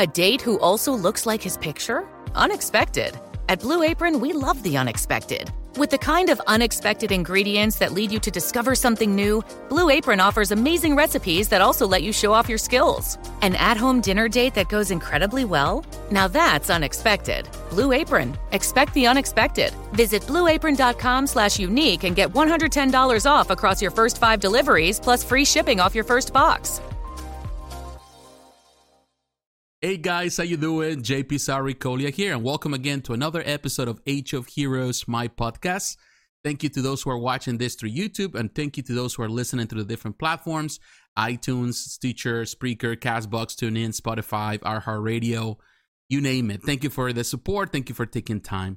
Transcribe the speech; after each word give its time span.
A 0.00 0.06
date 0.06 0.40
who 0.40 0.58
also 0.60 0.94
looks 0.94 1.26
like 1.26 1.42
his 1.42 1.58
picture? 1.58 2.08
Unexpected. 2.34 3.20
At 3.50 3.60
Blue 3.60 3.82
Apron, 3.82 4.18
we 4.18 4.32
love 4.32 4.62
the 4.62 4.78
unexpected. 4.78 5.50
With 5.76 5.90
the 5.90 5.98
kind 5.98 6.30
of 6.30 6.40
unexpected 6.46 7.12
ingredients 7.12 7.76
that 7.76 7.92
lead 7.92 8.10
you 8.10 8.18
to 8.20 8.30
discover 8.30 8.74
something 8.74 9.14
new, 9.14 9.42
Blue 9.68 9.90
Apron 9.90 10.18
offers 10.18 10.52
amazing 10.52 10.96
recipes 10.96 11.48
that 11.48 11.60
also 11.60 11.86
let 11.86 12.02
you 12.02 12.14
show 12.14 12.32
off 12.32 12.48
your 12.48 12.56
skills. 12.56 13.18
An 13.42 13.54
at 13.56 13.76
home 13.76 14.00
dinner 14.00 14.26
date 14.26 14.54
that 14.54 14.70
goes 14.70 14.90
incredibly 14.90 15.44
well? 15.44 15.84
Now 16.10 16.28
that's 16.28 16.70
unexpected. 16.70 17.46
Blue 17.68 17.92
Apron. 17.92 18.38
Expect 18.52 18.94
the 18.94 19.06
unexpected. 19.06 19.74
Visit 19.92 20.22
blueapron.com 20.22 21.26
slash 21.26 21.58
unique 21.58 22.04
and 22.04 22.16
get 22.16 22.32
$110 22.32 23.26
off 23.30 23.50
across 23.50 23.82
your 23.82 23.90
first 23.90 24.16
five 24.16 24.40
deliveries 24.40 24.98
plus 24.98 25.22
free 25.22 25.44
shipping 25.44 25.78
off 25.78 25.94
your 25.94 26.04
first 26.04 26.32
box. 26.32 26.80
Hey 29.82 29.96
guys, 29.96 30.36
how 30.36 30.42
you 30.42 30.58
doing? 30.58 31.00
JP 31.00 31.36
Sarikolia 31.36 32.12
here, 32.12 32.34
and 32.34 32.44
welcome 32.44 32.74
again 32.74 33.00
to 33.00 33.14
another 33.14 33.42
episode 33.46 33.88
of 33.88 33.98
Age 34.06 34.34
of 34.34 34.46
Heroes, 34.46 35.08
my 35.08 35.26
podcast. 35.26 35.96
Thank 36.44 36.62
you 36.62 36.68
to 36.68 36.82
those 36.82 37.00
who 37.00 37.08
are 37.08 37.18
watching 37.18 37.56
this 37.56 37.76
through 37.76 37.92
YouTube, 37.92 38.34
and 38.34 38.54
thank 38.54 38.76
you 38.76 38.82
to 38.82 38.92
those 38.92 39.14
who 39.14 39.22
are 39.22 39.28
listening 39.30 39.68
to 39.68 39.74
the 39.74 39.84
different 39.84 40.18
platforms: 40.18 40.80
iTunes, 41.18 41.76
Stitcher, 41.76 42.42
Spreaker, 42.42 42.94
Castbox, 42.94 43.56
TuneIn, 43.56 43.98
Spotify, 43.98 44.58
iHeartRadio, 44.58 45.56
you 46.10 46.20
name 46.20 46.50
it. 46.50 46.62
Thank 46.62 46.84
you 46.84 46.90
for 46.90 47.10
the 47.14 47.24
support. 47.24 47.72
Thank 47.72 47.88
you 47.88 47.94
for 47.94 48.04
taking 48.04 48.42
time. 48.42 48.76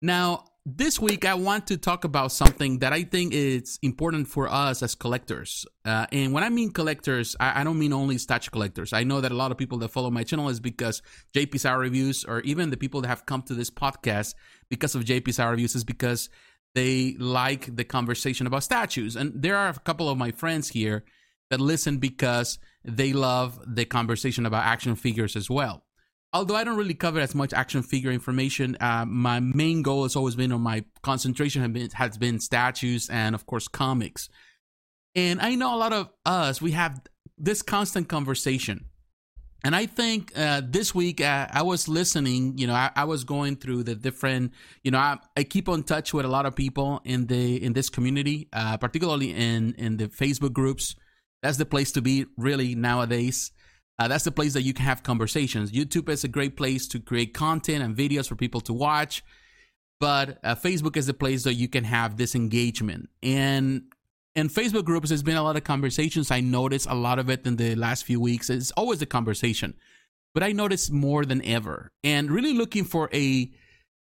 Now, 0.00 0.44
this 0.68 0.98
week 0.98 1.24
I 1.24 1.34
want 1.34 1.68
to 1.68 1.76
talk 1.76 2.02
about 2.02 2.32
something 2.32 2.80
that 2.80 2.92
I 2.92 3.04
think 3.04 3.32
is 3.32 3.78
important 3.82 4.26
for 4.26 4.48
us 4.52 4.82
as 4.82 4.96
collectors. 4.96 5.64
Uh, 5.84 6.06
and 6.10 6.32
when 6.32 6.42
I 6.42 6.48
mean 6.48 6.72
collectors, 6.72 7.36
I, 7.38 7.60
I, 7.60 7.64
don't 7.64 7.78
mean 7.78 7.92
only 7.92 8.18
statue 8.18 8.50
collectors. 8.50 8.92
I 8.92 9.04
know 9.04 9.20
that 9.20 9.30
a 9.30 9.36
lot 9.36 9.52
of 9.52 9.58
people 9.58 9.78
that 9.78 9.90
follow 9.90 10.10
my 10.10 10.24
channel 10.24 10.48
is 10.48 10.58
because 10.58 11.02
JP 11.34 11.60
Sauer 11.60 11.78
reviews, 11.78 12.24
or 12.24 12.40
even 12.40 12.70
the 12.70 12.76
people 12.76 13.00
that 13.02 13.06
have 13.08 13.26
come 13.26 13.42
to 13.42 13.54
this 13.54 13.70
podcast 13.70 14.34
because 14.68 14.96
of 14.96 15.04
JP 15.04 15.34
Sauer 15.34 15.52
reviews, 15.52 15.76
is 15.76 15.84
because 15.84 16.28
they 16.74 17.14
like 17.16 17.76
the 17.76 17.84
conversation 17.84 18.48
about 18.48 18.64
statues. 18.64 19.14
And 19.14 19.40
there 19.40 19.56
are 19.56 19.68
a 19.68 19.74
couple 19.74 20.08
of 20.08 20.18
my 20.18 20.32
friends 20.32 20.70
here 20.70 21.04
that 21.48 21.60
listen 21.60 21.98
because 21.98 22.58
they 22.84 23.12
love 23.12 23.60
the 23.64 23.84
conversation 23.84 24.44
about 24.44 24.64
action 24.64 24.96
figures 24.96 25.36
as 25.36 25.48
well 25.48 25.85
although 26.36 26.54
I 26.54 26.64
don't 26.64 26.76
really 26.76 26.94
cover 26.94 27.18
as 27.18 27.34
much 27.34 27.52
action 27.54 27.82
figure 27.82 28.10
information, 28.10 28.76
uh, 28.80 29.06
my 29.06 29.40
main 29.40 29.82
goal 29.82 30.02
has 30.02 30.16
always 30.16 30.36
been, 30.36 30.52
or 30.52 30.58
my 30.58 30.84
concentration 31.02 31.62
has 31.62 31.70
been, 31.70 31.90
has 31.90 32.18
been 32.18 32.40
statues 32.40 33.08
and, 33.08 33.34
of 33.34 33.46
course, 33.46 33.68
comics. 33.68 34.28
And 35.14 35.40
I 35.40 35.54
know 35.54 35.74
a 35.74 35.78
lot 35.78 35.94
of 35.94 36.10
us, 36.26 36.60
we 36.60 36.72
have 36.72 37.00
this 37.38 37.62
constant 37.62 38.08
conversation. 38.08 38.84
And 39.64 39.74
I 39.74 39.86
think 39.86 40.30
uh, 40.36 40.60
this 40.62 40.94
week 40.94 41.22
uh, 41.22 41.48
I 41.50 41.62
was 41.62 41.88
listening. 41.88 42.58
You 42.58 42.66
know, 42.66 42.74
I, 42.74 42.90
I, 42.94 43.04
was 43.04 43.24
going 43.24 43.56
through 43.56 43.84
the 43.84 43.94
different. 43.96 44.52
You 44.84 44.90
know, 44.92 44.98
I, 44.98 45.16
I, 45.36 45.42
keep 45.42 45.68
on 45.68 45.82
touch 45.82 46.12
with 46.14 46.24
a 46.24 46.28
lot 46.28 46.46
of 46.46 46.54
people 46.54 47.00
in 47.04 47.26
the 47.26 47.60
in 47.64 47.72
this 47.72 47.88
community, 47.88 48.48
uh, 48.52 48.76
particularly 48.76 49.32
in 49.32 49.74
in 49.76 49.96
the 49.96 50.06
Facebook 50.06 50.52
groups. 50.52 50.94
That's 51.42 51.56
the 51.56 51.66
place 51.66 51.90
to 51.92 52.02
be, 52.02 52.26
really 52.36 52.74
nowadays. 52.74 53.50
Uh, 53.98 54.08
that's 54.08 54.24
the 54.24 54.32
place 54.32 54.52
that 54.52 54.62
you 54.62 54.74
can 54.74 54.84
have 54.84 55.02
conversations. 55.02 55.72
YouTube 55.72 56.08
is 56.08 56.24
a 56.24 56.28
great 56.28 56.56
place 56.56 56.86
to 56.88 57.00
create 57.00 57.32
content 57.32 57.82
and 57.82 57.96
videos 57.96 58.28
for 58.28 58.36
people 58.36 58.60
to 58.62 58.72
watch, 58.72 59.24
but 60.00 60.38
uh, 60.44 60.54
Facebook 60.54 60.96
is 60.96 61.06
the 61.06 61.14
place 61.14 61.44
that 61.44 61.54
you 61.54 61.68
can 61.68 61.84
have 61.84 62.16
this 62.16 62.34
engagement. 62.34 63.08
And 63.22 63.84
in 64.34 64.50
Facebook 64.50 64.84
groups, 64.84 65.08
there's 65.08 65.22
been 65.22 65.38
a 65.38 65.42
lot 65.42 65.56
of 65.56 65.64
conversations. 65.64 66.30
I 66.30 66.40
noticed 66.40 66.86
a 66.88 66.94
lot 66.94 67.18
of 67.18 67.30
it 67.30 67.46
in 67.46 67.56
the 67.56 67.74
last 67.74 68.04
few 68.04 68.20
weeks. 68.20 68.50
It's 68.50 68.70
always 68.72 69.00
a 69.00 69.06
conversation, 69.06 69.74
but 70.34 70.42
I 70.42 70.52
noticed 70.52 70.92
more 70.92 71.24
than 71.24 71.42
ever. 71.44 71.90
And 72.04 72.30
really 72.30 72.52
looking 72.52 72.84
for 72.84 73.08
a 73.14 73.50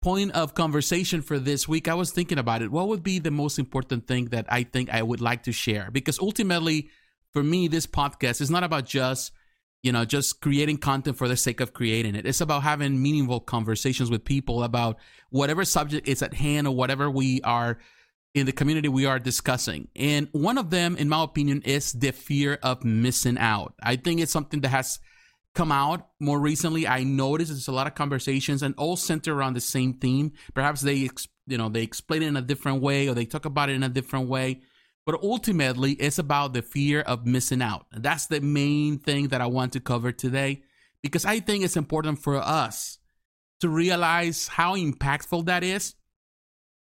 point 0.03 0.31
of 0.33 0.53
conversation 0.53 1.23
for 1.23 1.39
this 1.39 1.67
week, 1.67 1.87
I 1.87 1.95
was 1.95 2.11
thinking 2.11 2.37
about 2.37 2.61
it. 2.61 2.71
What 2.71 2.89
would 2.89 3.01
be 3.01 3.17
the 3.17 3.31
most 3.31 3.57
important 3.57 4.05
thing 4.05 4.25
that 4.25 4.45
I 4.49 4.63
think 4.63 4.91
I 4.91 5.01
would 5.01 5.19
like 5.19 5.43
to 5.43 5.51
share? 5.51 5.89
Because 5.91 6.19
ultimately, 6.19 6.89
for 7.33 7.41
me, 7.41 7.67
this 7.67 7.87
podcast 7.87 8.39
is 8.39 8.51
not 8.51 8.63
about 8.63 8.85
just 8.85 9.31
you 9.81 9.91
know, 9.91 10.03
just 10.05 10.41
creating 10.41 10.77
content 10.77 11.17
for 11.17 11.27
the 11.27 11.37
sake 11.37 11.61
of 11.61 11.73
creating 11.73 12.15
it. 12.15 12.25
It's 12.25 12.41
about 12.41 12.63
having 12.63 13.01
meaningful 13.01 13.39
conversations 13.39 14.09
with 14.09 14.25
people 14.25 14.63
about 14.63 14.97
whatever 15.29 15.63
subject 15.63 16.07
is 16.07 16.21
at 16.21 16.33
hand 16.33 16.67
or 16.67 16.75
whatever 16.75 17.09
we 17.09 17.41
are 17.41 17.79
in 18.33 18.45
the 18.45 18.51
community 18.51 18.89
we 18.89 19.05
are 19.05 19.19
discussing. 19.19 19.87
And 19.95 20.27
one 20.31 20.57
of 20.57 20.69
them, 20.69 20.97
in 20.97 21.09
my 21.09 21.23
opinion, 21.23 21.61
is 21.63 21.93
the 21.93 22.11
fear 22.11 22.59
of 22.61 22.83
missing 22.83 23.37
out. 23.37 23.73
I 23.81 23.95
think 23.95 24.19
it's 24.19 24.31
something 24.31 24.61
that 24.61 24.69
has 24.69 24.99
come 25.55 25.71
out 25.71 26.09
more 26.19 26.39
recently. 26.39 26.87
I 26.87 27.03
noticed 27.03 27.51
there's 27.51 27.67
a 27.67 27.71
lot 27.71 27.87
of 27.87 27.95
conversations 27.95 28.61
and 28.61 28.75
all 28.77 28.95
center 28.97 29.33
around 29.33 29.55
the 29.55 29.61
same 29.61 29.93
theme. 29.93 30.33
Perhaps 30.53 30.81
they, 30.81 31.09
you 31.47 31.57
know, 31.57 31.69
they 31.69 31.83
explain 31.83 32.21
it 32.21 32.27
in 32.27 32.37
a 32.37 32.41
different 32.41 32.81
way 32.81 33.07
or 33.07 33.15
they 33.15 33.25
talk 33.25 33.45
about 33.45 33.69
it 33.69 33.73
in 33.73 33.83
a 33.83 33.89
different 33.89 34.27
way. 34.27 34.61
But 35.05 35.23
ultimately, 35.23 35.93
it's 35.93 36.19
about 36.19 36.53
the 36.53 36.61
fear 36.61 37.01
of 37.01 37.25
missing 37.25 37.61
out. 37.61 37.87
That's 37.91 38.27
the 38.27 38.41
main 38.41 38.99
thing 38.99 39.29
that 39.29 39.41
I 39.41 39.47
want 39.47 39.73
to 39.73 39.79
cover 39.79 40.11
today 40.11 40.63
because 41.01 41.25
I 41.25 41.39
think 41.39 41.63
it's 41.63 41.77
important 41.77 42.19
for 42.19 42.35
us 42.35 42.99
to 43.61 43.69
realize 43.69 44.47
how 44.47 44.75
impactful 44.75 45.45
that 45.45 45.63
is, 45.63 45.95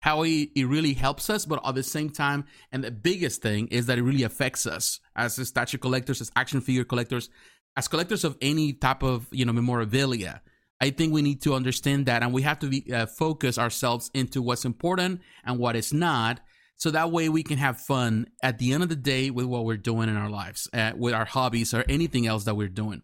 how 0.01 0.23
it, 0.23 0.49
it 0.55 0.65
really 0.65 0.93
helps 0.93 1.29
us, 1.29 1.45
but 1.45 1.65
at 1.65 1.75
the 1.75 1.83
same 1.83 2.09
time, 2.09 2.45
and 2.71 2.83
the 2.83 2.91
biggest 2.91 3.41
thing 3.41 3.67
is 3.67 3.85
that 3.87 3.97
it 3.97 4.03
really 4.03 4.23
affects 4.23 4.65
us 4.65 4.99
as 5.15 5.35
statue 5.47 5.77
collectors, 5.77 6.21
as 6.21 6.31
action 6.35 6.61
figure 6.61 6.83
collectors, 6.83 7.29
as 7.75 7.87
collectors 7.87 8.23
of 8.23 8.37
any 8.41 8.73
type 8.73 9.03
of 9.03 9.27
you 9.31 9.45
know 9.45 9.53
memorabilia. 9.53 10.41
I 10.81 10.91
think 10.91 11.11
we 11.11 11.21
need 11.21 11.41
to 11.41 11.53
understand 11.53 12.05
that, 12.05 12.23
and 12.23 12.31
we 12.31 12.41
have 12.43 12.59
to 12.59 12.67
be, 12.67 12.93
uh, 12.93 13.05
focus 13.05 13.57
ourselves 13.57 14.09
into 14.13 14.41
what's 14.41 14.63
important 14.63 15.19
and 15.43 15.59
what 15.59 15.75
is 15.75 15.91
not, 15.91 16.39
so 16.79 16.91
that 16.91 17.11
way 17.11 17.27
we 17.27 17.43
can 17.43 17.57
have 17.57 17.77
fun 17.77 18.27
at 18.41 18.57
the 18.57 18.71
end 18.71 18.83
of 18.83 18.89
the 18.89 18.95
day 18.95 19.29
with 19.29 19.45
what 19.45 19.65
we're 19.65 19.77
doing 19.77 20.07
in 20.07 20.15
our 20.15 20.29
lives, 20.29 20.69
uh, 20.73 20.93
with 20.95 21.13
our 21.13 21.25
hobbies 21.25 21.73
or 21.73 21.83
anything 21.89 22.25
else 22.25 22.45
that 22.45 22.55
we're 22.55 22.69
doing. 22.69 23.01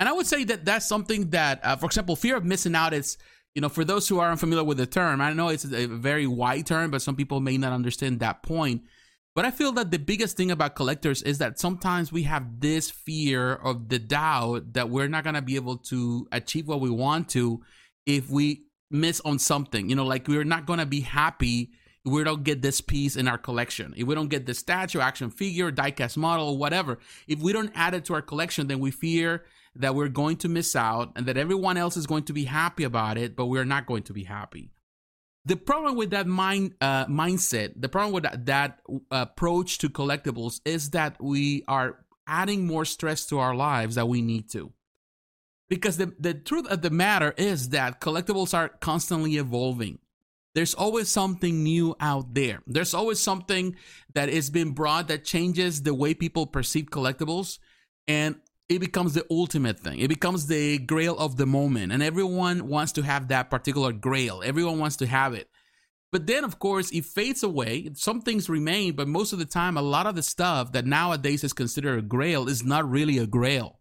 And 0.00 0.08
I 0.08 0.12
would 0.12 0.26
say 0.26 0.42
that 0.44 0.64
that's 0.64 0.86
something 0.86 1.30
that, 1.30 1.64
uh, 1.64 1.76
for 1.76 1.86
example, 1.86 2.16
fear 2.16 2.36
of 2.36 2.44
missing 2.44 2.74
out 2.74 2.92
is, 2.92 3.16
you 3.54 3.62
know, 3.62 3.68
for 3.68 3.84
those 3.84 4.08
who 4.08 4.18
are 4.18 4.30
unfamiliar 4.30 4.64
with 4.64 4.78
the 4.78 4.86
term, 4.86 5.20
I 5.20 5.32
know 5.32 5.48
it's 5.48 5.64
a 5.64 5.86
very 5.86 6.26
wide 6.26 6.66
term, 6.66 6.90
but 6.90 7.00
some 7.00 7.14
people 7.14 7.40
may 7.40 7.56
not 7.56 7.72
understand 7.72 8.18
that 8.20 8.42
point. 8.42 8.82
But 9.36 9.44
I 9.44 9.52
feel 9.52 9.70
that 9.72 9.92
the 9.92 9.98
biggest 9.98 10.36
thing 10.36 10.50
about 10.50 10.74
collectors 10.74 11.22
is 11.22 11.38
that 11.38 11.60
sometimes 11.60 12.10
we 12.10 12.24
have 12.24 12.58
this 12.58 12.90
fear 12.90 13.52
of 13.52 13.88
the 13.88 14.00
doubt 14.00 14.72
that 14.72 14.90
we're 14.90 15.08
not 15.08 15.22
going 15.22 15.34
to 15.34 15.42
be 15.42 15.54
able 15.54 15.76
to 15.78 16.26
achieve 16.32 16.66
what 16.66 16.80
we 16.80 16.90
want 16.90 17.28
to 17.30 17.62
if 18.04 18.28
we 18.30 18.64
miss 18.90 19.20
on 19.20 19.38
something. 19.38 19.88
You 19.88 19.94
know, 19.94 20.06
like 20.06 20.26
we're 20.26 20.42
not 20.42 20.66
going 20.66 20.80
to 20.80 20.86
be 20.86 21.02
happy 21.02 21.70
we 22.06 22.24
don't 22.24 22.44
get 22.44 22.62
this 22.62 22.80
piece 22.80 23.16
in 23.16 23.28
our 23.28 23.38
collection, 23.38 23.94
if 23.96 24.06
we 24.06 24.14
don't 24.14 24.28
get 24.28 24.46
the 24.46 24.54
statue, 24.54 25.00
action 25.00 25.30
figure, 25.30 25.72
diecast 25.72 26.16
model, 26.16 26.56
whatever, 26.56 26.98
if 27.26 27.40
we 27.40 27.52
don't 27.52 27.72
add 27.74 27.94
it 27.94 28.04
to 28.06 28.14
our 28.14 28.22
collection, 28.22 28.68
then 28.68 28.78
we 28.78 28.90
fear 28.90 29.44
that 29.74 29.94
we're 29.94 30.08
going 30.08 30.36
to 30.38 30.48
miss 30.48 30.74
out 30.74 31.12
and 31.16 31.26
that 31.26 31.36
everyone 31.36 31.76
else 31.76 31.96
is 31.96 32.06
going 32.06 32.24
to 32.24 32.32
be 32.32 32.44
happy 32.44 32.84
about 32.84 33.18
it, 33.18 33.36
but 33.36 33.46
we're 33.46 33.64
not 33.64 33.86
going 33.86 34.02
to 34.04 34.12
be 34.12 34.24
happy. 34.24 34.70
The 35.44 35.56
problem 35.56 35.96
with 35.96 36.10
that 36.10 36.26
mind 36.26 36.74
uh, 36.80 37.06
mindset, 37.06 37.74
the 37.76 37.88
problem 37.88 38.12
with 38.12 38.24
that, 38.24 38.46
that 38.46 38.78
approach 39.10 39.78
to 39.78 39.88
collectibles 39.88 40.60
is 40.64 40.90
that 40.90 41.22
we 41.22 41.62
are 41.68 42.04
adding 42.26 42.66
more 42.66 42.84
stress 42.84 43.26
to 43.26 43.38
our 43.38 43.54
lives 43.54 43.94
that 43.94 44.08
we 44.08 44.22
need 44.22 44.50
to. 44.50 44.72
Because 45.68 45.96
the, 45.96 46.14
the 46.18 46.34
truth 46.34 46.66
of 46.68 46.82
the 46.82 46.90
matter 46.90 47.34
is 47.36 47.70
that 47.70 48.00
collectibles 48.00 48.54
are 48.54 48.68
constantly 48.68 49.36
evolving 49.36 49.98
there's 50.56 50.72
always 50.72 51.10
something 51.10 51.62
new 51.62 51.94
out 52.00 52.32
there. 52.32 52.62
There's 52.66 52.94
always 52.94 53.20
something 53.20 53.76
that 54.14 54.30
is 54.30 54.48
being 54.48 54.72
brought 54.72 55.08
that 55.08 55.22
changes 55.22 55.82
the 55.82 55.92
way 55.92 56.14
people 56.14 56.46
perceive 56.46 56.86
collectibles. 56.86 57.58
And 58.08 58.36
it 58.70 58.78
becomes 58.78 59.12
the 59.12 59.26
ultimate 59.30 59.78
thing. 59.78 60.00
It 60.00 60.08
becomes 60.08 60.46
the 60.46 60.78
grail 60.78 61.14
of 61.18 61.36
the 61.36 61.44
moment. 61.44 61.92
And 61.92 62.02
everyone 62.02 62.68
wants 62.68 62.92
to 62.92 63.02
have 63.02 63.28
that 63.28 63.50
particular 63.50 63.92
grail. 63.92 64.40
Everyone 64.42 64.78
wants 64.78 64.96
to 64.96 65.06
have 65.06 65.34
it. 65.34 65.50
But 66.10 66.26
then, 66.26 66.42
of 66.42 66.58
course, 66.58 66.90
it 66.90 67.04
fades 67.04 67.42
away. 67.42 67.90
Some 67.92 68.22
things 68.22 68.48
remain, 68.48 68.96
but 68.96 69.08
most 69.08 69.34
of 69.34 69.38
the 69.38 69.44
time, 69.44 69.76
a 69.76 69.82
lot 69.82 70.06
of 70.06 70.14
the 70.14 70.22
stuff 70.22 70.72
that 70.72 70.86
nowadays 70.86 71.44
is 71.44 71.52
considered 71.52 71.98
a 71.98 72.02
grail 72.02 72.48
is 72.48 72.64
not 72.64 72.90
really 72.90 73.18
a 73.18 73.26
grail. 73.26 73.78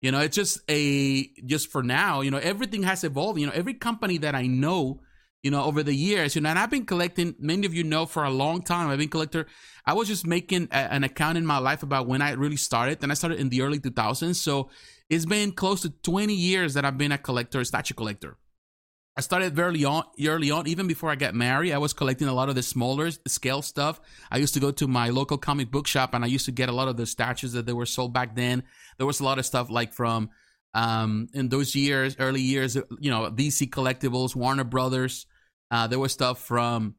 You 0.00 0.10
know, 0.10 0.20
it's 0.20 0.36
just 0.36 0.60
a, 0.70 1.26
just 1.44 1.70
for 1.70 1.82
now, 1.82 2.22
you 2.22 2.30
know, 2.30 2.38
everything 2.38 2.84
has 2.84 3.04
evolved. 3.04 3.38
You 3.38 3.46
know, 3.46 3.52
every 3.52 3.74
company 3.74 4.16
that 4.18 4.34
I 4.34 4.46
know 4.46 5.02
you 5.44 5.50
know, 5.50 5.62
over 5.62 5.82
the 5.82 5.94
years. 5.94 6.34
You 6.34 6.40
know, 6.40 6.48
and 6.48 6.58
I've 6.58 6.70
been 6.70 6.86
collecting, 6.86 7.36
many 7.38 7.66
of 7.66 7.74
you 7.74 7.84
know, 7.84 8.06
for 8.06 8.24
a 8.24 8.30
long 8.30 8.62
time. 8.62 8.88
I've 8.88 8.98
been 8.98 9.10
collector. 9.10 9.46
I 9.86 9.92
was 9.92 10.08
just 10.08 10.26
making 10.26 10.68
a, 10.72 10.92
an 10.92 11.04
account 11.04 11.36
in 11.38 11.44
my 11.44 11.58
life 11.58 11.82
about 11.82 12.08
when 12.08 12.22
I 12.22 12.32
really 12.32 12.56
started. 12.56 13.02
And 13.02 13.12
I 13.12 13.14
started 13.14 13.38
in 13.38 13.50
the 13.50 13.60
early 13.60 13.78
2000s. 13.78 14.36
So 14.36 14.70
it's 15.10 15.26
been 15.26 15.52
close 15.52 15.82
to 15.82 15.90
20 15.90 16.34
years 16.34 16.74
that 16.74 16.86
I've 16.86 16.96
been 16.96 17.12
a 17.12 17.18
collector, 17.18 17.60
a 17.60 17.64
statue 17.64 17.94
collector. 17.94 18.38
I 19.16 19.20
started 19.20 19.54
very 19.54 19.84
on, 19.84 20.04
early 20.26 20.50
on, 20.50 20.66
even 20.66 20.88
before 20.88 21.10
I 21.10 21.14
got 21.14 21.34
married. 21.34 21.72
I 21.72 21.78
was 21.78 21.92
collecting 21.92 22.26
a 22.26 22.32
lot 22.32 22.48
of 22.48 22.54
the 22.54 22.62
smaller 22.62 23.10
scale 23.28 23.62
stuff. 23.62 24.00
I 24.30 24.38
used 24.38 24.54
to 24.54 24.60
go 24.60 24.72
to 24.72 24.88
my 24.88 25.10
local 25.10 25.36
comic 25.36 25.70
book 25.70 25.86
shop 25.86 26.14
and 26.14 26.24
I 26.24 26.26
used 26.26 26.46
to 26.46 26.52
get 26.52 26.70
a 26.70 26.72
lot 26.72 26.88
of 26.88 26.96
the 26.96 27.06
statues 27.06 27.52
that 27.52 27.66
they 27.66 27.74
were 27.74 27.86
sold 27.86 28.12
back 28.14 28.34
then. 28.34 28.64
There 28.96 29.06
was 29.06 29.20
a 29.20 29.24
lot 29.24 29.38
of 29.38 29.46
stuff 29.46 29.70
like 29.70 29.92
from 29.92 30.30
Um, 30.74 31.28
in 31.32 31.50
those 31.50 31.76
years, 31.76 32.16
early 32.18 32.40
years, 32.40 32.74
you 32.98 33.10
know, 33.12 33.30
DC 33.30 33.70
Collectibles, 33.70 34.34
Warner 34.34 34.64
Brothers. 34.64 35.26
Uh, 35.74 35.88
there 35.88 35.98
was 35.98 36.12
stuff 36.12 36.38
from 36.38 36.94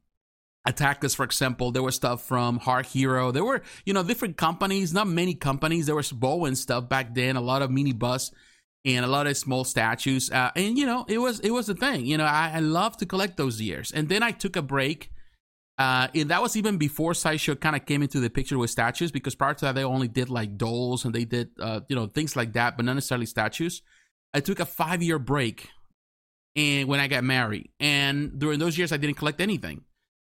Attakus, 0.68 1.16
for 1.16 1.24
example. 1.24 1.72
There 1.72 1.82
was 1.82 1.94
stuff 1.94 2.22
from 2.22 2.58
Hard 2.58 2.84
Hero. 2.84 3.30
There 3.30 3.42
were, 3.42 3.62
you 3.86 3.94
know, 3.94 4.02
different 4.02 4.36
companies, 4.36 4.92
not 4.92 5.08
many 5.08 5.32
companies. 5.32 5.86
There 5.86 5.94
was 5.94 6.12
Bowen 6.12 6.54
stuff 6.54 6.86
back 6.86 7.14
then, 7.14 7.36
a 7.36 7.40
lot 7.40 7.62
of 7.62 7.70
mini 7.70 7.94
bus 7.94 8.32
and 8.84 9.02
a 9.02 9.08
lot 9.08 9.26
of 9.26 9.34
small 9.38 9.64
statues. 9.64 10.30
Uh, 10.30 10.50
and, 10.54 10.76
you 10.76 10.84
know, 10.84 11.06
it 11.08 11.16
was, 11.16 11.40
it 11.40 11.52
was 11.52 11.70
a 11.70 11.74
thing. 11.74 12.04
You 12.04 12.18
know, 12.18 12.26
I, 12.26 12.52
I 12.56 12.58
love 12.58 12.98
to 12.98 13.06
collect 13.06 13.38
those 13.38 13.62
years. 13.62 13.92
And 13.92 14.10
then 14.10 14.22
I 14.22 14.30
took 14.30 14.56
a 14.56 14.62
break. 14.62 15.10
Uh, 15.78 16.08
and 16.14 16.28
that 16.28 16.42
was 16.42 16.54
even 16.54 16.76
before 16.76 17.14
Sideshow 17.14 17.54
kind 17.54 17.76
of 17.76 17.86
came 17.86 18.02
into 18.02 18.20
the 18.20 18.28
picture 18.28 18.58
with 18.58 18.68
statues 18.68 19.10
because 19.10 19.34
prior 19.34 19.54
to 19.54 19.64
that, 19.64 19.74
they 19.74 19.84
only 19.84 20.08
did 20.08 20.28
like 20.28 20.58
dolls 20.58 21.06
and 21.06 21.14
they 21.14 21.24
did, 21.24 21.48
uh, 21.58 21.80
you 21.88 21.96
know, 21.96 22.08
things 22.08 22.36
like 22.36 22.52
that, 22.52 22.76
but 22.76 22.84
not 22.84 22.92
necessarily 22.92 23.24
statues. 23.24 23.80
I 24.34 24.40
took 24.40 24.60
a 24.60 24.66
five 24.66 25.02
year 25.02 25.18
break 25.18 25.70
and 26.56 26.88
when 26.88 26.98
I 26.98 27.06
got 27.06 27.22
married. 27.22 27.70
And 27.78 28.38
during 28.38 28.58
those 28.58 28.76
years, 28.76 28.90
I 28.90 28.96
didn't 28.96 29.16
collect 29.16 29.40
anything. 29.40 29.84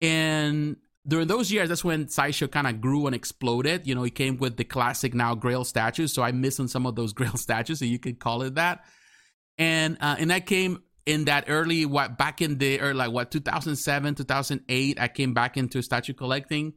And 0.02 0.78
during 1.08 1.28
those 1.28 1.52
years, 1.52 1.70
that's 1.70 1.84
when 1.84 2.10
Sideshow 2.10 2.48
kind 2.48 2.68
of 2.68 2.82
grew 2.82 3.06
and 3.06 3.16
exploded. 3.16 3.88
You 3.88 3.96
know, 3.96 4.04
it 4.04 4.16
came 4.16 4.38
with 4.38 4.58
the 4.58 4.64
classic 4.64 5.14
now 5.14 5.36
Grail 5.36 5.64
statues. 5.64 6.12
So 6.12 6.24
I 6.24 6.32
missed 6.32 6.60
on 6.60 6.68
some 6.68 6.86
of 6.86 6.96
those 6.96 7.14
Grail 7.18 7.38
statues, 7.38 7.80
so 7.80 7.86
you 7.86 8.00
could 8.00 8.20
call 8.20 8.42
it 8.42 8.56
that. 8.56 8.84
And 9.58 9.98
uh, 10.02 10.18
and 10.20 10.32
that 10.32 10.46
came 10.46 10.84
in 11.06 11.26
that 11.26 11.46
early 11.48 11.86
what 11.86 12.18
back 12.18 12.42
in 12.42 12.58
the 12.58 12.82
or 12.82 12.94
like 12.94 13.12
what 13.12 13.32
2007 13.32 14.14
2008 14.16 15.00
i 15.00 15.08
came 15.08 15.34
back 15.34 15.56
into 15.56 15.82
statue 15.82 16.14
collecting 16.14 16.74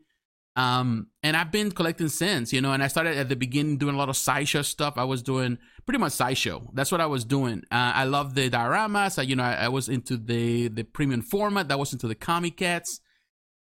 um 0.56 1.06
and 1.22 1.36
i've 1.36 1.52
been 1.52 1.70
collecting 1.70 2.08
since 2.08 2.52
you 2.52 2.60
know 2.60 2.72
and 2.72 2.82
i 2.82 2.88
started 2.88 3.16
at 3.16 3.28
the 3.28 3.36
beginning 3.36 3.78
doing 3.78 3.94
a 3.94 3.98
lot 3.98 4.08
of 4.08 4.16
sideshow 4.16 4.62
stuff 4.62 4.94
i 4.96 5.04
was 5.04 5.22
doing 5.22 5.56
pretty 5.86 5.98
much 5.98 6.12
sideshow 6.12 6.68
that's 6.74 6.90
what 6.90 7.00
i 7.00 7.06
was 7.06 7.24
doing 7.24 7.62
uh, 7.70 7.92
i 7.94 8.04
love 8.04 8.34
the 8.34 8.50
dioramas 8.50 9.18
I, 9.18 9.22
you 9.22 9.36
know 9.36 9.44
I, 9.44 9.54
I, 9.54 9.68
was 9.68 9.88
into 9.88 10.16
the 10.16 10.68
the 10.68 10.82
premium 10.82 11.22
format 11.22 11.68
that 11.68 11.78
was 11.78 11.92
into 11.92 12.08
the 12.08 12.16
Comiquettes 12.16 13.00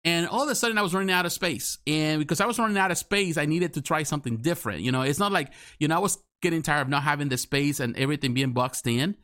and 0.04 0.26
all 0.26 0.42
of 0.42 0.48
a 0.48 0.54
sudden, 0.54 0.78
I 0.78 0.82
was 0.82 0.94
running 0.94 1.12
out 1.12 1.26
of 1.26 1.32
space. 1.32 1.78
And 1.86 2.18
because 2.18 2.40
I 2.40 2.46
was 2.46 2.58
running 2.58 2.76
out 2.76 2.90
of 2.90 2.98
space, 2.98 3.36
I 3.36 3.46
needed 3.46 3.74
to 3.74 3.82
try 3.82 4.02
something 4.02 4.38
different. 4.38 4.80
You 4.80 4.90
know, 4.90 5.02
it's 5.02 5.18
not 5.18 5.30
like, 5.30 5.52
you 5.78 5.86
know, 5.86 5.96
I 5.96 6.00
was 6.00 6.18
getting 6.40 6.62
tired 6.62 6.82
of 6.82 6.88
not 6.88 7.04
having 7.04 7.28
the 7.28 7.38
space 7.38 7.78
and 7.78 7.96
everything 7.96 8.34
being 8.34 8.52
boxed 8.52 8.86
in. 8.86 9.16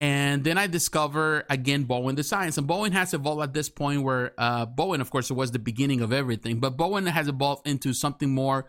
And 0.00 0.44
then 0.44 0.56
I 0.56 0.66
discover 0.66 1.44
again 1.50 1.84
Bowen 1.84 2.14
Designs. 2.14 2.56
And 2.56 2.66
Bowen 2.66 2.92
has 2.92 3.12
evolved 3.12 3.42
at 3.42 3.52
this 3.52 3.68
point 3.68 4.02
where 4.02 4.32
uh, 4.38 4.64
Bowen, 4.64 5.00
of 5.00 5.10
course, 5.10 5.30
it 5.30 5.34
was 5.34 5.50
the 5.50 5.58
beginning 5.58 6.00
of 6.00 6.12
everything, 6.12 6.58
but 6.58 6.76
Bowen 6.76 7.06
has 7.06 7.28
evolved 7.28 7.66
into 7.66 7.92
something 7.92 8.30
more. 8.30 8.66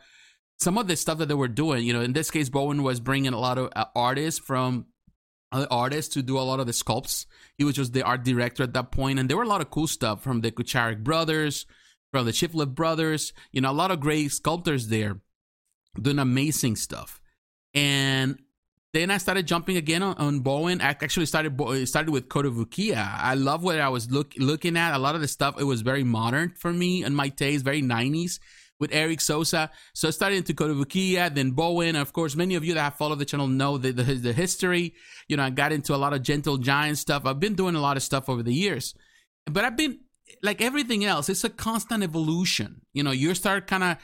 Some 0.60 0.78
of 0.78 0.88
the 0.88 0.96
stuff 0.96 1.18
that 1.20 1.28
they 1.28 1.34
were 1.34 1.48
doing, 1.48 1.86
you 1.86 1.94
know, 1.94 2.02
in 2.02 2.14
this 2.14 2.30
case, 2.30 2.50
Bowen 2.50 2.84
was 2.84 3.00
bringing 3.00 3.34
a 3.34 3.40
lot 3.40 3.58
of 3.58 3.72
uh, 3.76 3.86
artists 3.96 4.40
from 4.40 4.88
other 5.52 5.68
artists 5.72 6.14
to 6.14 6.22
do 6.22 6.38
a 6.38 6.42
lot 6.42 6.60
of 6.60 6.66
the 6.66 6.72
sculpts. 6.72 7.26
He 7.58 7.64
was 7.64 7.76
just 7.76 7.94
the 7.94 8.04
art 8.04 8.24
director 8.24 8.64
at 8.64 8.74
that 8.74 8.92
point, 8.92 9.20
and 9.20 9.30
there 9.30 9.38
were 9.38 9.44
a 9.44 9.48
lot 9.48 9.62
of 9.62 9.70
cool 9.70 9.88
stuff 9.88 10.22
from 10.22 10.42
the 10.42 10.52
Kucharik 10.52 11.04
brothers, 11.04 11.66
from 12.12 12.26
the 12.26 12.32
Shiflett 12.32 12.76
brothers. 12.76 13.34
You 13.52 13.62
know, 13.62 13.72
a 13.72 13.74
lot 13.74 13.92
of 13.92 14.00
great 14.00 14.32
sculptors 14.32 14.90
there 14.90 15.20
doing 16.00 16.20
amazing 16.20 16.76
stuff. 16.76 17.22
And 17.74 18.40
then 18.94 19.10
I 19.10 19.18
started 19.18 19.48
jumping 19.48 19.78
again 19.78 20.04
on, 20.04 20.16
on 20.18 20.40
Bowen. 20.42 20.82
I 20.82 20.90
actually 20.90 21.26
started 21.26 21.58
started 21.88 22.12
with 22.12 22.28
Kotobukiya. 22.28 23.20
I 23.20 23.36
love 23.36 23.64
what 23.64 23.80
I 23.80 23.90
was 23.90 24.12
look, 24.12 24.34
looking 24.38 24.76
at. 24.76 24.94
A 24.94 25.00
lot 25.00 25.16
of 25.16 25.22
the 25.22 25.28
stuff 25.28 25.56
it 25.60 25.64
was 25.64 25.82
very 25.82 26.04
modern 26.04 26.54
for 26.58 26.74
me 26.74 27.04
and 27.04 27.16
my 27.16 27.30
taste, 27.30 27.64
very 27.64 27.82
90s 27.82 28.40
with 28.82 28.94
Eric 28.94 29.22
Sosa. 29.22 29.70
So 29.94 30.10
I 30.10 30.12
started 30.12 30.38
into 30.38 30.54
Kotobukiya, 30.54 31.34
then 31.34 31.52
Bowen. 31.52 31.96
Of 31.96 32.12
course, 32.12 32.36
many 32.36 32.56
of 32.56 32.66
you 32.66 32.74
that 32.74 32.82
have 32.82 32.96
followed 32.96 33.20
the 33.20 33.26
channel 33.26 33.48
know 33.48 33.78
the, 33.78 33.92
the, 33.92 34.04
the 34.04 34.34
history. 34.34 34.96
You 35.30 35.38
know, 35.38 35.44
I 35.44 35.52
got 35.52 35.72
into 35.72 35.96
a 35.96 35.98
lot 35.98 36.14
of 36.14 36.22
Gentle 36.22 36.58
Giant 36.58 36.98
stuff. 36.98 37.26
I've 37.26 37.40
been 37.40 37.56
doing 37.56 37.76
a 37.76 37.82
lot 37.82 37.96
of 37.96 38.04
stuff 38.04 38.28
over 38.28 38.44
the 38.44 38.54
years. 38.54 38.94
But 39.46 39.64
I've 39.64 39.78
been, 39.78 40.00
like 40.44 40.62
everything 40.62 41.06
else, 41.06 41.30
it's 41.30 41.44
a 41.44 41.50
constant 41.50 42.04
evolution. 42.04 42.82
You 42.92 43.04
know, 43.04 43.12
you 43.12 43.34
start 43.36 43.68
kind 43.68 43.84
of 43.84 43.98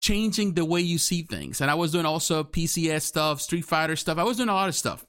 changing 0.00 0.54
the 0.54 0.64
way 0.64 0.80
you 0.80 0.98
see 0.98 1.22
things. 1.22 1.60
And 1.60 1.70
I 1.70 1.74
was 1.74 1.92
doing 1.92 2.06
also 2.06 2.44
PCS 2.44 3.02
stuff, 3.02 3.40
Street 3.40 3.64
Fighter 3.64 3.96
stuff. 3.96 4.18
I 4.18 4.24
was 4.24 4.36
doing 4.36 4.48
a 4.48 4.54
lot 4.54 4.68
of 4.68 4.74
stuff. 4.74 5.04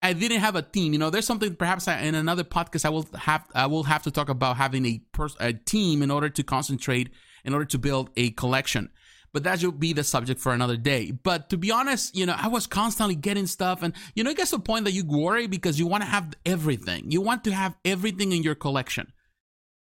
I 0.00 0.12
didn't 0.12 0.40
have 0.40 0.54
a 0.54 0.62
team. 0.62 0.92
You 0.92 0.98
know, 0.98 1.10
there's 1.10 1.26
something 1.26 1.56
perhaps 1.56 1.88
I, 1.88 2.00
in 2.00 2.14
another 2.14 2.44
podcast 2.44 2.84
I 2.84 2.90
will 2.90 3.06
have 3.16 3.44
I 3.54 3.66
will 3.66 3.82
have 3.84 4.04
to 4.04 4.10
talk 4.10 4.28
about 4.28 4.56
having 4.56 4.86
a 4.86 5.00
pers- 5.12 5.36
a 5.40 5.52
team 5.52 6.02
in 6.02 6.10
order 6.10 6.28
to 6.28 6.42
concentrate 6.42 7.10
in 7.44 7.52
order 7.52 7.64
to 7.66 7.78
build 7.78 8.10
a 8.16 8.30
collection. 8.30 8.90
But 9.32 9.44
that 9.44 9.60
should 9.60 9.78
be 9.78 9.92
the 9.92 10.04
subject 10.04 10.40
for 10.40 10.54
another 10.54 10.76
day. 10.76 11.10
But 11.10 11.50
to 11.50 11.58
be 11.58 11.70
honest, 11.70 12.16
you 12.16 12.24
know, 12.24 12.34
I 12.36 12.48
was 12.48 12.66
constantly 12.66 13.14
getting 13.14 13.46
stuff, 13.46 13.82
and 13.82 13.92
you 14.14 14.24
know, 14.24 14.30
it 14.30 14.36
gets 14.36 14.50
to 14.52 14.58
point 14.58 14.84
that 14.84 14.92
you 14.92 15.04
worry 15.04 15.46
because 15.46 15.78
you 15.78 15.86
want 15.86 16.02
to 16.02 16.08
have 16.08 16.32
everything. 16.46 17.10
You 17.10 17.20
want 17.20 17.44
to 17.44 17.52
have 17.52 17.76
everything 17.84 18.32
in 18.32 18.42
your 18.42 18.54
collection 18.54 19.12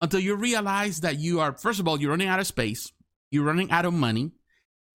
until 0.01 0.21
you 0.21 0.35
realize 0.35 1.01
that 1.01 1.19
you 1.19 1.41
are, 1.41 1.53
first 1.53 1.81
of 1.81 1.89
all, 1.89 2.01
you're 2.01 2.11
running 2.11 2.29
out 2.29 2.41
of 2.41 2.47
space, 2.47 2.93
you're 3.35 3.45
running 3.45 3.71
out 3.71 3.85
of 3.85 3.93
money, 3.93 4.33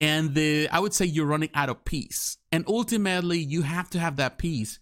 and 0.00 0.34
the 0.34 0.68
I 0.72 0.80
would 0.80 0.94
say 0.94 1.04
you're 1.04 1.26
running 1.26 1.50
out 1.54 1.68
of 1.68 1.84
peace. 1.84 2.38
And 2.50 2.64
ultimately, 2.66 3.38
you 3.38 3.62
have 3.62 3.90
to 3.90 4.00
have 4.00 4.16
that 4.16 4.38
peace 4.38 4.80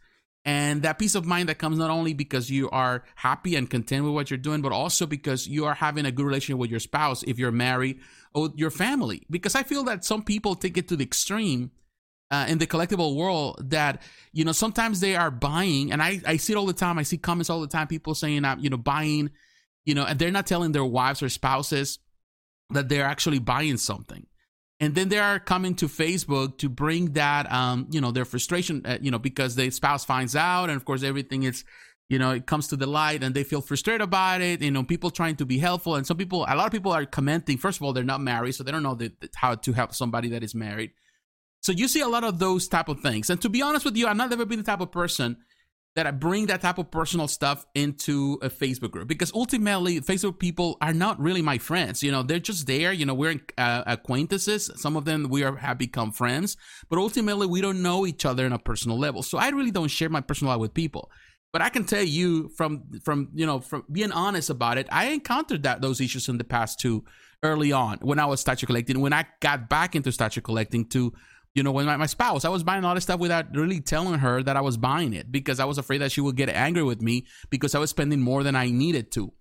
and 0.48 0.80
that 0.82 0.98
peace 0.98 1.14
of 1.14 1.26
mind 1.26 1.50
that 1.50 1.58
comes 1.58 1.76
not 1.76 1.90
only 1.90 2.14
because 2.14 2.50
you 2.50 2.70
are 2.70 3.04
happy 3.16 3.54
and 3.54 3.68
content 3.68 4.04
with 4.04 4.14
what 4.14 4.30
you're 4.30 4.38
doing, 4.38 4.62
but 4.62 4.72
also 4.72 5.04
because 5.04 5.46
you 5.46 5.66
are 5.66 5.74
having 5.74 6.06
a 6.06 6.10
good 6.10 6.24
relationship 6.24 6.58
with 6.58 6.70
your 6.70 6.80
spouse, 6.80 7.22
if 7.24 7.38
you're 7.38 7.52
married, 7.52 8.00
or 8.32 8.48
your 8.54 8.70
family. 8.70 9.26
Because 9.28 9.54
I 9.54 9.62
feel 9.62 9.84
that 9.84 10.06
some 10.06 10.22
people 10.22 10.54
take 10.54 10.78
it 10.78 10.88
to 10.88 10.96
the 10.96 11.04
extreme 11.04 11.70
uh, 12.30 12.46
in 12.48 12.56
the 12.56 12.66
collectible 12.66 13.14
world 13.14 13.70
that 13.70 14.00
you 14.32 14.42
know 14.44 14.52
sometimes 14.52 15.00
they 15.00 15.16
are 15.16 15.30
buying, 15.30 15.92
and 15.92 16.02
I 16.02 16.20
I 16.26 16.38
see 16.38 16.54
it 16.54 16.56
all 16.56 16.64
the 16.64 16.72
time. 16.72 16.98
I 16.98 17.02
see 17.02 17.18
comments 17.18 17.50
all 17.50 17.60
the 17.60 17.66
time, 17.66 17.86
people 17.86 18.14
saying 18.14 18.46
i'm 18.46 18.58
you 18.60 18.70
know 18.70 18.78
buying, 18.78 19.30
you 19.84 19.94
know, 19.94 20.06
and 20.06 20.18
they're 20.18 20.30
not 20.30 20.46
telling 20.46 20.72
their 20.72 20.84
wives 20.84 21.22
or 21.22 21.28
spouses 21.28 21.98
that 22.70 22.88
they're 22.88 23.04
actually 23.04 23.38
buying 23.38 23.76
something 23.76 24.26
and 24.80 24.94
then 24.94 25.08
they 25.08 25.18
are 25.18 25.40
coming 25.40 25.74
to 25.76 25.88
Facebook 25.88 26.58
to 26.58 26.68
bring 26.68 27.12
that, 27.12 27.50
um, 27.50 27.88
you 27.90 28.00
know, 28.00 28.12
their 28.12 28.24
frustration, 28.24 28.82
uh, 28.84 28.98
you 29.00 29.10
know, 29.10 29.18
because 29.18 29.56
the 29.56 29.70
spouse 29.70 30.04
finds 30.04 30.36
out, 30.36 30.64
and 30.70 30.76
of 30.76 30.84
course 30.84 31.02
everything 31.02 31.42
is, 31.42 31.64
you 32.08 32.18
know, 32.18 32.30
it 32.30 32.46
comes 32.46 32.68
to 32.68 32.76
the 32.76 32.86
light, 32.86 33.22
and 33.22 33.34
they 33.34 33.42
feel 33.42 33.60
frustrated 33.60 34.02
about 34.02 34.40
it. 34.40 34.62
You 34.62 34.70
know, 34.70 34.84
people 34.84 35.10
trying 35.10 35.36
to 35.36 35.46
be 35.46 35.58
helpful, 35.58 35.96
and 35.96 36.06
some 36.06 36.16
people, 36.16 36.46
a 36.48 36.54
lot 36.54 36.66
of 36.66 36.72
people 36.72 36.92
are 36.92 37.04
commenting. 37.04 37.58
First 37.58 37.80
of 37.80 37.82
all, 37.82 37.92
they're 37.92 38.04
not 38.04 38.20
married, 38.20 38.52
so 38.52 38.62
they 38.62 38.70
don't 38.70 38.84
know 38.84 38.94
the, 38.94 39.12
how 39.34 39.56
to 39.56 39.72
help 39.72 39.94
somebody 39.94 40.28
that 40.28 40.44
is 40.44 40.54
married. 40.54 40.92
So 41.60 41.72
you 41.72 41.88
see 41.88 42.00
a 42.00 42.08
lot 42.08 42.22
of 42.22 42.38
those 42.38 42.68
type 42.68 42.88
of 42.88 43.00
things. 43.00 43.30
And 43.30 43.42
to 43.42 43.48
be 43.48 43.62
honest 43.62 43.84
with 43.84 43.96
you, 43.96 44.06
I've 44.06 44.16
not 44.16 44.32
ever 44.32 44.44
been 44.44 44.60
the 44.60 44.64
type 44.64 44.80
of 44.80 44.92
person 44.92 45.38
that 45.98 46.06
I 46.06 46.12
bring 46.12 46.46
that 46.46 46.60
type 46.60 46.78
of 46.78 46.92
personal 46.92 47.26
stuff 47.26 47.66
into 47.74 48.38
a 48.40 48.48
Facebook 48.48 48.92
group 48.92 49.08
because 49.08 49.32
ultimately 49.34 50.00
Facebook 50.00 50.38
people 50.38 50.78
are 50.80 50.92
not 50.92 51.18
really 51.18 51.42
my 51.42 51.58
friends. 51.58 52.04
You 52.04 52.12
know, 52.12 52.22
they're 52.22 52.38
just 52.38 52.68
there. 52.68 52.92
You 52.92 53.04
know, 53.04 53.14
we're 53.14 53.40
uh, 53.58 53.82
acquaintances. 53.84 54.70
Some 54.76 54.96
of 54.96 55.06
them 55.06 55.26
we 55.28 55.42
are, 55.42 55.56
have 55.56 55.76
become 55.76 56.12
friends, 56.12 56.56
but 56.88 57.00
ultimately 57.00 57.48
we 57.48 57.60
don't 57.60 57.82
know 57.82 58.06
each 58.06 58.24
other 58.24 58.46
on 58.46 58.52
a 58.52 58.60
personal 58.60 58.96
level. 58.96 59.24
So 59.24 59.38
I 59.38 59.48
really 59.48 59.72
don't 59.72 59.88
share 59.88 60.08
my 60.08 60.20
personal 60.20 60.52
life 60.52 60.60
with 60.60 60.72
people. 60.72 61.10
But 61.52 61.62
I 61.62 61.68
can 61.68 61.82
tell 61.82 62.04
you 62.04 62.48
from 62.56 62.84
from 63.04 63.30
you 63.34 63.44
know 63.44 63.58
from 63.58 63.82
being 63.90 64.12
honest 64.12 64.50
about 64.50 64.78
it, 64.78 64.86
I 64.92 65.06
encountered 65.06 65.64
that 65.64 65.82
those 65.82 66.00
issues 66.00 66.28
in 66.28 66.38
the 66.38 66.44
past 66.44 66.78
too 66.78 67.02
early 67.42 67.72
on 67.72 67.98
when 68.02 68.20
I 68.20 68.26
was 68.26 68.40
statue 68.40 68.66
collecting. 68.66 69.00
When 69.00 69.12
I 69.12 69.26
got 69.40 69.68
back 69.68 69.96
into 69.96 70.12
statue 70.12 70.42
collecting 70.42 70.86
to 70.90 71.12
you 71.58 71.64
know, 71.64 71.72
when 71.72 71.86
my, 71.86 71.96
my 71.96 72.06
spouse, 72.06 72.44
I 72.44 72.50
was 72.50 72.62
buying 72.62 72.84
a 72.84 72.86
lot 72.86 72.96
of 72.96 73.02
stuff 73.02 73.18
without 73.18 73.52
really 73.52 73.80
telling 73.80 74.20
her 74.20 74.44
that 74.44 74.56
I 74.56 74.60
was 74.60 74.76
buying 74.76 75.12
it 75.12 75.32
because 75.32 75.58
I 75.58 75.64
was 75.64 75.76
afraid 75.76 75.98
that 75.98 76.12
she 76.12 76.20
would 76.20 76.36
get 76.36 76.48
angry 76.48 76.84
with 76.84 77.02
me 77.02 77.26
because 77.50 77.74
I 77.74 77.80
was 77.80 77.90
spending 77.90 78.20
more 78.20 78.44
than 78.44 78.54
I 78.54 78.70
needed 78.70 79.10
to. 79.14 79.32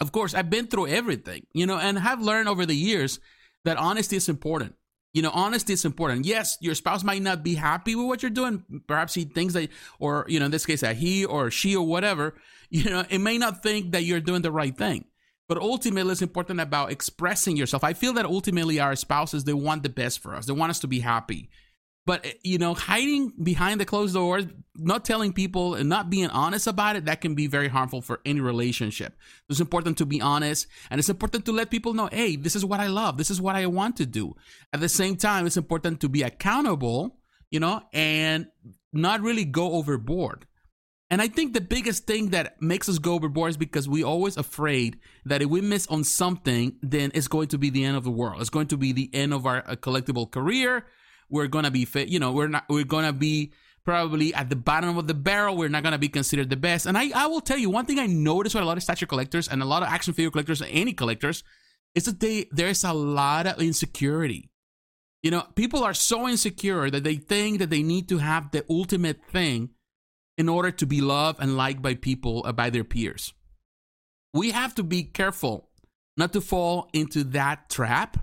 Of 0.00 0.12
course, 0.12 0.32
I've 0.32 0.48
been 0.48 0.66
through 0.66 0.86
everything, 0.86 1.46
you 1.52 1.66
know, 1.66 1.76
and 1.76 1.98
have 1.98 2.22
learned 2.22 2.48
over 2.48 2.64
the 2.64 2.74
years 2.74 3.20
that 3.66 3.76
honesty 3.76 4.16
is 4.16 4.30
important. 4.30 4.76
You 5.12 5.20
know, 5.20 5.30
honesty 5.30 5.74
is 5.74 5.84
important. 5.84 6.24
Yes, 6.24 6.56
your 6.62 6.74
spouse 6.74 7.04
might 7.04 7.20
not 7.20 7.42
be 7.42 7.54
happy 7.54 7.94
with 7.96 8.06
what 8.06 8.22
you're 8.22 8.30
doing. 8.30 8.64
Perhaps 8.88 9.12
he 9.12 9.24
thinks 9.24 9.52
that, 9.52 9.68
or, 9.98 10.24
you 10.28 10.40
know, 10.40 10.46
in 10.46 10.52
this 10.52 10.64
case, 10.64 10.80
that 10.80 10.96
he 10.96 11.26
or 11.26 11.50
she 11.50 11.76
or 11.76 11.86
whatever, 11.86 12.32
you 12.70 12.84
know, 12.84 13.04
it 13.10 13.18
may 13.18 13.36
not 13.36 13.62
think 13.62 13.92
that 13.92 14.04
you're 14.04 14.20
doing 14.20 14.40
the 14.40 14.50
right 14.50 14.74
thing 14.74 15.04
but 15.52 15.60
ultimately 15.60 16.10
it's 16.10 16.22
important 16.22 16.60
about 16.60 16.90
expressing 16.90 17.58
yourself. 17.58 17.84
I 17.84 17.92
feel 17.92 18.14
that 18.14 18.24
ultimately 18.24 18.80
our 18.80 18.96
spouses 18.96 19.44
they 19.44 19.52
want 19.52 19.82
the 19.82 19.90
best 19.90 20.20
for 20.20 20.34
us. 20.34 20.46
They 20.46 20.54
want 20.54 20.70
us 20.70 20.80
to 20.80 20.86
be 20.86 21.00
happy. 21.00 21.50
But 22.06 22.24
eh, 22.24 22.32
you 22.42 22.56
know 22.56 22.72
hiding 22.72 23.34
behind 23.42 23.78
the 23.78 23.84
closed 23.84 24.14
doors 24.14 24.46
not 24.76 25.04
telling 25.04 25.34
people 25.34 25.74
and 25.74 25.90
not 25.90 26.08
being 26.08 26.30
honest 26.30 26.66
about 26.66 26.96
it 26.96 27.04
that 27.04 27.20
can 27.20 27.34
be 27.34 27.48
very 27.48 27.68
harmful 27.68 28.00
for 28.00 28.22
any 28.24 28.40
relationship. 28.40 29.14
It's 29.50 29.60
important 29.60 29.98
to 29.98 30.06
be 30.06 30.22
honest 30.22 30.68
and 30.90 30.98
it's 30.98 31.10
important 31.10 31.44
to 31.44 31.52
let 31.52 31.70
people 31.70 31.92
know 31.92 32.08
hey 32.10 32.36
this 32.36 32.56
is 32.56 32.64
what 32.64 32.80
i 32.80 32.86
love. 32.86 33.18
This 33.18 33.30
is 33.30 33.38
what 33.38 33.54
i 33.54 33.66
want 33.66 33.98
to 33.98 34.06
do. 34.06 34.34
At 34.72 34.80
the 34.80 34.88
same 34.88 35.16
time 35.16 35.46
it's 35.46 35.58
important 35.58 36.00
to 36.00 36.08
be 36.08 36.22
accountable 36.22 37.18
you 37.50 37.60
know 37.60 37.82
and 37.92 38.46
not 38.94 39.20
really 39.20 39.44
go 39.44 39.72
overboard 39.72 40.46
and 41.12 41.20
I 41.20 41.28
think 41.28 41.52
the 41.52 41.60
biggest 41.60 42.06
thing 42.06 42.30
that 42.30 42.62
makes 42.62 42.88
us 42.88 42.98
go 42.98 43.12
overboard 43.12 43.50
is 43.50 43.58
because 43.58 43.86
we're 43.86 44.06
always 44.06 44.38
afraid 44.38 44.98
that 45.26 45.42
if 45.42 45.48
we 45.50 45.60
miss 45.60 45.86
on 45.88 46.04
something, 46.04 46.76
then 46.82 47.10
it's 47.12 47.28
going 47.28 47.48
to 47.48 47.58
be 47.58 47.68
the 47.68 47.84
end 47.84 47.98
of 47.98 48.04
the 48.04 48.10
world. 48.10 48.40
It's 48.40 48.48
going 48.48 48.68
to 48.68 48.78
be 48.78 48.92
the 48.92 49.10
end 49.12 49.34
of 49.34 49.44
our 49.44 49.58
uh, 49.58 49.76
collectible 49.76 50.30
career. 50.30 50.86
We're 51.28 51.48
gonna 51.48 51.70
be 51.70 51.84
fit, 51.84 52.08
you 52.08 52.18
know, 52.18 52.32
we're 52.32 52.48
not 52.48 52.64
we're 52.66 52.84
gonna 52.84 53.12
be 53.12 53.52
probably 53.84 54.32
at 54.32 54.48
the 54.48 54.56
bottom 54.56 54.96
of 54.96 55.06
the 55.06 55.12
barrel. 55.12 55.54
We're 55.54 55.68
not 55.68 55.84
to 55.84 55.98
be 55.98 56.08
considered 56.08 56.48
the 56.48 56.56
best. 56.56 56.86
And 56.86 56.96
I, 56.96 57.10
I 57.14 57.26
will 57.26 57.42
tell 57.42 57.58
you 57.58 57.68
one 57.68 57.84
thing 57.84 57.98
I 57.98 58.06
noticed 58.06 58.54
with 58.54 58.64
a 58.64 58.66
lot 58.66 58.78
of 58.78 58.82
statue 58.82 59.04
collectors 59.04 59.48
and 59.48 59.60
a 59.60 59.66
lot 59.66 59.82
of 59.82 59.90
action 59.90 60.14
figure 60.14 60.30
collectors, 60.30 60.62
and 60.62 60.70
any 60.70 60.94
collectors, 60.94 61.44
is 61.94 62.06
that 62.06 62.20
they 62.20 62.46
there's 62.52 62.84
a 62.84 62.94
lot 62.94 63.46
of 63.46 63.60
insecurity. 63.60 64.48
You 65.22 65.30
know, 65.30 65.42
people 65.56 65.84
are 65.84 65.92
so 65.92 66.26
insecure 66.26 66.88
that 66.88 67.04
they 67.04 67.16
think 67.16 67.58
that 67.58 67.68
they 67.68 67.82
need 67.82 68.08
to 68.08 68.16
have 68.16 68.50
the 68.50 68.64
ultimate 68.70 69.20
thing 69.30 69.74
in 70.38 70.48
order 70.48 70.70
to 70.70 70.86
be 70.86 71.00
loved 71.00 71.40
and 71.40 71.56
liked 71.56 71.82
by 71.82 71.94
people, 71.94 72.42
uh, 72.46 72.52
by 72.52 72.70
their 72.70 72.84
peers. 72.84 73.32
We 74.34 74.50
have 74.50 74.74
to 74.76 74.82
be 74.82 75.04
careful 75.04 75.68
not 76.16 76.32
to 76.32 76.40
fall 76.40 76.88
into 76.92 77.24
that 77.24 77.68
trap 77.68 78.16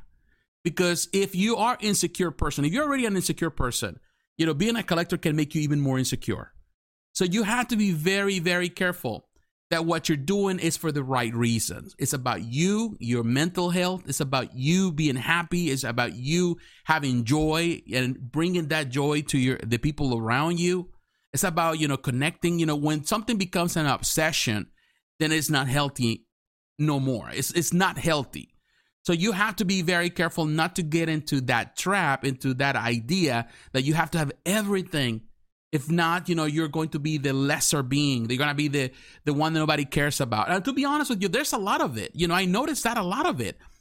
because 0.64 1.08
if 1.14 1.36
you 1.36 1.56
are 1.56 1.78
insecure 1.80 2.32
person, 2.32 2.66
if 2.66 2.74
you're 2.74 2.86
already 2.86 3.06
an 3.06 3.16
insecure 3.16 3.50
person, 3.50 4.00
you 4.38 4.46
know, 4.46 4.54
being 4.54 4.76
a 4.76 4.84
collector 4.84 5.18
can 5.18 5.36
make 5.36 5.54
you 5.54 5.62
even 5.62 5.80
more 5.80 6.00
insecure. 6.00 6.54
So 7.14 7.26
you 7.26 7.44
have 7.44 7.68
to 7.70 7.76
be 7.76 7.92
very, 7.92 8.40
very 8.40 8.70
careful 8.70 9.30
that 9.70 9.86
what 9.86 10.10
you're 10.10 10.18
doing 10.18 10.60
is 10.60 10.78
for 10.78 10.92
the 10.92 11.04
right 11.04 11.34
reasons. 11.34 11.96
It's 12.00 12.14
about 12.14 12.44
you, 12.44 12.98
your 13.00 13.24
mental 13.24 13.70
health. 13.70 14.04
It's 14.08 14.20
about 14.20 14.56
you 14.56 14.92
being 14.92 15.16
happy. 15.16 15.70
It's 15.70 15.84
about 15.84 16.16
you 16.16 16.58
having 16.86 17.24
joy 17.24 17.82
and 17.94 18.20
bringing 18.20 18.70
that 18.70 18.90
joy 18.90 19.22
to 19.24 19.38
your 19.38 19.58
the 19.58 19.78
people 19.78 20.18
around 20.18 20.60
you. 20.60 20.90
It's 21.34 21.44
about 21.44 21.80
you 21.80 21.88
know 21.88 21.98
connecting. 21.98 22.60
You 22.60 22.66
know, 22.66 22.76
when 22.76 23.04
something 23.04 23.38
becomes 23.38 23.76
an 23.78 23.86
obsession, 23.86 24.68
then 25.20 25.32
it's 25.32 25.50
not 25.50 25.68
healthy 25.68 26.26
no 26.80 27.00
more. 27.00 27.30
It's 27.32 27.52
it's 27.52 27.74
not 27.74 27.98
healthy. 27.98 28.56
So 29.04 29.14
you 29.14 29.32
have 29.32 29.56
to 29.58 29.66
be 29.66 29.82
very 29.82 30.10
careful 30.10 30.46
not 30.46 30.76
to 30.76 30.84
get 30.84 31.10
into 31.10 31.42
that 31.42 31.76
trap, 31.76 32.26
into 32.26 32.54
that 32.56 32.76
idea 32.76 33.48
that 33.74 33.84
you 33.84 33.94
have 33.94 34.12
to 34.12 34.18
have 34.18 34.32
everything. 34.46 35.22
If 35.72 35.90
not, 35.90 36.30
you 36.30 36.36
know, 36.36 36.46
you're 36.46 36.68
going 36.68 36.90
to 36.90 37.00
be 37.00 37.18
the 37.18 37.32
lesser 37.32 37.84
being. 37.84 38.30
You're 38.30 38.38
going 38.38 38.50
to 38.50 38.56
be 38.56 38.68
the 38.68 38.92
the 39.26 39.34
one 39.34 39.54
that 39.54 39.60
nobody 39.60 39.86
cares 39.86 40.20
about. 40.20 40.50
And 40.50 40.66
to 40.66 40.74
be 40.74 40.86
honest 40.86 41.10
with 41.10 41.22
you, 41.22 41.28
there's 41.28 41.54
a 41.54 41.58
lot 41.58 41.82
of 41.82 41.98
it. 41.98 42.12
You 42.16 42.28
know, 42.28 42.36
I 42.36 42.46
noticed 42.46 42.84
that 42.86 42.98
a 42.98 43.04
lot 43.04 43.26
of 43.26 43.40
it. 43.40 43.58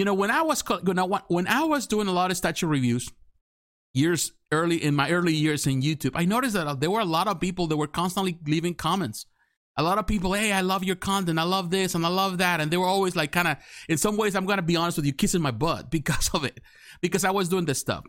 You 0.00 0.06
know, 0.06 0.14
when 0.14 0.30
I 0.30 0.40
was 0.40 0.64
when 1.28 1.46
I 1.46 1.64
was 1.64 1.86
doing 1.86 2.08
a 2.08 2.10
lot 2.10 2.30
of 2.30 2.38
statue 2.38 2.66
reviews 2.66 3.12
years 3.92 4.32
early 4.50 4.82
in 4.82 4.94
my 4.94 5.10
early 5.10 5.34
years 5.34 5.66
in 5.66 5.82
YouTube, 5.82 6.12
I 6.14 6.24
noticed 6.24 6.54
that 6.54 6.66
uh, 6.66 6.74
there 6.74 6.90
were 6.90 7.00
a 7.00 7.04
lot 7.04 7.28
of 7.28 7.38
people 7.38 7.66
that 7.66 7.76
were 7.76 7.86
constantly 7.86 8.38
leaving 8.46 8.72
comments. 8.72 9.26
A 9.76 9.82
lot 9.82 9.98
of 9.98 10.06
people, 10.06 10.32
hey, 10.32 10.52
I 10.52 10.62
love 10.62 10.84
your 10.84 10.96
content, 10.96 11.38
I 11.38 11.42
love 11.42 11.70
this, 11.70 11.94
and 11.94 12.06
I 12.06 12.08
love 12.08 12.38
that, 12.38 12.62
and 12.62 12.70
they 12.70 12.78
were 12.78 12.86
always 12.86 13.14
like, 13.14 13.30
kind 13.30 13.46
of, 13.46 13.58
in 13.90 13.98
some 13.98 14.16
ways, 14.16 14.34
I'm 14.34 14.46
gonna 14.46 14.62
be 14.62 14.74
honest 14.74 14.96
with 14.96 15.04
you, 15.04 15.12
kissing 15.12 15.42
my 15.42 15.50
butt 15.50 15.90
because 15.98 16.30
of 16.32 16.44
it, 16.44 16.60
because 17.02 17.26
I 17.26 17.30
was 17.30 17.50
doing 17.50 17.66
this 17.66 17.78
stuff. 17.78 18.02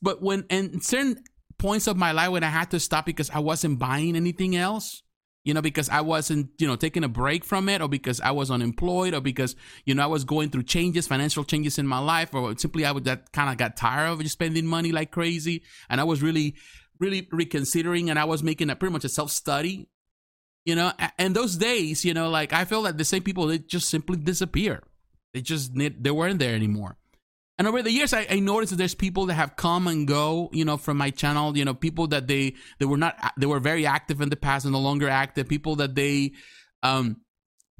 But 0.00 0.22
when 0.22 0.46
in 0.48 0.80
certain 0.80 1.22
points 1.58 1.86
of 1.86 1.98
my 1.98 2.12
life 2.12 2.30
when 2.30 2.44
I 2.44 2.48
had 2.48 2.70
to 2.70 2.80
stop 2.80 3.04
because 3.04 3.28
I 3.28 3.40
wasn't 3.40 3.78
buying 3.78 4.16
anything 4.16 4.56
else, 4.56 5.02
you 5.46 5.54
know, 5.54 5.62
because 5.62 5.88
I 5.88 6.00
wasn't, 6.00 6.50
you 6.58 6.66
know, 6.66 6.74
taking 6.74 7.04
a 7.04 7.08
break 7.08 7.44
from 7.44 7.68
it 7.68 7.80
or 7.80 7.88
because 7.88 8.20
I 8.20 8.32
was 8.32 8.50
unemployed 8.50 9.14
or 9.14 9.20
because, 9.20 9.54
you 9.84 9.94
know, 9.94 10.02
I 10.02 10.06
was 10.06 10.24
going 10.24 10.50
through 10.50 10.64
changes, 10.64 11.06
financial 11.06 11.44
changes 11.44 11.78
in 11.78 11.86
my 11.86 12.00
life 12.00 12.34
or 12.34 12.58
simply 12.58 12.84
I 12.84 12.90
would 12.90 13.04
that 13.04 13.30
kind 13.30 13.48
of 13.48 13.56
got 13.56 13.76
tired 13.76 14.08
of 14.08 14.20
just 14.20 14.32
spending 14.32 14.66
money 14.66 14.90
like 14.90 15.12
crazy. 15.12 15.62
And 15.88 16.00
I 16.00 16.04
was 16.04 16.20
really, 16.20 16.56
really 16.98 17.28
reconsidering 17.30 18.10
and 18.10 18.18
I 18.18 18.24
was 18.24 18.42
making 18.42 18.70
a 18.70 18.76
pretty 18.76 18.92
much 18.92 19.04
a 19.04 19.08
self 19.08 19.30
study, 19.30 19.88
you 20.64 20.74
know, 20.74 20.92
and 21.16 21.36
those 21.36 21.54
days, 21.54 22.04
you 22.04 22.12
know, 22.12 22.28
like 22.28 22.52
I 22.52 22.64
feel 22.64 22.82
like 22.82 22.96
the 22.96 23.04
same 23.04 23.22
people, 23.22 23.46
they 23.46 23.58
just 23.58 23.88
simply 23.88 24.16
disappear. 24.16 24.82
They 25.32 25.42
just, 25.42 25.70
they 25.76 26.10
weren't 26.10 26.40
there 26.40 26.56
anymore. 26.56 26.96
And 27.58 27.66
over 27.66 27.82
the 27.82 27.90
years, 27.90 28.12
I, 28.12 28.26
I, 28.28 28.38
noticed 28.40 28.70
that 28.70 28.76
there's 28.76 28.94
people 28.94 29.26
that 29.26 29.34
have 29.34 29.56
come 29.56 29.86
and 29.86 30.06
go, 30.06 30.50
you 30.52 30.64
know, 30.64 30.76
from 30.76 30.98
my 30.98 31.08
channel. 31.10 31.56
You 31.56 31.64
know, 31.64 31.72
people 31.72 32.06
that 32.08 32.26
they 32.26 32.54
they 32.78 32.84
were 32.84 32.98
not 32.98 33.16
they 33.38 33.46
were 33.46 33.60
very 33.60 33.86
active 33.86 34.20
in 34.20 34.28
the 34.28 34.36
past 34.36 34.66
and 34.66 34.72
no 34.72 34.80
longer 34.80 35.08
active. 35.08 35.48
People 35.48 35.76
that 35.76 35.94
they, 35.94 36.32
um, 36.82 37.22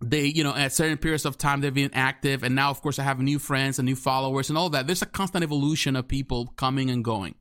they 0.03 0.25
you 0.25 0.45
know 0.45 0.55
at 0.55 0.73
certain 0.73 0.97
periods 0.97 1.27
of 1.27 1.37
time 1.37 1.61
they've 1.61 1.75
been 1.75 1.93
active, 1.93 2.43
and 2.43 2.55
now 2.55 2.71
of 2.71 2.81
course 2.81 2.99
I 2.99 3.03
have 3.03 3.21
new 3.21 3.39
friends 3.39 3.79
and 3.79 3.85
new 3.85 3.97
followers 3.97 4.49
and 4.49 4.57
all 4.57 4.71
that. 4.71 4.87
There's 4.87 5.03
a 5.03 5.07
constant 5.07 5.45
evolution 5.45 5.95
of 5.95 6.09
people 6.09 6.55
coming 6.57 6.89
and 6.89 7.05
going. 7.05 7.35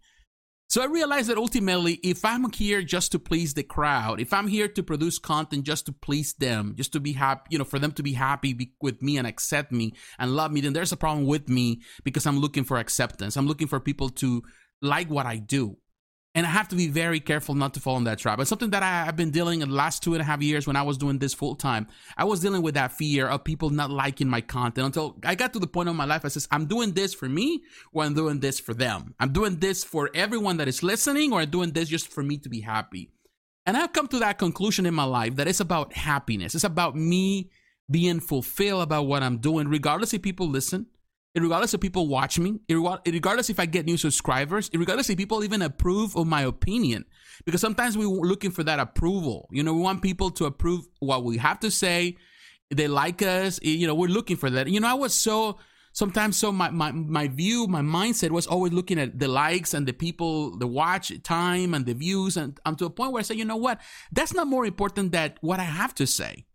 So 0.67 0.81
I 0.81 0.85
realized 0.85 1.29
that 1.29 1.37
ultimately, 1.37 1.99
if 2.03 2.25
I'm 2.25 2.51
here 2.51 2.81
just 2.81 3.11
to 3.11 3.19
please 3.19 3.53
the 3.53 3.63
crowd, 3.63 4.19
if 4.19 4.33
I'm 4.33 4.47
here 4.47 4.67
to 4.67 4.83
produce 4.83 5.19
content 5.19 5.63
just 5.63 5.85
to 5.85 5.91
please 5.91 6.33
them, 6.33 6.73
just 6.75 6.91
to 6.93 6.99
be 6.99 7.13
happy, 7.13 7.49
you 7.51 7.59
know, 7.59 7.63
for 7.63 7.79
them 7.79 7.91
to 7.93 8.03
be 8.03 8.13
happy 8.13 8.73
with 8.81 9.01
me 9.01 9.17
and 9.17 9.27
accept 9.27 9.71
me 9.71 9.93
and 10.17 10.35
love 10.35 10.51
me, 10.51 10.61
then 10.61 10.73
there's 10.73 10.91
a 10.91 10.97
problem 10.97 11.27
with 11.27 11.47
me 11.49 11.81
because 12.03 12.25
I'm 12.25 12.39
looking 12.39 12.63
for 12.63 12.77
acceptance. 12.77 13.37
I'm 13.37 13.47
looking 13.47 13.67
for 13.67 13.79
people 13.79 14.09
to 14.09 14.43
like 14.81 15.09
what 15.09 15.25
I 15.25 15.37
do. 15.37 15.77
And 16.35 16.45
I 16.45 16.49
have 16.49 16.67
to 16.67 16.75
be 16.75 16.89
very 16.89 17.21
careful 17.21 17.55
not 17.55 17.73
to 17.75 17.79
fall 17.79 17.95
in 17.95 18.03
that 18.03 18.19
trap. 18.19 18.39
It's 18.39 18.49
something 18.49 18.71
that 18.71 18.83
I, 18.83 19.05
have 19.05 19.15
been 19.15 19.31
dealing 19.31 19.61
in 19.61 19.69
the 19.69 19.75
last 19.75 20.03
two 20.03 20.13
and 20.13 20.21
a 20.21 20.25
half 20.25 20.41
years 20.41 20.67
when 20.67 20.75
I 20.75 20.81
was 20.81 20.97
doing 20.97 21.17
this 21.17 21.33
full 21.33 21.55
time. 21.55 21.87
I 22.17 22.25
was 22.25 22.41
dealing 22.41 22.61
with 22.61 22.75
that 22.75 22.91
fear 22.91 23.27
of 23.27 23.45
people 23.45 23.69
not 23.69 23.89
liking 23.89 24.27
my 24.27 24.41
content 24.41 24.85
until 24.85 25.15
I 25.23 25.35
got 25.35 25.53
to 25.53 25.59
the 25.59 25.67
point 25.67 25.87
of 25.87 25.95
my 25.95 26.03
life. 26.03 26.25
I 26.25 26.27
says, 26.27 26.45
I'm 26.51 26.65
doing 26.65 26.91
this 26.91 27.13
for 27.13 27.29
me 27.29 27.63
or 27.93 28.03
I'm 28.03 28.13
doing 28.13 28.41
this 28.41 28.59
for 28.59 28.73
them. 28.73 29.15
I'm 29.17 29.31
doing 29.31 29.59
this 29.59 29.85
for 29.85 30.09
everyone 30.13 30.57
that 30.57 30.67
is 30.67 30.83
listening 30.83 31.31
or 31.31 31.39
I'm 31.39 31.49
doing 31.49 31.71
this 31.71 31.87
just 31.87 32.09
for 32.09 32.21
me 32.21 32.37
to 32.39 32.49
be 32.49 32.59
happy. 32.59 33.11
And 33.65 33.77
I've 33.77 33.93
come 33.93 34.07
to 34.09 34.19
that 34.19 34.37
conclusion 34.37 34.85
in 34.85 34.93
my 34.93 35.05
life 35.05 35.37
that 35.37 35.47
it's 35.47 35.61
about 35.61 35.93
happiness. 35.93 36.53
It's 36.53 36.65
about 36.65 36.97
me 36.97 37.49
being 37.89 38.19
fulfilled 38.19 38.83
about 38.83 39.07
what 39.07 39.23
I'm 39.23 39.37
doing, 39.37 39.69
regardless 39.69 40.13
if 40.13 40.21
people 40.21 40.49
listen, 40.49 40.87
regardless 41.43 41.73
of 41.73 41.81
people 41.81 42.07
watch 42.07 42.39
me, 42.39 42.59
regardless 42.69 43.49
if 43.49 43.59
I 43.59 43.65
get 43.65 43.85
new 43.85 43.97
subscribers, 43.97 44.69
regardless 44.73 45.09
if 45.09 45.17
people 45.17 45.43
even 45.43 45.61
approve 45.61 46.15
of 46.15 46.27
my 46.27 46.41
opinion. 46.41 47.05
Because 47.45 47.61
sometimes 47.61 47.97
we're 47.97 48.07
looking 48.07 48.51
for 48.51 48.63
that 48.63 48.79
approval. 48.79 49.49
You 49.51 49.63
know, 49.63 49.73
we 49.73 49.81
want 49.81 50.01
people 50.01 50.31
to 50.31 50.45
approve 50.45 50.87
what 50.99 51.23
we 51.23 51.37
have 51.37 51.59
to 51.59 51.71
say. 51.71 52.17
They 52.73 52.87
like 52.87 53.21
us. 53.21 53.59
You 53.61 53.85
know, 53.85 53.95
we're 53.95 54.07
looking 54.07 54.37
for 54.37 54.49
that. 54.49 54.67
You 54.67 54.79
know, 54.79 54.87
I 54.87 54.93
was 54.93 55.13
so 55.13 55.57
sometimes 55.95 56.37
so 56.37 56.51
my, 56.51 56.69
my 56.69 56.91
my 56.91 57.27
view 57.29 57.67
my 57.67 57.81
mindset 57.81 58.29
was 58.29 58.45
always 58.45 58.73
looking 58.73 58.99
at 58.99 59.17
the 59.17 59.29
likes 59.29 59.73
and 59.73 59.87
the 59.87 59.93
people 59.93 60.57
the 60.57 60.67
watch 60.67 61.11
time 61.23 61.73
and 61.73 61.85
the 61.85 61.93
views 61.93 62.35
and 62.35 62.59
i'm 62.65 62.75
to 62.75 62.85
a 62.85 62.89
point 62.89 63.13
where 63.13 63.21
i 63.21 63.23
say 63.23 63.33
you 63.33 63.45
know 63.45 63.55
what 63.55 63.79
that's 64.11 64.33
not 64.33 64.45
more 64.45 64.65
important 64.65 65.13
than 65.13 65.33
what 65.39 65.57
i 65.57 65.63
have 65.63 65.95
to 65.95 66.05
say 66.05 66.45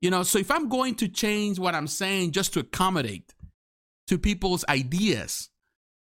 you 0.00 0.08
know 0.10 0.22
so 0.22 0.38
if 0.38 0.50
i'm 0.50 0.66
going 0.68 0.94
to 0.94 1.08
change 1.08 1.58
what 1.58 1.74
i'm 1.74 1.86
saying 1.86 2.32
just 2.32 2.54
to 2.54 2.60
accommodate 2.60 3.34
to 4.10 4.18
people's 4.18 4.64
ideas, 4.68 5.50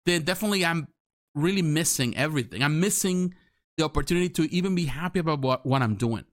then 0.06 0.22
definitely 0.22 0.66
I'm 0.66 0.88
really 1.36 1.62
missing 1.62 2.16
everything. 2.16 2.60
I'm 2.60 2.80
missing 2.80 3.34
the 3.78 3.84
opportunity 3.84 4.28
to 4.30 4.52
even 4.52 4.74
be 4.74 4.86
happy 4.86 5.20
about 5.20 5.40
what, 5.40 5.64
what 5.64 5.82
I'm 5.82 5.94
doing. 5.94 6.24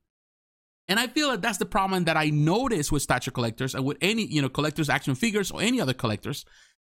And 0.88 1.00
I 1.00 1.06
feel 1.06 1.30
that 1.30 1.44
that's 1.44 1.60
the 1.60 1.68
problem 1.68 2.06
that 2.06 2.18
I 2.18 2.32
notice 2.32 2.92
with 2.92 3.04
statue 3.04 3.30
collectors 3.30 3.76
and 3.76 3.86
with 3.86 3.98
any, 4.02 4.26
you 4.26 4.42
know, 4.42 4.50
collectors, 4.50 4.90
action 4.90 5.14
figures, 5.14 5.52
or 5.52 5.62
any 5.62 5.80
other 5.80 5.94
collectors. 5.94 6.44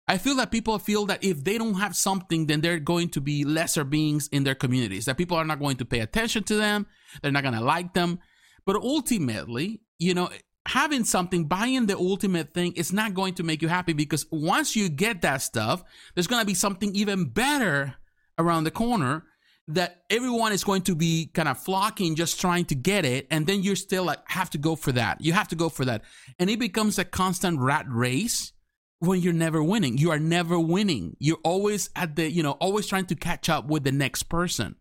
I 0.08 0.18
feel 0.18 0.36
that 0.38 0.52
people 0.52 0.80
feel 0.80 1.06
that 1.08 1.22
if 1.22 1.44
they 1.44 1.58
don't 1.58 1.74
have 1.74 1.94
something, 1.94 2.46
then 2.46 2.62
they're 2.62 2.80
going 2.80 3.10
to 3.10 3.20
be 3.20 3.44
lesser 3.44 3.84
beings 3.84 4.30
in 4.32 4.46
their 4.46 4.56
communities, 4.56 5.04
that 5.06 5.18
people 5.18 5.36
are 5.36 5.44
not 5.44 5.60
going 5.60 5.76
to 5.78 5.86
pay 5.86 6.00
attention 6.00 6.44
to 6.46 6.56
them, 6.56 6.88
they're 7.22 7.32
not 7.34 7.44
going 7.44 7.56
to 7.56 7.62
like 7.62 7.94
them. 7.94 8.20
But 8.66 8.78
ultimately, 8.78 9.82
you 10.00 10.14
know, 10.14 10.30
having 10.68 11.04
something, 11.04 11.46
buying 11.46 11.86
the 11.88 11.98
ultimate 11.98 12.54
thing 12.54 12.74
is 12.74 12.94
not 12.94 13.14
going 13.14 13.34
to 13.36 13.44
make 13.44 13.62
you 13.62 13.68
happy 13.68 13.94
because 13.94 14.26
once 14.32 14.76
you 14.76 14.90
get 14.90 15.22
that 15.22 15.42
stuff, 15.42 15.84
there's 16.14 16.28
going 16.28 16.42
to 16.42 16.46
be 16.46 16.54
something 16.54 16.96
even 16.96 17.26
better 17.26 17.96
around 18.38 18.64
the 18.64 18.72
corner 18.72 19.24
that 19.68 20.04
everyone 20.10 20.52
is 20.52 20.64
going 20.64 20.82
to 20.82 20.96
be 20.96 21.28
kind 21.34 21.48
of 21.48 21.58
flocking 21.58 22.16
just 22.16 22.40
trying 22.42 22.66
to 22.66 22.76
get 22.76 23.06
it. 23.06 23.28
And 23.32 23.48
then 23.48 23.64
you're 23.64 23.76
still 23.76 24.04
like 24.04 24.20
have 24.30 24.50
to 24.52 24.58
go 24.58 24.76
for 24.76 24.92
that. 24.92 25.22
You 25.22 25.34
have 25.34 25.48
to 25.50 25.56
go 25.56 25.70
for 25.70 25.86
that. 25.86 26.04
And 26.40 26.50
it 26.50 26.60
becomes 26.60 27.00
a 27.00 27.06
constant 27.06 27.60
rat 27.60 27.86
race 27.88 28.54
when 29.00 29.22
you're 29.22 29.34
never 29.34 29.64
winning. 29.64 29.98
You 29.98 30.12
are 30.12 30.20
never 30.20 30.60
winning. 30.60 31.16
You're 31.20 31.40
always 31.44 31.90
at 31.96 32.16
the 32.16 32.30
you 32.30 32.44
know 32.44 32.54
always 32.54 32.88
trying 32.88 33.06
to 33.08 33.16
catch 33.16 33.50
up 33.50 33.68
with 33.68 33.84
the 33.84 33.92
next 33.92 34.24
person 34.24 34.76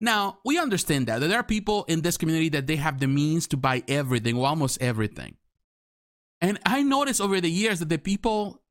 now, 0.00 0.38
we 0.44 0.58
understand 0.58 1.06
that, 1.06 1.20
that 1.20 1.28
there 1.28 1.38
are 1.38 1.44
people 1.44 1.84
in 1.84 2.02
this 2.02 2.16
community 2.16 2.50
that 2.50 2.66
they 2.66 2.76
have 2.76 3.00
the 3.00 3.06
means 3.06 3.46
to 3.48 3.56
buy 3.56 3.82
everything 3.88 4.36
or 4.36 4.46
almost 4.46 4.80
everything. 4.82 5.36
And 6.40 6.58
I 6.66 6.82
noticed 6.82 7.20
over 7.20 7.40
the 7.40 7.50
years 7.50 7.78
that 7.80 7.88
the 7.88 7.98
people 7.98 8.62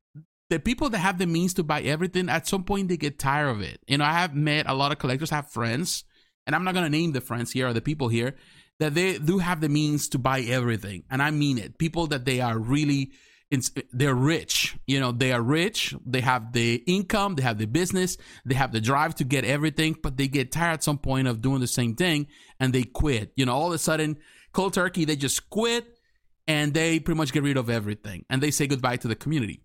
the 0.48 0.60
people 0.60 0.88
that 0.90 0.98
have 0.98 1.18
the 1.18 1.26
means 1.26 1.54
to 1.54 1.64
buy 1.64 1.82
everything 1.82 2.28
at 2.28 2.46
some 2.46 2.62
point 2.62 2.88
they 2.88 2.96
get 2.96 3.18
tired 3.18 3.48
of 3.48 3.60
it. 3.60 3.80
You 3.88 3.98
know, 3.98 4.04
I 4.04 4.12
have 4.12 4.32
met 4.36 4.68
a 4.68 4.74
lot 4.74 4.92
of 4.92 4.98
collectors, 4.98 5.32
I 5.32 5.36
have 5.36 5.50
friends 5.50 6.04
and 6.46 6.54
I'm 6.54 6.62
not 6.62 6.74
going 6.74 6.84
to 6.84 6.98
name 6.98 7.12
the 7.12 7.20
friends 7.20 7.50
here 7.50 7.66
or 7.66 7.72
the 7.72 7.80
people 7.80 8.08
here, 8.08 8.36
that 8.78 8.94
they 8.94 9.18
do 9.18 9.38
have 9.38 9.60
the 9.60 9.68
means 9.68 10.08
to 10.10 10.18
buy 10.18 10.40
everything. 10.42 11.02
And 11.10 11.20
I 11.20 11.32
mean 11.32 11.58
it. 11.58 11.78
People 11.78 12.06
that 12.08 12.24
they 12.24 12.40
are 12.40 12.56
really, 12.56 13.10
they're 13.92 14.14
rich. 14.14 14.76
You 14.86 15.00
know, 15.00 15.12
they 15.12 15.32
are 15.32 15.42
rich. 15.42 15.94
They 16.04 16.20
have 16.20 16.52
the 16.52 16.76
income, 16.86 17.36
they 17.36 17.42
have 17.42 17.58
the 17.58 17.66
business, 17.66 18.16
they 18.44 18.54
have 18.54 18.72
the 18.72 18.80
drive 18.80 19.14
to 19.16 19.24
get 19.24 19.44
everything, 19.44 19.96
but 20.02 20.16
they 20.16 20.28
get 20.28 20.52
tired 20.52 20.74
at 20.74 20.84
some 20.84 20.98
point 20.98 21.28
of 21.28 21.40
doing 21.40 21.60
the 21.60 21.66
same 21.66 21.94
thing 21.94 22.26
and 22.58 22.72
they 22.72 22.82
quit. 22.82 23.32
You 23.36 23.46
know, 23.46 23.54
all 23.54 23.68
of 23.68 23.72
a 23.72 23.78
sudden, 23.78 24.18
cold 24.52 24.74
turkey, 24.74 25.04
they 25.04 25.16
just 25.16 25.48
quit 25.48 25.86
and 26.46 26.74
they 26.74 26.98
pretty 26.98 27.18
much 27.18 27.32
get 27.32 27.42
rid 27.42 27.56
of 27.56 27.70
everything 27.70 28.24
and 28.30 28.42
they 28.42 28.50
say 28.50 28.66
goodbye 28.66 28.96
to 28.96 29.08
the 29.08 29.16
community 29.16 29.62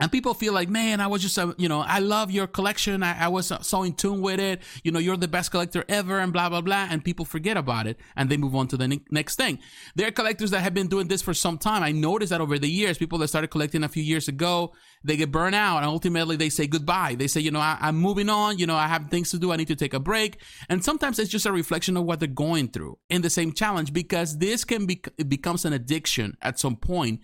and 0.00 0.10
people 0.10 0.32
feel 0.32 0.54
like, 0.54 0.70
man, 0.70 0.98
I 0.98 1.06
was 1.06 1.20
just, 1.20 1.36
a, 1.36 1.54
you 1.58 1.68
know, 1.68 1.80
I 1.80 1.98
love 1.98 2.30
your 2.30 2.46
collection. 2.46 3.02
I, 3.02 3.24
I 3.24 3.28
was 3.28 3.52
so 3.60 3.82
in 3.82 3.92
tune 3.92 4.22
with 4.22 4.40
it. 4.40 4.62
You 4.82 4.92
know, 4.92 4.98
you're 4.98 5.18
the 5.18 5.28
best 5.28 5.50
collector 5.50 5.84
ever 5.90 6.18
and 6.18 6.32
blah, 6.32 6.48
blah, 6.48 6.62
blah. 6.62 6.88
And 6.90 7.04
people 7.04 7.26
forget 7.26 7.58
about 7.58 7.86
it 7.86 7.98
and 8.16 8.30
they 8.30 8.38
move 8.38 8.56
on 8.56 8.66
to 8.68 8.78
the 8.78 8.88
ne- 8.88 9.04
next 9.10 9.36
thing. 9.36 9.58
There 9.94 10.08
are 10.08 10.10
collectors 10.10 10.52
that 10.52 10.60
have 10.60 10.72
been 10.72 10.88
doing 10.88 11.08
this 11.08 11.20
for 11.20 11.34
some 11.34 11.58
time. 11.58 11.82
I 11.82 11.92
noticed 11.92 12.30
that 12.30 12.40
over 12.40 12.58
the 12.58 12.70
years, 12.70 12.96
people 12.96 13.18
that 13.18 13.28
started 13.28 13.48
collecting 13.48 13.84
a 13.84 13.88
few 13.88 14.02
years 14.02 14.26
ago, 14.26 14.72
they 15.04 15.18
get 15.18 15.30
burned 15.30 15.54
out 15.54 15.78
and 15.78 15.86
ultimately 15.86 16.36
they 16.36 16.48
say 16.48 16.66
goodbye. 16.66 17.14
They 17.14 17.26
say, 17.26 17.42
you 17.42 17.50
know, 17.50 17.60
I, 17.60 17.76
I'm 17.78 17.96
moving 17.96 18.30
on. 18.30 18.58
You 18.58 18.66
know, 18.66 18.76
I 18.76 18.86
have 18.86 19.10
things 19.10 19.30
to 19.32 19.38
do. 19.38 19.52
I 19.52 19.56
need 19.56 19.68
to 19.68 19.76
take 19.76 19.92
a 19.92 20.00
break. 20.00 20.40
And 20.70 20.82
sometimes 20.82 21.18
it's 21.18 21.30
just 21.30 21.44
a 21.44 21.52
reflection 21.52 21.98
of 21.98 22.04
what 22.04 22.20
they're 22.20 22.28
going 22.28 22.68
through 22.68 22.98
in 23.10 23.20
the 23.20 23.30
same 23.30 23.52
challenge 23.52 23.92
because 23.92 24.38
this 24.38 24.64
can 24.64 24.86
be, 24.86 25.02
it 25.18 25.28
becomes 25.28 25.66
an 25.66 25.74
addiction 25.74 26.38
at 26.40 26.58
some 26.58 26.76
point 26.76 27.20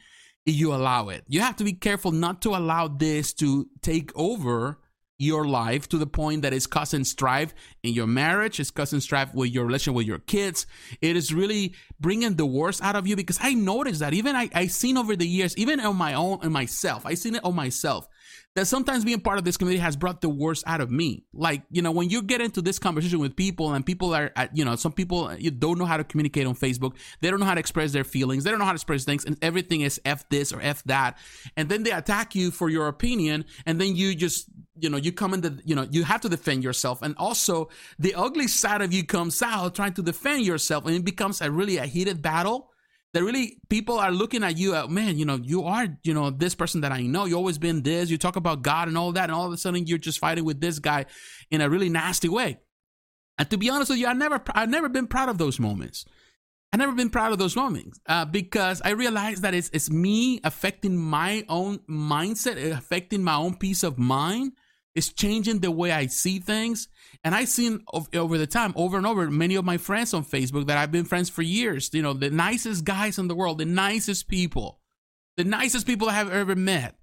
you 0.47 0.73
allow 0.73 1.09
it. 1.09 1.25
You 1.29 1.41
have 1.41 1.57
to 1.57 1.65
be 1.65 1.73
careful 1.73 2.12
not 2.12 2.43
to 2.43 2.50
allow 2.50 2.88
this 2.88 3.33
to 3.35 3.69
take 3.83 4.17
over 4.17 4.79
your 5.19 5.47
life 5.47 5.88
to 5.88 5.99
the 5.99 6.07
point 6.07 6.43
that 6.43 6.53
it's 6.53 6.67
causing 6.67 7.03
strife 7.03 7.55
in 7.83 7.95
your 7.95 8.07
marriage, 8.07 8.61
it's 8.61 8.71
causing 8.71 9.00
strife 9.00 9.35
with 9.35 9.50
your 9.50 9.65
relation 9.65 9.95
with 9.95 10.07
your 10.07 10.19
kids. 10.19 10.67
It 11.00 11.17
is 11.17 11.33
really 11.33 11.75
bringing 11.99 12.35
the 12.35 12.47
worst 12.47 12.83
out 12.83 12.97
of 12.97 13.07
you 13.07 13.17
because 13.17 13.38
I 13.41 13.55
noticed 13.55 14.00
that 14.00 14.12
even 14.15 14.37
I, 14.37 14.50
I 14.55 14.67
seen 14.67 14.99
over 14.99 15.17
the 15.17 15.26
years, 15.26 15.57
even 15.57 15.81
on 15.81 15.97
my 15.97 16.15
own, 16.15 16.41
in 16.43 16.53
myself, 16.53 17.07
I 17.07 17.15
seen 17.15 17.35
it 17.35 17.45
on 17.45 17.55
myself 17.55 18.09
that 18.57 18.67
sometimes 18.67 19.05
being 19.05 19.21
part 19.21 19.37
of 19.37 19.45
this 19.45 19.59
community 19.59 19.83
has 19.83 19.97
brought 19.97 20.23
the 20.23 20.31
worst 20.31 20.65
out 20.67 20.81
of 20.81 20.91
me. 20.91 21.27
Like, 21.35 21.63
you 21.71 21.83
know, 21.83 21.93
when 21.93 22.09
you 22.09 22.23
get 22.23 22.41
into 22.41 22.63
this 22.63 22.79
conversation 22.79 23.19
with 23.19 23.37
people 23.37 23.75
and 23.75 23.85
people 23.85 24.15
are, 24.15 24.33
you 24.55 24.65
know, 24.65 24.77
some 24.77 24.93
people 24.93 25.27
uh, 25.27 25.37
you 25.37 25.51
don't 25.51 25.79
know 25.79 25.85
how 25.85 25.99
to 25.99 26.05
communicate 26.05 26.47
on 26.47 26.55
Facebook. 26.55 26.97
They 27.21 27.31
don't 27.31 27.39
know 27.39 27.45
how 27.45 27.53
to 27.53 27.61
express 27.61 27.93
their 27.93 28.03
feelings. 28.03 28.45
They 28.45 28.51
don't 28.51 28.59
know 28.59 28.65
how 28.65 28.73
to 28.73 28.77
express 28.77 29.05
things 29.05 29.27
and 29.27 29.37
everything 29.43 29.83
is 29.83 30.01
F 30.07 30.27
this 30.31 30.55
or 30.55 30.63
F 30.63 30.83
that. 30.85 31.19
And 31.59 31.69
then 31.69 31.83
they 31.83 31.93
attack 31.93 32.35
you 32.35 32.51
for 32.51 32.71
your 32.71 32.89
opinion. 32.89 33.45
And 33.67 33.79
then 33.79 33.95
you 33.95 34.15
just, 34.15 34.49
you 34.81 34.89
know, 34.89 34.97
you 34.97 35.13
come 35.13 35.35
in 35.35 35.43
the, 35.43 35.61
you 35.67 35.75
know, 35.75 35.87
you 35.91 36.05
have 36.05 36.23
to 36.23 36.31
defend 36.31 36.65
yourself. 36.65 37.03
And 37.03 37.15
also 37.19 37.69
the 37.99 38.15
ugly 38.15 38.49
side 38.49 38.81
of 38.81 38.91
you 38.91 39.05
comes 39.05 39.43
out 39.43 39.75
trying 39.75 39.93
to 39.93 40.03
defend 40.03 40.47
yourself 40.47 40.87
and 40.87 40.97
it 40.97 41.05
becomes 41.05 41.43
a 41.43 41.51
really 41.51 41.77
a 41.77 41.85
heated 41.85 42.23
battle 42.23 42.71
that 43.15 43.23
really 43.23 43.59
people 43.69 43.99
are 43.99 44.11
looking 44.11 44.45
at 44.45 44.59
you 44.59 44.75
at 44.75 44.91
man 44.91 45.17
you 45.17 45.25
know 45.25 45.39
you 45.43 45.65
are 45.65 45.87
you 46.03 46.13
know 46.13 46.31
this 46.31 46.55
person 46.55 46.83
that 46.83 46.93
i 46.93 47.03
know. 47.03 47.25
You 47.25 47.37
always 47.37 47.59
been 47.59 47.83
this. 47.83 48.11
You 48.11 48.19
talk 48.19 48.37
about 48.37 48.63
god 48.63 48.89
and 48.89 48.99
all 48.99 49.13
that 49.13 49.25
and 49.25 49.33
all 49.33 49.47
of 49.47 49.53
a 49.53 49.57
sudden 49.57 49.87
you're 49.87 49.99
just 49.99 50.19
fighting 50.19 50.45
with 50.45 50.61
this 50.61 50.79
guy 50.79 51.07
in 51.51 51.61
a 51.61 51.71
really 51.71 51.89
nasty 51.89 52.29
way. 52.29 52.59
And 53.39 53.49
to 53.51 53.59
be 53.59 53.71
honest 53.71 53.91
with 53.91 53.99
you 53.99 54.07
i 54.07 54.13
never 54.13 54.43
i've 54.55 54.71
never 54.71 54.89
been 54.89 55.07
proud 55.07 55.29
of 55.29 55.39
those 55.39 55.59
moments. 55.59 56.05
I've 56.73 56.81
never 56.81 56.93
been 56.93 57.11
proud 57.11 57.33
of 57.33 57.39
those 57.39 57.57
moments 57.57 57.99
uh, 58.07 58.25
because 58.25 58.83
I 58.85 58.91
realize 58.91 59.41
that 59.43 59.55
it's, 59.55 59.71
it's 59.73 59.89
me 59.89 60.41
affecting 60.45 60.97
my 60.97 61.45
own 61.49 61.79
mindset, 61.89 62.73
affecting 62.77 63.23
my 63.23 63.37
own 63.37 63.57
peace 63.57 63.83
of 63.83 63.99
mind. 63.99 64.53
It's 64.97 65.12
changing 65.12 65.59
the 65.61 65.71
way 65.71 65.93
I 65.93 66.07
see 66.07 66.38
things. 66.38 66.88
And 67.23 67.35
I've 67.35 67.50
seen 67.50 67.85
over 68.15 68.38
the 68.38 68.47
time, 68.47 68.73
over 68.76 68.97
and 68.97 69.07
over, 69.07 69.31
many 69.31 69.55
of 69.55 69.65
my 69.65 69.76
friends 69.76 70.15
on 70.15 70.25
Facebook 70.25 70.67
that 70.69 70.79
I've 70.79 70.91
been 70.91 71.05
friends 71.05 71.29
for 71.29 71.43
years, 71.43 71.91
you 71.93 72.00
know, 72.00 72.15
the 72.15 72.31
nicest 72.31 72.85
guys 72.85 73.19
in 73.19 73.29
the 73.29 73.35
world, 73.35 73.59
the 73.59 73.67
nicest 73.67 74.27
people, 74.27 74.81
the 75.37 75.44
nicest 75.44 75.87
people 75.87 76.09
I 76.09 76.14
have 76.14 76.33
ever 76.33 76.57
met. 76.57 76.97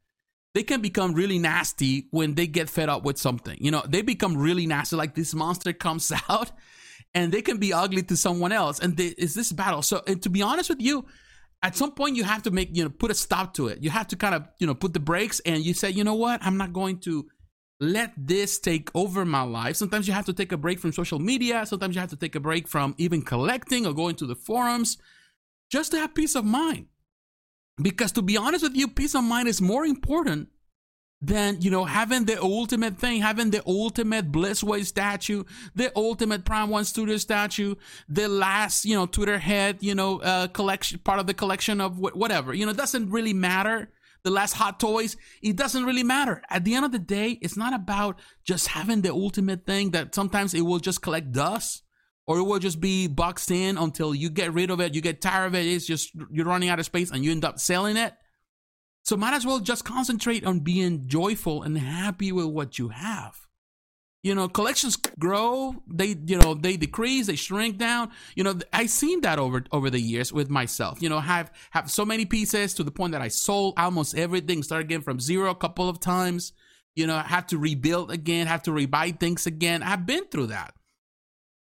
They 0.56 0.63
can 0.63 0.82
become 0.82 1.13
really 1.13 1.38
nasty 1.38 2.08
when 2.10 2.34
they 2.34 2.48
get 2.48 2.70
fed 2.70 2.89
up 2.89 3.04
with 3.04 3.17
something. 3.20 3.58
You 3.62 3.72
know, 3.72 3.84
they 3.88 4.02
become 4.02 4.38
really 4.38 4.65
nasty, 4.65 4.96
like 4.96 5.13
this 5.13 5.36
monster 5.36 5.72
comes 5.86 6.12
out 6.30 6.52
and 7.13 7.32
they 7.32 7.44
can 7.44 7.58
be 7.58 7.74
ugly 7.74 8.02
to 8.04 8.17
someone 8.17 8.52
else. 8.52 8.80
And 8.80 8.98
they, 8.98 9.08
it's 9.08 9.36
this 9.36 9.52
battle. 9.52 9.84
So, 9.84 10.00
to 10.00 10.30
be 10.30 10.41
honest 10.41 10.70
with 10.70 10.82
you, 10.82 11.06
at 11.62 11.76
some 11.76 11.91
point 11.91 12.15
you 12.15 12.24
have 12.24 12.44
to 12.44 12.52
make, 12.52 12.76
you 12.76 12.84
know, 12.84 12.89
put 12.89 13.12
a 13.12 13.15
stop 13.15 13.54
to 13.56 13.67
it. 13.67 13.82
You 13.82 13.89
have 13.91 14.08
to 14.08 14.15
kind 14.15 14.36
of, 14.36 14.48
you 14.60 14.67
know, 14.67 14.76
put 14.76 14.94
the 14.94 15.00
brakes 15.00 15.39
and 15.46 15.63
you 15.63 15.74
say, 15.74 15.89
you 15.91 16.04
know 16.04 16.15
what, 16.15 16.44
I'm 16.44 16.58
not 16.58 16.74
going 16.74 17.00
to 17.02 17.28
let 17.84 18.13
this 18.17 18.60
take 18.60 18.89
over 18.96 19.26
my 19.26 19.41
life. 19.41 19.76
Sometimes 19.76 20.08
you 20.08 20.13
have 20.13 20.26
to 20.26 20.34
take 20.34 20.52
a 20.52 20.58
break 20.58 20.80
from 20.80 20.93
social 20.93 21.19
media. 21.19 21.65
Sometimes 21.65 21.96
you 21.96 22.02
have 22.02 22.10
to 22.10 22.15
take 22.15 22.36
a 22.36 22.39
break 22.39 22.67
from 22.67 22.96
even 22.98 23.22
collecting 23.22 23.86
or 23.86 23.93
going 23.93 24.15
to 24.15 24.26
the 24.26 24.36
forums 24.36 24.98
just 25.69 25.91
to 25.91 25.98
have 25.98 26.15
peace 26.15 26.36
of 26.36 26.46
mind. 26.46 26.88
Because 27.82 28.12
to 28.13 28.22
be 28.22 28.38
honest 28.38 28.63
with 28.63 28.76
you, 28.76 28.88
peace 28.88 29.15
of 29.15 29.24
mind 29.24 29.48
is 29.48 29.60
more 29.60 29.86
important 29.86 30.50
than, 31.22 31.62
you 31.62 31.72
know, 31.72 31.86
having 31.86 32.26
the 32.26 32.41
ultimate 32.41 32.98
thing, 32.98 33.22
having 33.22 33.50
the 33.50 33.63
ultimate 33.65 34.32
Blissway 34.32 34.86
statue, 34.86 35.43
the 35.74 35.91
ultimate 35.96 36.46
Prime 36.46 36.69
One 36.69 36.86
Studio 36.86 37.17
statue, 37.17 37.76
the 38.10 38.28
last, 38.28 38.86
you 38.86 38.96
know, 38.96 39.08
Tweeterhead, 39.08 39.78
you 39.80 39.96
know, 39.96 40.19
uh, 40.19 40.48
collection, 40.48 41.00
part 41.00 41.19
of 41.19 41.28
the 41.28 41.34
collection 41.34 41.80
of 41.80 41.96
wh- 41.96 42.15
whatever. 42.15 42.54
You 42.54 42.65
know, 42.65 42.72
it 42.72 42.78
doesn't 42.78 43.10
really 43.10 43.34
matter 43.34 43.89
the 44.24 44.32
last 44.32 44.54
hot 44.54 44.80
toys, 44.80 45.18
it 45.42 45.56
doesn't 45.56 45.86
really 45.86 46.04
matter. 46.04 46.42
At 46.50 46.64
the 46.64 46.76
end 46.76 46.86
of 46.86 46.92
the 46.92 47.00
day, 47.00 47.38
it's 47.42 47.58
not 47.58 47.74
about 47.74 48.20
just 48.44 48.70
having 48.70 49.02
the 49.02 49.12
ultimate 49.12 49.66
thing 49.66 49.92
that 49.92 50.16
sometimes 50.16 50.54
it 50.54 50.62
will 50.62 50.80
just 50.80 51.02
collect 51.02 51.32
dust 51.32 51.84
or 52.26 52.38
it 52.38 52.44
will 52.44 52.60
just 52.60 52.80
be 52.80 53.08
boxed 53.08 53.52
in 53.52 53.78
until 53.78 54.16
you 54.16 54.30
get 54.30 54.54
rid 54.54 54.70
of 54.70 54.80
it, 54.80 54.96
you 54.96 55.02
get 55.02 55.22
tired 55.22 55.48
of 55.48 55.56
it, 55.56 55.66
it's 55.66 55.86
just 55.86 56.12
you're 56.32 56.46
running 56.46 56.70
out 56.70 56.80
of 56.80 56.86
space 56.86 57.12
and 57.12 57.24
you 57.26 57.32
end 57.32 57.44
up 57.44 57.60
selling 57.60 57.98
it. 57.98 58.14
So 59.04 59.18
might 59.18 59.34
as 59.34 59.46
well 59.46 59.60
just 59.60 59.84
concentrate 59.84 60.46
on 60.46 60.62
being 60.62 61.08
joyful 61.08 61.64
and 61.64 61.78
happy 61.78 62.32
with 62.32 62.46
what 62.46 62.80
you 62.80 62.90
have 62.90 63.36
you 64.24 64.34
know 64.34 64.48
collections 64.48 64.96
grow 64.96 65.76
they 65.86 66.16
you 66.26 66.38
know 66.38 66.54
they 66.54 66.78
decrease 66.78 67.28
they 67.28 67.36
shrink 67.36 67.78
down. 67.78 68.10
You 68.36 68.46
know 68.46 68.58
i've 68.72 68.90
seen 68.90 69.22
that 69.22 69.38
over 69.38 69.64
over 69.72 69.90
the 69.90 70.00
years 70.00 70.34
with 70.34 70.50
myself. 70.50 71.02
You 71.02 71.10
know 71.10 71.20
have 71.20 71.52
have 71.72 71.92
so 71.92 72.06
many 72.06 72.26
pieces 72.26 72.74
to 72.76 72.84
the 72.84 72.92
point 72.92 73.12
that 73.12 73.22
i 73.22 73.28
sold 73.28 73.76
almost 73.78 74.18
everything 74.18 74.64
started 74.64 74.86
again 74.86 75.02
from 75.02 75.20
zero 75.20 75.52
a 75.52 75.56
couple 75.56 75.88
of 75.90 76.00
times. 76.00 76.54
You 76.96 77.06
know 77.06 77.20
have 77.20 77.48
to 77.48 77.58
rebuild 77.58 78.12
again 78.12 78.48
have 78.48 78.64
to 78.64 78.72
rebuy 78.72 79.20
things 79.20 79.46
again. 79.46 79.84
I've 79.84 80.06
been 80.06 80.26
through 80.26 80.48
that. 80.48 80.74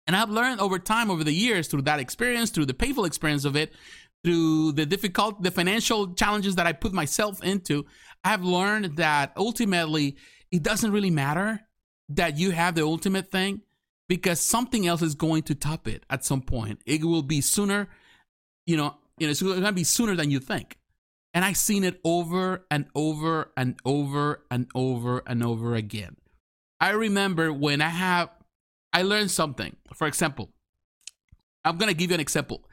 And 0.08 0.16
i've 0.16 0.30
learned 0.30 0.62
over 0.62 0.80
time 0.80 1.12
over 1.12 1.24
the 1.24 1.34
years 1.34 1.68
through 1.68 1.84
that 1.84 2.00
experience 2.00 2.52
through 2.52 2.68
the 2.68 2.74
painful 2.74 3.06
experience 3.06 3.44
of 3.44 3.56
it 3.58 3.74
through 4.24 4.72
the 4.72 4.86
difficult 4.86 5.44
the 5.44 5.52
financial 5.52 6.14
challenges 6.14 6.56
that 6.56 6.68
i 6.68 6.74
put 6.74 6.94
myself 6.94 7.44
into 7.44 7.86
i've 8.24 8.44
learned 8.44 8.98
that 8.98 9.34
ultimately 9.36 10.16
it 10.52 10.64
doesn't 10.64 10.92
really 10.92 11.10
matter 11.10 11.65
that 12.10 12.38
you 12.38 12.52
have 12.52 12.76
the 12.76 12.84
ultimate 12.84 13.32
thing 13.32 13.62
because 14.08 14.40
something 14.40 14.86
else 14.86 15.02
is 15.02 15.16
going 15.16 15.44
to 15.44 15.56
top 15.56 15.88
it 15.88 16.06
at 16.10 16.24
some 16.24 16.42
point. 16.42 16.82
It 16.86 17.04
will 17.04 17.24
be 17.24 17.42
sooner, 17.42 17.88
you 18.66 18.78
know, 18.78 18.96
you 19.18 19.28
know, 19.28 19.32
it's 19.32 19.42
going 19.42 19.62
to 19.62 19.72
be 19.72 19.84
sooner 19.84 20.16
than 20.16 20.30
you 20.30 20.40
think. 20.40 20.78
And 21.34 21.44
I've 21.44 21.58
seen 21.58 21.84
it 21.84 22.00
over 22.04 22.66
and 22.72 22.86
over 22.96 23.52
and 23.58 23.78
over 23.84 24.42
and 24.50 24.68
over 24.74 25.22
and 25.26 25.44
over 25.44 25.76
again. 25.76 26.16
I 26.80 26.92
remember 26.92 27.52
when 27.52 27.82
I 27.82 27.90
have, 27.90 28.30
I 28.94 29.02
learned 29.02 29.32
something. 29.32 29.76
For 29.94 30.08
example, 30.08 30.50
I'm 31.64 31.78
going 31.78 31.90
to 31.90 31.98
give 31.98 32.12
you 32.12 32.16
an 32.16 32.22
example. 32.22 32.64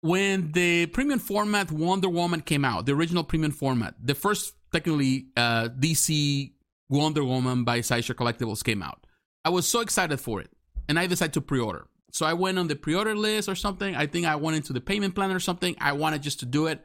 When 0.00 0.52
the 0.52 0.86
premium 0.86 1.18
format 1.18 1.72
Wonder 1.72 2.08
Woman 2.08 2.40
came 2.40 2.64
out, 2.64 2.86
the 2.86 2.92
original 2.92 3.24
premium 3.24 3.52
format, 3.52 3.94
the 4.00 4.14
first 4.14 4.54
technically 4.72 5.26
uh, 5.36 5.68
DC 5.68 6.52
Wonder 6.88 7.24
Woman 7.24 7.64
by 7.64 7.80
Sideshow 7.80 8.14
Collectibles 8.14 8.64
came 8.64 8.82
out. 8.82 9.06
I 9.44 9.50
was 9.50 9.66
so 9.66 9.80
excited 9.80 10.18
for 10.18 10.40
it, 10.40 10.50
and 10.88 10.98
I 10.98 11.06
decided 11.06 11.34
to 11.34 11.40
pre-order. 11.40 11.86
So 12.12 12.24
I 12.26 12.32
went 12.32 12.58
on 12.58 12.68
the 12.68 12.76
pre-order 12.76 13.14
list 13.14 13.48
or 13.48 13.54
something. 13.54 13.94
I 13.94 14.06
think 14.06 14.26
I 14.26 14.36
went 14.36 14.56
into 14.56 14.72
the 14.72 14.80
payment 14.80 15.14
plan 15.14 15.30
or 15.32 15.40
something. 15.40 15.76
I 15.80 15.92
wanted 15.92 16.22
just 16.22 16.40
to 16.40 16.46
do 16.46 16.66
it. 16.66 16.84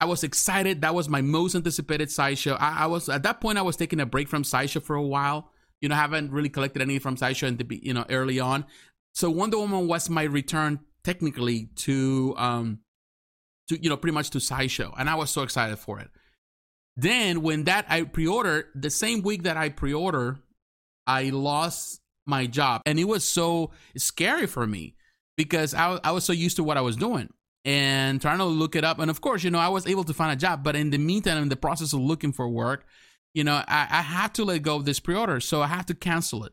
I 0.00 0.04
was 0.04 0.24
excited. 0.24 0.80
That 0.82 0.94
was 0.94 1.08
my 1.08 1.20
most 1.20 1.54
anticipated 1.54 2.10
sideshow. 2.10 2.56
I, 2.58 2.84
I 2.84 2.86
was 2.86 3.08
at 3.08 3.22
that 3.22 3.40
point. 3.40 3.58
I 3.58 3.62
was 3.62 3.76
taking 3.76 4.00
a 4.00 4.06
break 4.06 4.28
from 4.28 4.44
sideshow 4.44 4.80
for 4.80 4.96
a 4.96 5.02
while. 5.02 5.50
You 5.80 5.88
know, 5.88 5.94
I 5.94 5.98
haven't 5.98 6.32
really 6.32 6.48
collected 6.48 6.82
any 6.82 6.98
from 6.98 7.16
sideshow 7.16 7.46
in 7.46 7.56
the 7.56 7.80
you 7.82 7.94
know 7.94 8.04
early 8.10 8.40
on. 8.40 8.64
So 9.14 9.30
Wonder 9.30 9.58
Woman 9.58 9.86
was 9.88 10.08
my 10.10 10.24
return 10.24 10.80
technically 11.04 11.66
to 11.76 12.34
um 12.36 12.80
to 13.68 13.82
you 13.82 13.90
know 13.90 13.96
pretty 13.96 14.14
much 14.14 14.30
to 14.30 14.40
sideshow, 14.40 14.94
and 14.98 15.08
I 15.08 15.14
was 15.14 15.30
so 15.30 15.42
excited 15.42 15.78
for 15.78 16.00
it. 16.00 16.10
Then 16.96 17.42
when 17.42 17.64
that 17.64 17.86
I 17.88 18.02
pre-order, 18.02 18.68
the 18.74 18.90
same 18.90 19.22
week 19.22 19.44
that 19.44 19.56
I 19.56 19.70
pre-order, 19.70 20.38
I 21.06 21.30
lost 21.30 22.00
my 22.26 22.46
job. 22.46 22.82
And 22.86 22.98
it 22.98 23.04
was 23.04 23.24
so 23.24 23.70
scary 23.96 24.46
for 24.46 24.66
me 24.66 24.94
because 25.36 25.74
I, 25.74 25.98
I 26.04 26.12
was 26.12 26.24
so 26.24 26.32
used 26.32 26.56
to 26.56 26.64
what 26.64 26.76
I 26.76 26.82
was 26.82 26.96
doing 26.96 27.30
and 27.64 28.20
trying 28.20 28.38
to 28.38 28.44
look 28.44 28.76
it 28.76 28.84
up. 28.84 28.98
And 28.98 29.10
of 29.10 29.20
course, 29.20 29.42
you 29.42 29.50
know, 29.50 29.58
I 29.58 29.68
was 29.68 29.86
able 29.86 30.04
to 30.04 30.14
find 30.14 30.32
a 30.32 30.36
job, 30.36 30.62
but 30.62 30.76
in 30.76 30.90
the 30.90 30.98
meantime, 30.98 31.42
in 31.42 31.48
the 31.48 31.56
process 31.56 31.92
of 31.92 32.00
looking 32.00 32.32
for 32.32 32.48
work, 32.48 32.86
you 33.34 33.44
know, 33.44 33.62
I, 33.66 33.86
I 33.90 34.02
had 34.02 34.34
to 34.34 34.44
let 34.44 34.62
go 34.62 34.76
of 34.76 34.84
this 34.84 35.00
pre-order. 35.00 35.40
So 35.40 35.62
I 35.62 35.68
had 35.68 35.86
to 35.88 35.94
cancel 35.94 36.44
it. 36.44 36.52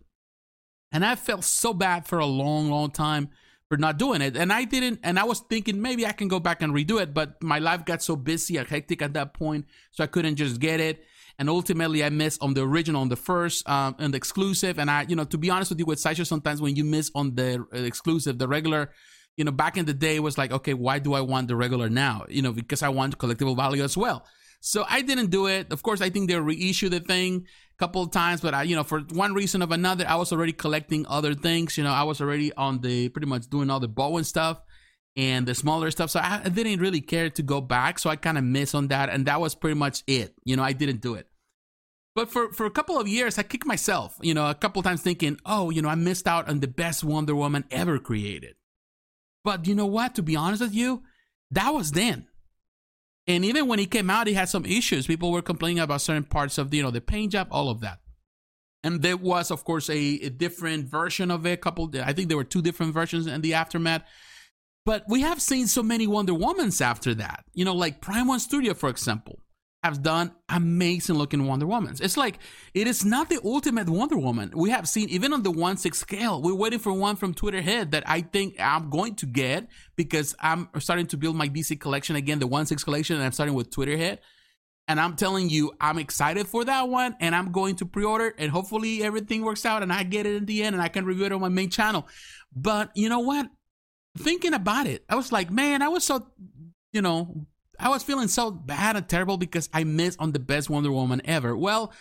And 0.91 1.05
I 1.05 1.15
felt 1.15 1.43
so 1.43 1.73
bad 1.73 2.07
for 2.07 2.17
a 2.17 2.25
long, 2.25 2.69
long 2.69 2.89
time 2.89 3.29
for 3.69 3.77
not 3.77 3.97
doing 3.97 4.21
it. 4.21 4.35
And 4.35 4.51
I 4.51 4.65
didn't, 4.65 4.99
and 5.03 5.19
I 5.19 5.23
was 5.23 5.39
thinking 5.41 5.81
maybe 5.81 6.05
I 6.05 6.11
can 6.11 6.27
go 6.27 6.39
back 6.39 6.61
and 6.61 6.73
redo 6.73 6.99
it, 7.01 7.13
but 7.13 7.41
my 7.41 7.59
life 7.59 7.85
got 7.85 8.01
so 8.01 8.15
busy 8.15 8.57
and 8.57 8.67
hectic 8.67 9.01
at 9.01 9.13
that 9.13 9.33
point, 9.33 9.65
so 9.91 10.03
I 10.03 10.07
couldn't 10.07 10.35
just 10.35 10.59
get 10.59 10.79
it. 10.79 11.05
And 11.37 11.49
ultimately, 11.49 12.03
I 12.03 12.09
missed 12.09 12.41
on 12.43 12.53
the 12.53 12.63
original, 12.63 13.01
on 13.01 13.07
the 13.07 13.15
first, 13.15 13.67
um, 13.69 13.95
and 13.97 14.13
the 14.13 14.17
exclusive. 14.17 14.77
And 14.77 14.91
I, 14.91 15.05
you 15.07 15.15
know, 15.15 15.23
to 15.23 15.37
be 15.37 15.49
honest 15.49 15.71
with 15.71 15.79
you, 15.79 15.85
with 15.85 15.99
Sideshow, 15.99 16.23
sometimes 16.23 16.61
when 16.61 16.75
you 16.75 16.83
miss 16.83 17.11
on 17.15 17.35
the 17.35 17.65
uh, 17.73 17.77
exclusive, 17.77 18.39
the 18.39 18.47
regular, 18.47 18.91
you 19.37 19.45
know, 19.45 19.51
back 19.51 19.77
in 19.77 19.85
the 19.85 19.93
day, 19.93 20.19
was 20.19 20.37
like, 20.37 20.51
okay, 20.51 20.73
why 20.73 20.99
do 20.99 21.13
I 21.13 21.21
want 21.21 21.47
the 21.47 21.55
regular 21.55 21.89
now? 21.89 22.25
You 22.27 22.41
know, 22.41 22.51
because 22.51 22.83
I 22.83 22.89
want 22.89 23.17
collectible 23.17 23.55
value 23.55 23.83
as 23.83 23.95
well. 23.95 24.25
So 24.59 24.83
I 24.89 25.01
didn't 25.01 25.29
do 25.29 25.47
it. 25.47 25.71
Of 25.71 25.81
course, 25.81 26.01
I 26.01 26.09
think 26.09 26.29
they 26.29 26.37
reissued 26.37 26.91
the 26.91 26.99
thing 26.99 27.45
couple 27.79 28.03
of 28.03 28.11
times, 28.11 28.41
but 28.41 28.53
I, 28.53 28.63
you 28.63 28.75
know, 28.75 28.83
for 28.83 28.99
one 28.99 29.33
reason 29.33 29.63
or 29.63 29.73
another, 29.73 30.05
I 30.07 30.15
was 30.15 30.31
already 30.31 30.51
collecting 30.51 31.05
other 31.07 31.33
things. 31.33 31.77
You 31.77 31.83
know, 31.83 31.91
I 31.91 32.03
was 32.03 32.19
already 32.19 32.53
on 32.53 32.81
the 32.81 33.09
pretty 33.09 33.27
much 33.27 33.49
doing 33.49 33.69
all 33.69 33.79
the 33.79 33.87
Bowen 33.87 34.25
stuff 34.25 34.61
and 35.15 35.47
the 35.47 35.55
smaller 35.55 35.89
stuff. 35.89 36.09
So 36.09 36.19
I, 36.19 36.41
I 36.43 36.49
didn't 36.49 36.81
really 36.81 37.01
care 37.01 37.29
to 37.29 37.41
go 37.41 37.61
back. 37.61 37.99
So 37.99 38.09
I 38.09 38.17
kind 38.17 38.37
of 38.37 38.43
missed 38.43 38.75
on 38.75 38.89
that. 38.89 39.09
And 39.09 39.25
that 39.25 39.39
was 39.39 39.55
pretty 39.55 39.75
much 39.75 40.03
it. 40.07 40.33
You 40.43 40.57
know, 40.57 40.63
I 40.63 40.73
didn't 40.73 41.01
do 41.01 41.15
it. 41.15 41.27
But 42.15 42.29
for, 42.29 42.51
for 42.51 42.65
a 42.65 42.71
couple 42.71 42.99
of 42.99 43.07
years, 43.07 43.37
I 43.37 43.43
kicked 43.43 43.65
myself, 43.65 44.17
you 44.21 44.33
know, 44.33 44.49
a 44.49 44.55
couple 44.55 44.81
of 44.81 44.85
times 44.85 45.01
thinking, 45.01 45.39
oh, 45.45 45.69
you 45.69 45.81
know, 45.81 45.89
I 45.89 45.95
missed 45.95 46.27
out 46.27 46.49
on 46.49 46.59
the 46.59 46.67
best 46.67 47.03
Wonder 47.03 47.35
Woman 47.35 47.63
ever 47.71 47.97
created. 47.97 48.55
But 49.45 49.67
you 49.67 49.75
know 49.75 49.85
what? 49.85 50.15
To 50.15 50.23
be 50.23 50.35
honest 50.35 50.61
with 50.61 50.75
you, 50.75 51.03
that 51.51 51.73
was 51.73 51.91
then. 51.91 52.27
And 53.29 53.45
even 53.45 53.67
when 53.67 53.79
he 53.79 53.85
came 53.85 54.09
out, 54.09 54.27
he 54.27 54.33
had 54.33 54.49
some 54.49 54.65
issues. 54.65 55.07
People 55.07 55.31
were 55.31 55.43
complaining 55.43 55.79
about 55.79 56.01
certain 56.01 56.23
parts 56.23 56.57
of 56.57 56.71
the, 56.71 56.77
you 56.77 56.83
know, 56.83 56.91
the 56.91 56.99
paint 56.99 57.31
job, 57.31 57.47
all 57.51 57.69
of 57.69 57.79
that. 57.81 57.99
And 58.83 59.01
there 59.01 59.17
was, 59.17 59.51
of 59.51 59.63
course, 59.63 59.89
a, 59.89 59.97
a 59.97 60.29
different 60.29 60.87
version 60.87 61.29
of 61.29 61.45
it. 61.45 61.53
A 61.53 61.57
couple, 61.57 61.91
I 62.03 62.11
think 62.11 62.27
there 62.27 62.37
were 62.37 62.43
two 62.43 62.63
different 62.63 62.93
versions 62.93 63.27
in 63.27 63.41
the 63.41 63.53
aftermath. 63.53 64.03
But 64.83 65.03
we 65.07 65.21
have 65.21 65.41
seen 65.41 65.67
so 65.67 65.83
many 65.83 66.07
Wonder 66.07 66.33
Womans 66.33 66.81
after 66.81 67.13
that. 67.15 67.45
You 67.53 67.65
know, 67.65 67.75
like 67.75 68.01
Prime 68.01 68.27
One 68.27 68.39
Studio, 68.39 68.73
for 68.73 68.89
example 68.89 69.39
have 69.83 70.03
done 70.03 70.31
amazing 70.49 71.15
looking 71.15 71.47
Wonder 71.47 71.65
Womans. 71.65 72.01
It's 72.01 72.17
like 72.17 72.39
it 72.73 72.85
is 72.85 73.05
not 73.05 73.29
the 73.29 73.39
ultimate 73.45 73.87
Wonder 73.87 74.17
Woman. 74.17 74.51
We 74.53 74.71
have 74.71 74.87
seen 74.87 75.09
even 75.09 75.31
on 75.31 75.43
the 75.43 75.51
one 75.51 75.77
six 75.77 75.97
scale. 75.97 76.41
We're 76.41 76.55
waiting 76.55 76.79
for 76.79 76.91
one 76.91 77.15
from 77.15 77.33
Tweeterhead 77.33 77.91
that 77.91 78.03
I 78.05 78.21
think 78.21 78.59
I'm 78.59 78.89
going 78.89 79.15
to 79.15 79.25
get 79.25 79.67
because 79.95 80.35
I'm 80.39 80.69
starting 80.79 81.07
to 81.07 81.17
build 81.17 81.35
my 81.35 81.47
DC 81.47 81.79
collection 81.79 82.17
again, 82.17 82.39
the 82.39 82.47
one 82.47 82.65
six 82.65 82.83
collection, 82.83 83.15
and 83.15 83.25
I'm 83.25 83.31
starting 83.31 83.55
with 83.55 83.69
Tweeterhead. 83.69 84.19
And 84.89 84.99
I'm 84.99 85.15
telling 85.15 85.51
you, 85.51 85.71
I'm 85.79 85.99
excited 85.99 86.47
for 86.47 86.65
that 86.65 86.89
one, 86.89 87.15
and 87.19 87.35
I'm 87.35 87.51
going 87.51 87.75
to 87.75 87.85
pre-order, 87.85 88.33
and 88.39 88.51
hopefully 88.51 89.03
everything 89.03 89.43
works 89.43 89.63
out, 89.63 89.83
and 89.83 89.93
I 89.93 90.01
get 90.01 90.25
it 90.25 90.35
in 90.35 90.45
the 90.45 90.63
end, 90.63 90.75
and 90.75 90.81
I 90.81 90.87
can 90.87 91.05
review 91.05 91.25
it 91.25 91.31
on 91.31 91.41
my 91.41 91.47
main 91.47 91.69
channel. 91.69 92.07
But 92.55 92.89
you 92.95 93.07
know 93.07 93.19
what? 93.19 93.45
Thinking 94.17 94.55
about 94.55 94.87
it, 94.87 95.05
I 95.07 95.13
was 95.13 95.31
like, 95.31 95.51
man, 95.51 95.83
I 95.83 95.89
was 95.89 96.03
so, 96.03 96.25
you 96.91 97.03
know, 97.03 97.45
I 97.79 97.89
was 97.89 98.03
feeling 98.03 98.27
so 98.27 98.51
bad 98.51 98.95
and 98.95 99.07
terrible 99.07 99.37
because 99.37 99.69
I 99.73 99.83
missed 99.83 100.19
on 100.19 100.31
the 100.31 100.39
best 100.39 100.69
Wonder 100.69 100.91
Woman 100.91 101.21
ever. 101.25 101.55
Well, 101.55 101.93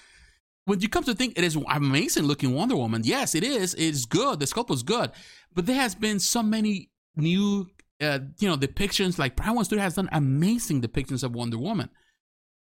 when 0.64 0.80
you 0.80 0.88
come 0.88 1.04
to 1.04 1.14
think, 1.14 1.38
it 1.38 1.44
is 1.44 1.56
amazing 1.70 2.24
looking 2.24 2.54
Wonder 2.54 2.76
Woman. 2.76 3.02
Yes, 3.04 3.34
it 3.34 3.44
is. 3.44 3.74
It's 3.74 4.04
good. 4.04 4.40
The 4.40 4.46
sculpt 4.46 4.68
was 4.68 4.82
good, 4.82 5.12
but 5.54 5.66
there 5.66 5.76
has 5.76 5.94
been 5.94 6.18
so 6.20 6.42
many 6.42 6.90
new, 7.16 7.68
uh, 8.00 8.18
you 8.38 8.48
know, 8.48 8.56
depictions. 8.56 9.18
Like 9.18 9.36
Prime 9.36 9.54
One 9.54 9.64
Studio 9.64 9.82
has 9.82 9.94
done 9.94 10.08
amazing 10.12 10.82
depictions 10.82 11.22
of 11.22 11.34
Wonder 11.34 11.58
Woman, 11.58 11.88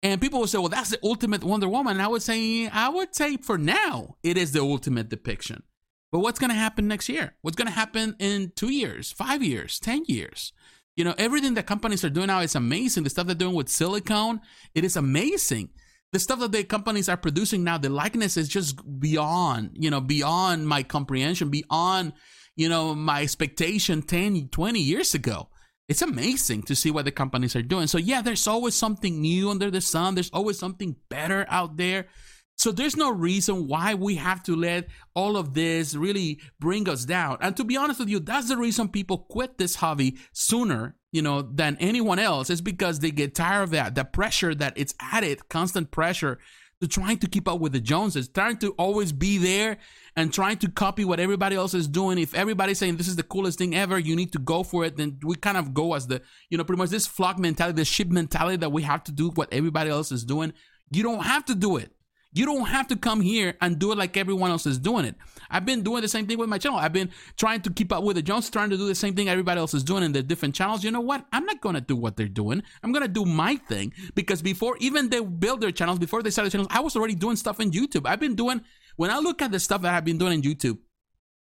and 0.01 0.19
people 0.19 0.39
would 0.41 0.49
say, 0.49 0.57
"Well, 0.57 0.69
that's 0.69 0.89
the 0.89 0.99
ultimate 1.03 1.43
Wonder 1.43 1.69
Woman." 1.69 1.93
And 1.93 2.01
I 2.01 2.07
would 2.07 2.23
say, 2.23 2.67
I 2.67 2.89
would 2.89 3.15
say, 3.15 3.37
for 3.37 3.57
now, 3.57 4.17
it 4.23 4.37
is 4.37 4.51
the 4.51 4.61
ultimate 4.61 5.09
depiction. 5.09 5.63
But 6.11 6.19
what's 6.19 6.39
going 6.39 6.51
to 6.51 6.55
happen 6.55 6.87
next 6.87 7.09
year? 7.09 7.35
What's 7.41 7.55
going 7.55 7.67
to 7.67 7.73
happen 7.73 8.15
in 8.19 8.51
two 8.55 8.71
years, 8.71 9.11
five 9.11 9.41
years, 9.41 9.79
ten 9.79 10.03
years? 10.07 10.53
You 10.95 11.03
know, 11.03 11.15
everything 11.17 11.55
that 11.55 11.65
companies 11.65 12.03
are 12.03 12.09
doing 12.09 12.27
now 12.27 12.41
is 12.41 12.55
amazing. 12.55 13.03
The 13.03 13.09
stuff 13.09 13.25
they're 13.25 13.35
doing 13.35 13.55
with 13.55 13.69
silicone, 13.69 14.41
it 14.75 14.83
is 14.83 14.95
amazing. 14.95 15.69
The 16.11 16.19
stuff 16.19 16.39
that 16.39 16.51
the 16.51 16.63
companies 16.63 17.09
are 17.09 17.17
producing 17.17 17.63
now, 17.63 17.79
the 17.79 17.89
likeness 17.89 18.37
is 18.37 18.47
just 18.47 18.77
beyond, 18.99 19.71
you 19.73 19.89
know, 19.89 19.99
beyond 19.99 20.67
my 20.67 20.83
comprehension, 20.83 21.49
beyond, 21.49 22.13
you 22.55 22.69
know, 22.69 22.93
my 22.93 23.23
expectation 23.23 24.03
10, 24.03 24.49
20 24.49 24.79
years 24.79 25.15
ago. 25.15 25.49
It's 25.89 26.03
amazing 26.03 26.63
to 26.63 26.75
see 26.75 26.91
what 26.91 27.05
the 27.05 27.11
companies 27.11 27.55
are 27.55 27.63
doing. 27.63 27.87
So, 27.87 27.97
yeah, 27.97 28.21
there's 28.21 28.47
always 28.47 28.75
something 28.75 29.19
new 29.19 29.49
under 29.49 29.71
the 29.71 29.81
sun. 29.81 30.13
There's 30.13 30.29
always 30.31 30.59
something 30.59 30.95
better 31.09 31.47
out 31.49 31.77
there. 31.77 32.05
So 32.55 32.71
there's 32.71 32.95
no 32.95 33.11
reason 33.11 33.67
why 33.67 33.95
we 33.95 34.15
have 34.15 34.43
to 34.43 34.55
let 34.55 34.87
all 35.15 35.37
of 35.37 35.53
this 35.53 35.95
really 35.95 36.39
bring 36.59 36.87
us 36.87 37.03
down. 37.03 37.37
And 37.41 37.57
to 37.57 37.63
be 37.63 37.77
honest 37.77 37.99
with 37.99 38.09
you, 38.09 38.19
that's 38.19 38.47
the 38.47 38.57
reason 38.57 38.89
people 38.89 39.17
quit 39.29 39.57
this 39.57 39.75
hobby 39.75 40.17
sooner, 40.31 40.95
you 41.11 41.21
know, 41.21 41.41
than 41.41 41.77
anyone 41.79 42.19
else 42.19 42.49
is 42.49 42.61
because 42.61 42.99
they 42.99 43.11
get 43.11 43.35
tired 43.35 43.63
of 43.63 43.71
that, 43.71 43.95
the 43.95 44.05
pressure 44.05 44.53
that 44.55 44.73
it's 44.75 44.93
added, 44.99 45.49
constant 45.49 45.91
pressure 45.91 46.39
to 46.79 46.87
trying 46.87 47.17
to 47.17 47.27
keep 47.27 47.47
up 47.47 47.59
with 47.59 47.71
the 47.71 47.79
Joneses, 47.79 48.27
trying 48.27 48.57
to 48.57 48.71
always 48.71 49.11
be 49.13 49.37
there 49.37 49.77
and 50.15 50.33
trying 50.33 50.57
to 50.57 50.69
copy 50.69 51.05
what 51.05 51.19
everybody 51.19 51.55
else 51.55 51.73
is 51.73 51.87
doing. 51.87 52.17
If 52.17 52.35
everybody's 52.35 52.77
saying 52.77 52.97
this 52.97 53.07
is 53.07 53.15
the 53.15 53.23
coolest 53.23 53.57
thing 53.57 53.73
ever, 53.73 53.97
you 53.97 54.15
need 54.15 54.33
to 54.33 54.39
go 54.39 54.63
for 54.63 54.83
it, 54.85 54.97
then 54.97 55.17
we 55.23 55.35
kind 55.35 55.57
of 55.57 55.73
go 55.73 55.93
as 55.93 56.07
the, 56.07 56.21
you 56.49 56.57
know, 56.57 56.63
pretty 56.63 56.79
much 56.79 56.89
this 56.89 57.07
flock 57.07 57.39
mentality, 57.39 57.77
this 57.77 57.87
ship 57.87 58.09
mentality 58.09 58.57
that 58.57 58.71
we 58.71 58.83
have 58.83 59.03
to 59.05 59.11
do 59.11 59.29
what 59.29 59.51
everybody 59.53 59.89
else 59.89 60.11
is 60.11 60.25
doing. 60.25 60.53
You 60.91 61.03
don't 61.03 61.23
have 61.23 61.45
to 61.45 61.55
do 61.55 61.77
it. 61.77 61.93
You 62.35 62.45
don't 62.47 62.65
have 62.65 62.87
to 62.87 62.95
come 62.95 63.21
here 63.21 63.55
and 63.61 63.77
do 63.77 63.91
it 63.91 63.97
like 63.97 64.17
everyone 64.17 64.49
else 64.49 64.65
is 64.65 64.79
doing 64.79 65.05
it. 65.05 65.15
I've 65.51 65.65
been 65.65 65.83
doing 65.83 66.01
the 66.01 66.07
same 66.07 66.25
thing 66.25 66.39
with 66.39 66.49
my 66.49 66.57
channel. 66.57 66.79
I've 66.79 66.91
been 66.91 67.11
trying 67.37 67.61
to 67.61 67.69
keep 67.69 67.93
up 67.93 68.03
with 68.03 68.15
the 68.15 68.23
Jones, 68.23 68.49
trying 68.49 68.71
to 68.71 68.77
do 68.77 68.87
the 68.87 68.95
same 68.95 69.13
thing 69.13 69.29
everybody 69.29 69.59
else 69.59 69.75
is 69.75 69.83
doing 69.83 70.03
in 70.03 70.13
the 70.13 70.23
different 70.23 70.55
channels. 70.55 70.83
You 70.83 70.89
know 70.89 71.01
what? 71.01 71.25
I'm 71.31 71.45
not 71.45 71.61
gonna 71.61 71.81
do 71.81 71.95
what 71.95 72.17
they're 72.17 72.27
doing. 72.27 72.63
I'm 72.81 72.91
gonna 72.91 73.07
do 73.07 73.23
my 73.23 73.57
thing 73.57 73.93
because 74.15 74.41
before 74.41 74.77
even 74.79 75.09
they 75.09 75.19
build 75.19 75.61
their 75.61 75.71
channels, 75.71 75.99
before 75.99 76.23
they 76.23 76.31
started 76.31 76.51
channels, 76.51 76.69
I 76.71 76.79
was 76.79 76.95
already 76.95 77.15
doing 77.15 77.35
stuff 77.35 77.59
in 77.59 77.69
YouTube. 77.69 78.07
I've 78.07 78.19
been 78.19 78.35
doing 78.35 78.61
when 78.95 79.11
I 79.11 79.19
look 79.19 79.43
at 79.43 79.51
the 79.51 79.59
stuff 79.59 79.83
that 79.83 79.93
I've 79.93 80.05
been 80.05 80.17
doing 80.17 80.33
in 80.33 80.41
YouTube, 80.41 80.79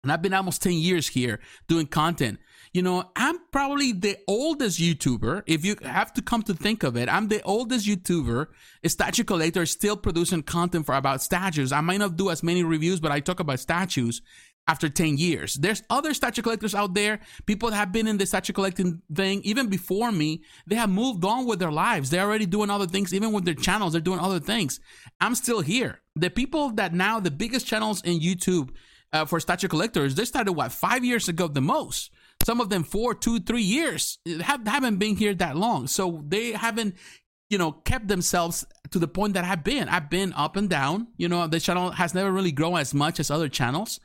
and 0.02 0.12
I've 0.12 0.24
been 0.24 0.34
almost 0.34 0.64
10 0.64 0.74
years 0.74 1.08
here 1.08 1.40
doing 1.68 1.86
content 1.86 2.40
you 2.74 2.82
know, 2.82 3.12
I'm 3.16 3.40
probably 3.52 3.94
the 3.94 4.18
oldest 4.28 4.80
YouTuber. 4.80 5.44
If 5.48 5.66
you 5.66 5.76
have 5.84 6.14
to 6.14 6.22
come 6.22 6.44
to 6.44 6.54
think 6.54 6.84
of 6.84 6.96
it, 6.96 7.10
I'm 7.10 7.28
the 7.28 7.42
oldest 7.44 7.88
YouTuber, 7.88 8.48
a 8.84 8.90
statue 8.90 9.24
collector, 9.24 9.66
still 9.66 9.98
producing 9.98 10.44
content 10.44 10.86
for 10.86 10.96
about 10.96 11.22
statues. 11.22 11.72
I 11.72 11.82
might 11.82 11.98
not 11.98 12.16
do 12.16 12.30
as 12.30 12.44
many 12.44 12.64
reviews, 12.64 13.00
but 13.00 13.12
I 13.12 13.20
talk 13.22 13.40
about 13.40 13.60
statues 13.60 14.22
after 14.68 14.88
10 14.88 15.18
years. 15.18 15.56
There's 15.56 15.82
other 15.90 16.14
statue 16.14 16.44
collectors 16.44 16.76
out 16.76 16.94
there, 16.94 17.22
people 17.48 17.72
have 17.72 17.92
been 17.92 18.06
in 18.06 18.20
the 18.20 18.28
statue 18.28 18.54
collecting 18.54 19.02
thing 19.12 19.42
even 19.44 19.68
before 19.68 20.12
me. 20.12 20.44
They 20.68 20.76
have 20.76 20.92
moved 20.92 21.26
on 21.26 21.48
with 21.48 21.58
their 21.58 21.72
lives. 21.72 22.12
They're 22.12 22.26
already 22.26 22.46
doing 22.46 22.70
other 22.70 22.86
things, 22.86 23.12
even 23.12 23.32
with 23.32 23.46
their 23.46 23.56
channels, 23.56 23.94
they're 23.94 24.02
doing 24.02 24.20
other 24.20 24.40
things. 24.40 24.80
I'm 25.20 25.34
still 25.34 25.62
here. 25.62 26.02
The 26.16 26.30
people 26.30 26.70
that 26.74 26.94
now, 26.94 27.20
the 27.20 27.32
biggest 27.32 27.66
channels 27.66 28.04
in 28.04 28.20
YouTube 28.20 28.70
uh, 29.12 29.26
for 29.26 29.40
statue 29.40 29.68
collectors, 29.68 30.14
they 30.14 30.26
started 30.26 30.52
what, 30.52 30.72
five 30.72 31.04
years 31.04 31.28
ago 31.28 31.48
the 31.48 31.62
most 31.62 32.12
some 32.46 32.62
of 32.62 32.70
them 32.70 32.84
four, 32.84 33.14
two, 33.14 33.40
three 33.40 33.62
years 33.64 34.20
eh, 34.28 34.42
have, 34.42 34.66
haven't 34.68 34.98
been 34.98 35.16
here 35.16 35.34
that 35.36 35.56
long. 35.56 35.88
So 35.88 36.24
they 36.28 36.52
haven't, 36.52 36.96
you 37.50 37.58
know, 37.58 37.72
kept 37.72 38.08
themselves 38.08 38.66
to 38.92 39.00
the 39.00 39.08
point 39.08 39.34
that 39.34 39.44
I've 39.44 39.64
been. 39.64 39.90
I've 39.90 40.10
been 40.10 40.34
up 40.34 40.56
and 40.56 40.70
down. 40.70 41.08
You 41.18 41.30
know, 41.30 41.48
the 41.48 41.60
channel 41.60 41.92
has 41.92 42.14
never 42.14 42.32
really 42.32 42.52
grown 42.52 42.78
as 42.78 42.94
much 42.94 43.20
as 43.20 43.30
other 43.30 43.50
channels. 43.50 44.00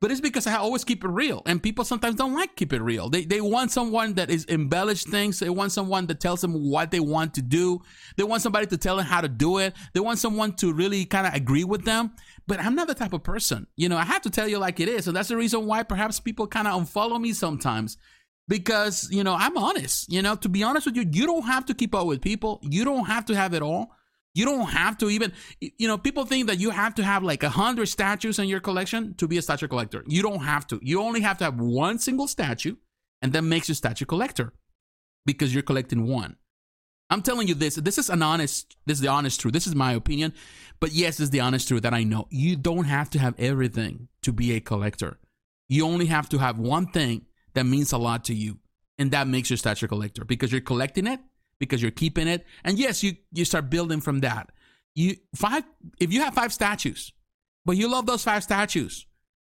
But 0.00 0.10
it's 0.10 0.20
because 0.20 0.46
I 0.46 0.56
always 0.56 0.84
keep 0.84 1.02
it 1.02 1.08
real. 1.08 1.42
And 1.46 1.62
people 1.62 1.84
sometimes 1.84 2.16
don't 2.16 2.34
like 2.34 2.56
keep 2.56 2.72
it 2.72 2.82
real. 2.82 3.08
They, 3.08 3.24
they 3.24 3.40
want 3.40 3.70
someone 3.70 4.14
that 4.14 4.28
is 4.28 4.44
embellished 4.48 5.08
things. 5.08 5.38
They 5.38 5.48
want 5.48 5.72
someone 5.72 6.06
that 6.08 6.20
tells 6.20 6.40
them 6.42 6.52
what 6.52 6.90
they 6.90 7.00
want 7.00 7.32
to 7.34 7.42
do. 7.42 7.80
They 8.16 8.24
want 8.24 8.42
somebody 8.42 8.66
to 8.66 8.76
tell 8.76 8.96
them 8.96 9.06
how 9.06 9.22
to 9.22 9.28
do 9.28 9.58
it. 9.58 9.72
They 9.94 10.00
want 10.00 10.18
someone 10.18 10.56
to 10.56 10.72
really 10.72 11.06
kind 11.06 11.26
of 11.26 11.34
agree 11.34 11.64
with 11.64 11.84
them. 11.84 12.12
But 12.46 12.60
I'm 12.60 12.74
not 12.74 12.88
the 12.88 12.94
type 12.94 13.14
of 13.14 13.22
person. 13.22 13.66
You 13.76 13.88
know, 13.88 13.96
I 13.96 14.04
have 14.04 14.22
to 14.22 14.30
tell 14.30 14.46
you 14.46 14.58
like 14.58 14.78
it 14.78 14.88
is. 14.88 15.06
And 15.06 15.16
that's 15.16 15.30
the 15.30 15.36
reason 15.36 15.64
why 15.64 15.82
perhaps 15.84 16.20
people 16.20 16.46
kind 16.46 16.68
of 16.68 16.82
unfollow 16.82 17.20
me 17.20 17.32
sometimes. 17.32 17.96
Because, 18.46 19.08
you 19.10 19.24
know, 19.24 19.34
I'm 19.34 19.56
honest. 19.56 20.12
You 20.12 20.20
know, 20.20 20.34
to 20.34 20.50
be 20.50 20.62
honest 20.62 20.86
with 20.86 20.96
you, 20.96 21.06
you 21.10 21.24
don't 21.24 21.46
have 21.46 21.64
to 21.66 21.74
keep 21.74 21.94
up 21.94 22.06
with 22.06 22.20
people. 22.20 22.60
You 22.62 22.84
don't 22.84 23.06
have 23.06 23.24
to 23.26 23.34
have 23.34 23.54
it 23.54 23.62
all. 23.62 23.92
You 24.34 24.44
don't 24.44 24.66
have 24.66 24.98
to 24.98 25.10
even, 25.10 25.32
you 25.60 25.86
know, 25.86 25.96
people 25.96 26.24
think 26.24 26.48
that 26.48 26.58
you 26.58 26.70
have 26.70 26.94
to 26.96 27.04
have 27.04 27.22
like 27.22 27.44
a 27.44 27.48
hundred 27.48 27.86
statues 27.86 28.38
in 28.38 28.48
your 28.48 28.60
collection 28.60 29.14
to 29.14 29.28
be 29.28 29.38
a 29.38 29.42
statue 29.42 29.68
collector. 29.68 30.02
You 30.06 30.22
don't 30.22 30.42
have 30.42 30.66
to. 30.68 30.80
You 30.82 31.00
only 31.00 31.20
have 31.20 31.38
to 31.38 31.44
have 31.44 31.60
one 31.60 31.98
single 31.98 32.26
statue 32.26 32.74
and 33.22 33.32
that 33.32 33.42
makes 33.42 33.68
you 33.68 33.74
statue 33.74 34.04
collector 34.04 34.52
because 35.24 35.54
you're 35.54 35.62
collecting 35.62 36.06
one. 36.06 36.36
I'm 37.10 37.22
telling 37.22 37.46
you 37.46 37.54
this. 37.54 37.76
This 37.76 37.98
is 37.98 38.10
an 38.10 38.22
honest, 38.22 38.76
this 38.86 38.98
is 38.98 39.02
the 39.02 39.08
honest 39.08 39.40
truth. 39.40 39.54
This 39.54 39.66
is 39.66 39.74
my 39.74 39.92
opinion. 39.92 40.32
But 40.80 40.92
yes, 40.92 41.20
is 41.20 41.30
the 41.30 41.40
honest 41.40 41.68
truth 41.68 41.82
that 41.82 41.94
I 41.94 42.02
know. 42.02 42.26
You 42.30 42.56
don't 42.56 42.84
have 42.84 43.10
to 43.10 43.18
have 43.18 43.34
everything 43.38 44.08
to 44.22 44.32
be 44.32 44.52
a 44.54 44.60
collector. 44.60 45.18
You 45.68 45.86
only 45.86 46.06
have 46.06 46.28
to 46.30 46.38
have 46.38 46.58
one 46.58 46.88
thing 46.88 47.26
that 47.54 47.66
means 47.66 47.92
a 47.92 47.98
lot 47.98 48.24
to 48.24 48.34
you. 48.34 48.58
And 48.98 49.10
that 49.10 49.28
makes 49.28 49.50
you 49.50 49.54
a 49.54 49.58
statue 49.58 49.86
collector 49.86 50.24
because 50.24 50.50
you're 50.50 50.60
collecting 50.60 51.06
it, 51.06 51.20
because 51.58 51.82
you're 51.82 51.90
keeping 51.90 52.28
it. 52.28 52.46
And 52.64 52.78
yes, 52.78 53.02
you, 53.02 53.16
you 53.32 53.44
start 53.44 53.70
building 53.70 54.00
from 54.00 54.20
that. 54.20 54.50
You 54.94 55.16
five 55.34 55.64
if 55.98 56.12
you 56.12 56.20
have 56.22 56.34
five 56.34 56.52
statues, 56.52 57.12
but 57.64 57.76
you 57.76 57.88
love 57.88 58.06
those 58.06 58.22
five 58.22 58.42
statues, 58.42 59.06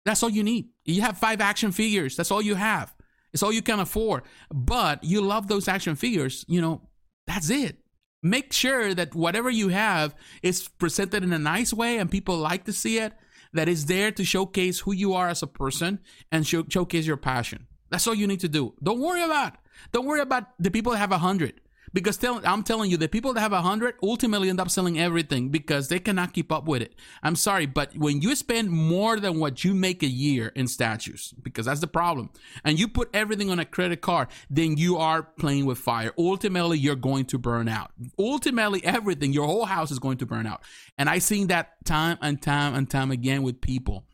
That's 0.06 0.24
all 0.24 0.30
you 0.30 0.44
need. 0.44 0.70
You 0.86 1.02
have 1.02 1.18
five 1.18 1.42
action 1.42 1.72
figures. 1.72 2.16
That's 2.16 2.32
all 2.32 2.42
you 2.42 2.56
have. 2.56 2.96
It's 3.34 3.44
all 3.44 3.52
you 3.52 3.62
can 3.62 3.80
afford. 3.80 4.24
But 4.52 5.04
you 5.04 5.22
love 5.22 5.48
those 5.48 5.68
action 5.68 5.96
figures, 5.96 6.46
you 6.48 6.62
know, 6.62 6.90
that's 7.28 7.50
it. 7.50 7.78
Make 8.24 8.54
sure 8.54 8.94
that 8.94 9.14
whatever 9.14 9.50
you 9.50 9.68
have 9.70 10.16
is 10.42 10.68
presented 10.68 11.24
in 11.24 11.34
a 11.34 11.38
nice 11.40 11.74
way 11.74 11.98
and 11.98 12.10
people 12.10 12.38
like 12.38 12.64
to 12.66 12.74
see 12.74 12.98
it, 13.00 13.14
that 13.54 13.70
is 13.70 13.86
there 13.86 14.12
to 14.12 14.24
showcase 14.26 14.80
who 14.80 14.94
you 14.94 15.14
are 15.14 15.30
as 15.30 15.44
a 15.44 15.48
person 15.48 16.00
and 16.32 16.48
show, 16.48 16.64
showcase 16.68 17.06
your 17.06 17.18
passion. 17.18 17.68
That's 17.90 18.08
all 18.08 18.16
you 18.16 18.28
need 18.28 18.40
to 18.42 18.50
do. 18.50 18.74
Don't 18.82 19.00
worry 19.00 19.24
about. 19.24 19.58
Don't 19.92 20.06
worry 20.06 20.22
about 20.22 20.46
the 20.60 20.72
people 20.72 20.94
that 20.94 20.98
have 20.98 21.12
a 21.12 21.18
hundred. 21.18 21.62
Because 21.98 22.18
tell, 22.18 22.40
I'm 22.46 22.62
telling 22.62 22.92
you, 22.92 22.98
the 22.98 23.08
people 23.08 23.34
that 23.34 23.40
have 23.40 23.54
a 23.54 23.62
hundred 23.64 23.96
ultimately 24.04 24.52
end 24.52 24.60
up 24.60 24.70
selling 24.70 25.00
everything 25.00 25.50
because 25.50 25.88
they 25.88 25.98
cannot 25.98 26.32
keep 26.32 26.52
up 26.52 26.68
with 26.68 26.84
it. 26.84 26.94
I'm 27.24 27.36
sorry, 27.36 27.66
but 27.66 27.98
when 27.98 28.22
you 28.22 28.36
spend 28.36 28.70
more 28.70 29.20
than 29.20 29.40
what 29.40 29.64
you 29.64 29.74
make 29.74 30.04
a 30.04 30.08
year 30.08 30.50
in 30.50 30.68
statues, 30.68 31.34
because 31.42 31.66
that's 31.66 31.80
the 31.80 31.88
problem, 31.88 32.30
and 32.64 32.78
you 32.78 32.88
put 32.88 33.10
everything 33.16 33.50
on 33.50 33.58
a 33.58 33.66
credit 33.66 34.02
card, 34.02 34.28
then 34.48 34.78
you 34.78 34.98
are 34.98 35.24
playing 35.24 35.66
with 35.66 35.80
fire. 35.80 36.12
Ultimately, 36.20 36.78
you're 36.78 36.96
going 36.96 37.26
to 37.26 37.40
burn 37.40 37.68
out. 37.68 37.90
Ultimately, 38.20 38.86
everything, 38.86 39.34
your 39.34 39.48
whole 39.48 39.66
house 39.66 39.90
is 39.90 39.98
going 39.98 40.18
to 40.18 40.28
burn 40.28 40.46
out. 40.46 40.62
And 41.00 41.10
I've 41.10 41.24
seen 41.24 41.48
that 41.48 41.84
time 41.84 42.20
and 42.22 42.40
time 42.40 42.76
and 42.76 42.88
time 42.88 43.10
again 43.10 43.42
with 43.42 43.60
people 43.60 44.06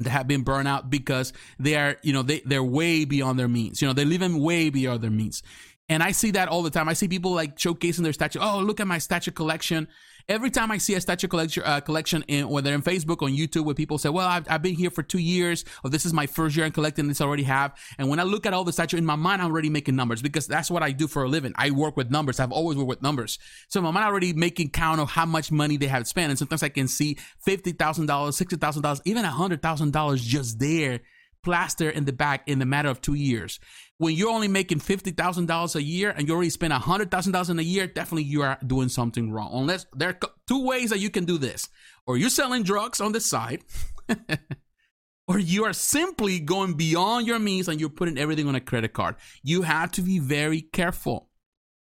that 0.00 0.10
have 0.10 0.26
been 0.26 0.42
burned 0.42 0.66
out 0.66 0.90
because 0.90 1.32
they 1.60 1.76
are, 1.76 1.96
you 2.02 2.12
know, 2.12 2.22
they, 2.22 2.40
they're 2.44 2.64
way 2.64 3.04
beyond 3.04 3.38
their 3.38 3.46
means. 3.46 3.80
You 3.80 3.86
know, 3.86 3.94
they're 3.94 4.04
living 4.04 4.42
way 4.42 4.68
beyond 4.68 5.00
their 5.02 5.12
means. 5.12 5.44
And 5.88 6.02
I 6.02 6.12
see 6.12 6.30
that 6.32 6.48
all 6.48 6.62
the 6.62 6.70
time. 6.70 6.88
I 6.88 6.94
see 6.94 7.08
people 7.08 7.32
like 7.32 7.56
showcasing 7.56 8.02
their 8.02 8.12
statue. 8.12 8.38
Oh, 8.40 8.60
look 8.60 8.80
at 8.80 8.86
my 8.86 8.98
statue 8.98 9.30
collection. 9.30 9.88
Every 10.26 10.50
time 10.50 10.70
I 10.70 10.78
see 10.78 10.94
a 10.94 11.00
statue 11.02 11.28
collection, 11.28 11.62
uh, 11.66 11.80
collection 11.80 12.24
in, 12.28 12.48
whether 12.48 12.72
in 12.72 12.80
Facebook 12.80 13.20
or 13.20 13.28
YouTube, 13.28 13.66
where 13.66 13.74
people 13.74 13.98
say, 13.98 14.08
well, 14.08 14.26
I've, 14.26 14.50
I've 14.50 14.62
been 14.62 14.74
here 14.74 14.90
for 14.90 15.02
two 15.02 15.18
years, 15.18 15.66
or 15.84 15.90
this 15.90 16.06
is 16.06 16.14
my 16.14 16.26
first 16.26 16.56
year 16.56 16.64
in 16.64 16.72
collecting 16.72 17.06
this 17.08 17.20
I 17.20 17.26
already 17.26 17.42
have. 17.42 17.78
And 17.98 18.08
when 18.08 18.18
I 18.18 18.22
look 18.22 18.46
at 18.46 18.54
all 18.54 18.64
the 18.64 18.72
statues 18.72 18.98
in 18.98 19.04
my 19.04 19.16
mind, 19.16 19.42
I'm 19.42 19.50
already 19.50 19.68
making 19.68 19.96
numbers 19.96 20.22
because 20.22 20.46
that's 20.46 20.70
what 20.70 20.82
I 20.82 20.92
do 20.92 21.06
for 21.06 21.24
a 21.24 21.28
living. 21.28 21.52
I 21.56 21.72
work 21.72 21.98
with 21.98 22.10
numbers. 22.10 22.40
I've 22.40 22.52
always 22.52 22.78
worked 22.78 22.88
with 22.88 23.02
numbers. 23.02 23.38
So 23.68 23.82
my 23.82 23.90
mind 23.90 24.06
already 24.06 24.32
making 24.32 24.70
count 24.70 25.02
of 25.02 25.10
how 25.10 25.26
much 25.26 25.52
money 25.52 25.76
they 25.76 25.88
have 25.88 26.08
spent. 26.08 26.30
And 26.30 26.38
sometimes 26.38 26.62
I 26.62 26.70
can 26.70 26.88
see 26.88 27.18
$50,000, 27.46 27.76
$60,000, 28.06 29.00
even 29.04 29.24
$100,000 29.26 30.16
just 30.16 30.58
there 30.58 31.00
plaster 31.42 31.90
in 31.90 32.06
the 32.06 32.12
back 32.12 32.48
in 32.48 32.58
the 32.58 32.64
matter 32.64 32.88
of 32.88 33.02
two 33.02 33.14
years 33.14 33.60
when 34.04 34.14
you're 34.14 34.30
only 34.30 34.48
making 34.48 34.80
$50,000 34.80 35.74
a 35.74 35.82
year 35.82 36.10
and 36.10 36.28
you 36.28 36.34
already 36.34 36.50
spend 36.50 36.74
$100,000 36.74 37.58
a 37.58 37.64
year, 37.64 37.86
definitely 37.86 38.24
you 38.24 38.42
are 38.42 38.58
doing 38.66 38.90
something 38.90 39.32
wrong. 39.32 39.50
Unless 39.54 39.86
there 39.96 40.10
are 40.10 40.18
two 40.46 40.62
ways 40.62 40.90
that 40.90 40.98
you 40.98 41.08
can 41.08 41.24
do 41.24 41.38
this. 41.38 41.70
Or 42.06 42.18
you're 42.18 42.28
selling 42.28 42.64
drugs 42.64 43.00
on 43.00 43.12
the 43.12 43.20
side, 43.20 43.64
or 45.26 45.38
you 45.38 45.64
are 45.64 45.72
simply 45.72 46.38
going 46.38 46.74
beyond 46.74 47.26
your 47.26 47.38
means 47.38 47.66
and 47.66 47.80
you're 47.80 47.88
putting 47.88 48.18
everything 48.18 48.46
on 48.46 48.54
a 48.54 48.60
credit 48.60 48.92
card. 48.92 49.16
You 49.42 49.62
have 49.62 49.90
to 49.92 50.02
be 50.02 50.18
very 50.18 50.60
careful. 50.60 51.30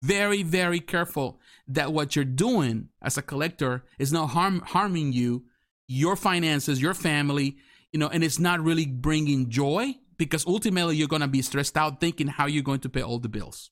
Very, 0.02 0.42
very 0.42 0.81
careful 0.81 1.38
that 1.68 1.92
what 1.92 2.16
you're 2.16 2.24
doing 2.24 2.88
as 3.02 3.18
a 3.18 3.22
collector 3.22 3.85
is 3.98 4.11
not 4.11 4.29
harm, 4.29 4.61
harming 4.61 5.12
you, 5.12 5.44
your 5.87 6.16
finances, 6.16 6.81
your 6.81 6.94
family, 6.94 7.59
you 7.92 8.00
know, 8.00 8.09
and 8.09 8.24
it's 8.24 8.38
not 8.38 8.61
really 8.61 8.87
bringing 8.87 9.50
joy 9.50 9.96
because 10.16 10.46
ultimately 10.46 10.96
you're 10.96 11.09
going 11.09 11.22
to 11.22 11.29
be 11.29 11.42
stressed 11.42 11.76
out 11.76 12.00
thinking 12.00 12.26
how 12.26 12.46
you're 12.46 12.62
going 12.62 12.81
to 12.81 12.88
pay 12.88 13.02
all 13.02 13.18
the 13.18 13.29
bills. 13.29 13.70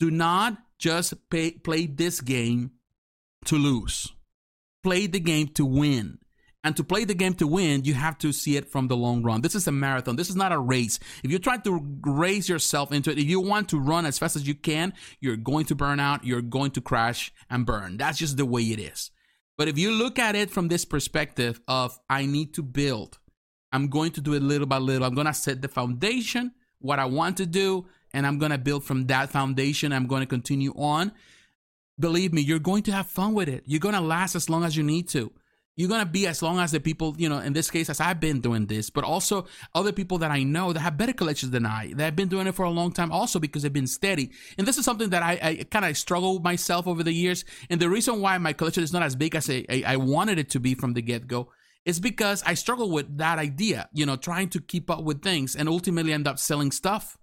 Do 0.00 0.10
not 0.10 0.58
just 0.78 1.30
pay, 1.30 1.52
play 1.52 1.86
this 1.86 2.20
game 2.20 2.72
to 3.46 3.56
lose. 3.56 4.12
Play 4.82 5.06
the 5.06 5.20
game 5.20 5.48
to 5.48 5.64
win. 5.64 6.18
And 6.64 6.74
to 6.78 6.84
play 6.84 7.04
the 7.04 7.14
game 7.14 7.34
to 7.34 7.46
win, 7.46 7.84
you 7.84 7.92
have 7.92 8.16
to 8.18 8.32
see 8.32 8.56
it 8.56 8.70
from 8.70 8.88
the 8.88 8.96
long 8.96 9.22
run. 9.22 9.42
This 9.42 9.54
is 9.54 9.66
a 9.66 9.72
marathon. 9.72 10.16
This 10.16 10.30
is 10.30 10.36
not 10.36 10.50
a 10.50 10.58
race. 10.58 10.98
If 11.22 11.30
you're 11.30 11.38
trying 11.38 11.60
to 11.62 11.78
race 12.06 12.48
yourself 12.48 12.90
into 12.90 13.10
it, 13.10 13.18
if 13.18 13.26
you 13.26 13.38
want 13.38 13.68
to 13.68 13.78
run 13.78 14.06
as 14.06 14.18
fast 14.18 14.34
as 14.34 14.48
you 14.48 14.54
can, 14.54 14.94
you're 15.20 15.36
going 15.36 15.66
to 15.66 15.74
burn 15.74 16.00
out. 16.00 16.24
You're 16.24 16.40
going 16.40 16.70
to 16.72 16.80
crash 16.80 17.32
and 17.50 17.66
burn. 17.66 17.98
That's 17.98 18.18
just 18.18 18.38
the 18.38 18.46
way 18.46 18.62
it 18.62 18.80
is. 18.80 19.10
But 19.58 19.68
if 19.68 19.78
you 19.78 19.90
look 19.90 20.18
at 20.18 20.34
it 20.34 20.50
from 20.50 20.68
this 20.68 20.86
perspective 20.86 21.60
of, 21.68 21.98
I 22.08 22.24
need 22.24 22.54
to 22.54 22.62
build, 22.62 23.18
I'm 23.74 23.88
going 23.88 24.12
to 24.12 24.20
do 24.20 24.34
it 24.34 24.42
little 24.42 24.68
by 24.68 24.78
little. 24.78 25.04
I'm 25.04 25.16
going 25.16 25.26
to 25.26 25.34
set 25.34 25.60
the 25.60 25.66
foundation, 25.66 26.52
what 26.78 27.00
I 27.00 27.06
want 27.06 27.38
to 27.38 27.46
do, 27.46 27.86
and 28.12 28.24
I'm 28.24 28.38
going 28.38 28.52
to 28.52 28.58
build 28.58 28.84
from 28.84 29.08
that 29.08 29.30
foundation. 29.30 29.92
I'm 29.92 30.06
going 30.06 30.20
to 30.20 30.26
continue 30.26 30.72
on. 30.76 31.10
Believe 31.98 32.32
me, 32.32 32.40
you're 32.40 32.60
going 32.60 32.84
to 32.84 32.92
have 32.92 33.08
fun 33.08 33.34
with 33.34 33.48
it. 33.48 33.64
You're 33.66 33.80
going 33.80 33.96
to 33.96 34.00
last 34.00 34.36
as 34.36 34.48
long 34.48 34.62
as 34.62 34.76
you 34.76 34.84
need 34.84 35.08
to. 35.08 35.32
You're 35.74 35.88
going 35.88 36.06
to 36.06 36.06
be 36.06 36.28
as 36.28 36.40
long 36.40 36.60
as 36.60 36.70
the 36.70 36.78
people, 36.78 37.16
you 37.18 37.28
know, 37.28 37.40
in 37.40 37.52
this 37.52 37.68
case, 37.68 37.90
as 37.90 37.98
I've 37.98 38.20
been 38.20 38.40
doing 38.40 38.66
this, 38.66 38.90
but 38.90 39.02
also 39.02 39.46
other 39.74 39.90
people 39.90 40.18
that 40.18 40.30
I 40.30 40.44
know 40.44 40.72
that 40.72 40.78
have 40.78 40.96
better 40.96 41.12
collections 41.12 41.50
than 41.50 41.66
I, 41.66 41.94
that 41.96 42.04
have 42.04 42.16
been 42.16 42.28
doing 42.28 42.46
it 42.46 42.54
for 42.54 42.64
a 42.64 42.70
long 42.70 42.92
time 42.92 43.10
also 43.10 43.40
because 43.40 43.64
they've 43.64 43.72
been 43.72 43.88
steady. 43.88 44.30
And 44.56 44.68
this 44.68 44.78
is 44.78 44.84
something 44.84 45.10
that 45.10 45.24
I, 45.24 45.38
I 45.42 45.64
kind 45.68 45.84
of 45.84 45.98
struggle 45.98 46.34
with 46.34 46.44
myself 46.44 46.86
over 46.86 47.02
the 47.02 47.12
years. 47.12 47.44
And 47.68 47.80
the 47.80 47.90
reason 47.90 48.20
why 48.20 48.38
my 48.38 48.52
collection 48.52 48.84
is 48.84 48.92
not 48.92 49.02
as 49.02 49.16
big 49.16 49.34
as 49.34 49.50
I, 49.50 49.82
I 49.84 49.96
wanted 49.96 50.38
it 50.38 50.48
to 50.50 50.60
be 50.60 50.76
from 50.76 50.92
the 50.92 51.02
get 51.02 51.26
go 51.26 51.48
it's 51.84 51.98
because 51.98 52.42
I 52.44 52.54
struggle 52.54 52.90
with 52.90 53.18
that 53.18 53.38
idea, 53.38 53.88
you 53.92 54.06
know, 54.06 54.16
trying 54.16 54.48
to 54.50 54.60
keep 54.60 54.90
up 54.90 55.04
with 55.04 55.22
things 55.22 55.54
and 55.54 55.68
ultimately 55.68 56.12
end 56.12 56.26
up 56.26 56.38
selling 56.38 56.70
stuff 56.70 57.18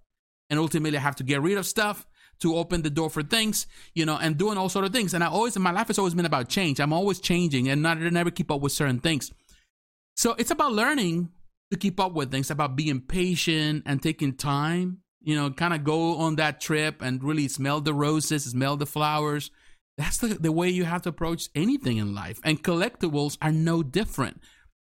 and 0.50 0.58
ultimately 0.58 0.98
I 0.98 1.00
have 1.00 1.16
to 1.16 1.24
get 1.24 1.42
rid 1.42 1.58
of 1.58 1.66
stuff 1.66 2.06
to 2.40 2.56
open 2.56 2.82
the 2.82 2.90
door 2.90 3.08
for 3.08 3.22
things, 3.22 3.66
you 3.94 4.04
know, 4.04 4.18
and 4.20 4.36
doing 4.36 4.58
all 4.58 4.68
sort 4.68 4.84
of 4.84 4.92
things. 4.92 5.14
And 5.14 5.24
I 5.24 5.28
always, 5.28 5.56
my 5.58 5.70
life 5.70 5.86
has 5.86 5.98
always 5.98 6.14
been 6.14 6.26
about 6.26 6.48
change. 6.48 6.80
I'm 6.80 6.92
always 6.92 7.20
changing 7.20 7.68
and 7.68 7.82
not 7.82 7.98
never 7.98 8.30
keep 8.30 8.50
up 8.50 8.60
with 8.60 8.72
certain 8.72 8.98
things. 8.98 9.32
So 10.16 10.34
it's 10.36 10.50
about 10.50 10.72
learning 10.72 11.30
to 11.70 11.78
keep 11.78 11.98
up 11.98 12.12
with 12.12 12.30
things, 12.30 12.50
about 12.50 12.76
being 12.76 13.00
patient 13.00 13.84
and 13.86 14.02
taking 14.02 14.34
time, 14.34 14.98
you 15.22 15.34
know, 15.34 15.50
kind 15.50 15.72
of 15.72 15.84
go 15.84 16.18
on 16.18 16.36
that 16.36 16.60
trip 16.60 17.00
and 17.00 17.24
really 17.24 17.48
smell 17.48 17.80
the 17.80 17.94
roses, 17.94 18.44
smell 18.44 18.76
the 18.76 18.86
flowers, 18.86 19.50
that's 19.98 20.18
the, 20.18 20.28
the 20.28 20.52
way 20.52 20.68
you 20.68 20.84
have 20.84 21.02
to 21.02 21.10
approach 21.10 21.48
anything 21.54 21.98
in 21.98 22.14
life. 22.14 22.40
And 22.44 22.62
collectibles 22.62 23.36
are 23.42 23.52
no 23.52 23.82
different. 23.82 24.40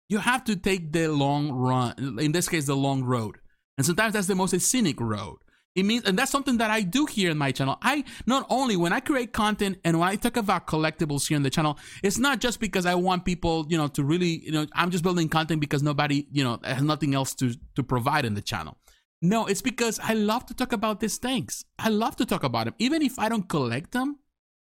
You 0.08 0.18
have 0.18 0.44
to 0.44 0.56
take 0.56 0.92
the 0.92 1.08
long 1.08 1.50
run, 1.50 2.18
in 2.20 2.32
this 2.32 2.48
case, 2.48 2.66
the 2.66 2.76
long 2.76 3.04
road. 3.04 3.38
And 3.76 3.84
sometimes 3.84 4.14
that's 4.14 4.26
the 4.26 4.34
most 4.34 4.58
scenic 4.60 5.00
road. 5.00 5.38
It 5.74 5.84
means, 5.84 6.04
and 6.04 6.16
that's 6.16 6.30
something 6.30 6.58
that 6.58 6.70
I 6.70 6.82
do 6.82 7.04
here 7.06 7.30
in 7.30 7.38
my 7.38 7.50
channel. 7.50 7.78
I 7.82 8.04
not 8.26 8.46
only 8.48 8.76
when 8.76 8.92
I 8.92 9.00
create 9.00 9.32
content 9.32 9.78
and 9.84 9.98
when 9.98 10.08
I 10.08 10.14
talk 10.14 10.36
about 10.36 10.68
collectibles 10.68 11.26
here 11.26 11.36
in 11.36 11.42
the 11.42 11.50
channel, 11.50 11.78
it's 12.02 12.16
not 12.16 12.40
just 12.40 12.60
because 12.60 12.86
I 12.86 12.94
want 12.94 13.24
people, 13.24 13.66
you 13.68 13.76
know, 13.76 13.88
to 13.88 14.04
really, 14.04 14.44
you 14.44 14.52
know, 14.52 14.66
I'm 14.74 14.92
just 14.92 15.02
building 15.02 15.28
content 15.28 15.60
because 15.60 15.82
nobody, 15.82 16.28
you 16.30 16.44
know, 16.44 16.60
has 16.62 16.82
nothing 16.82 17.14
else 17.14 17.34
to 17.36 17.54
to 17.74 17.82
provide 17.82 18.24
in 18.24 18.34
the 18.34 18.40
channel. 18.40 18.78
No, 19.20 19.46
it's 19.46 19.62
because 19.62 19.98
I 20.00 20.14
love 20.14 20.46
to 20.46 20.54
talk 20.54 20.72
about 20.72 21.00
these 21.00 21.18
things. 21.18 21.64
I 21.78 21.88
love 21.88 22.14
to 22.16 22.26
talk 22.26 22.44
about 22.44 22.66
them, 22.66 22.74
even 22.78 23.02
if 23.02 23.18
I 23.18 23.28
don't 23.28 23.48
collect 23.48 23.90
them. 23.92 24.18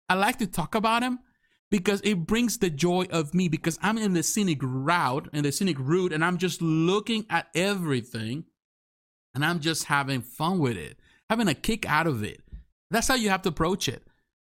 I 0.09 0.15
like 0.15 0.37
to 0.39 0.47
talk 0.47 0.75
about 0.75 1.03
him 1.03 1.19
because 1.71 2.01
it 2.03 2.25
brings 2.25 2.57
the 2.57 2.69
joy 2.69 3.05
of 3.11 3.33
me 3.33 3.47
because 3.47 3.79
I'm 3.81 3.97
in 3.97 4.13
the 4.13 4.23
scenic 4.23 4.59
route 4.61 5.29
in 5.33 5.43
the 5.43 5.51
scenic 5.51 5.77
route 5.79 6.13
and 6.13 6.23
I'm 6.23 6.37
just 6.37 6.61
looking 6.61 7.25
at 7.29 7.47
everything 7.55 8.45
and 9.33 9.43
I'm 9.43 9.59
just 9.59 9.85
having 9.85 10.21
fun 10.21 10.59
with 10.59 10.77
it, 10.77 10.97
having 11.29 11.47
a 11.47 11.53
kick 11.53 11.87
out 11.87 12.07
of 12.07 12.23
it. 12.23 12.41
That's 12.91 13.07
how 13.07 13.15
you 13.15 13.29
have 13.29 13.41
to 13.43 13.49
approach 13.49 13.87
it. 13.87 14.03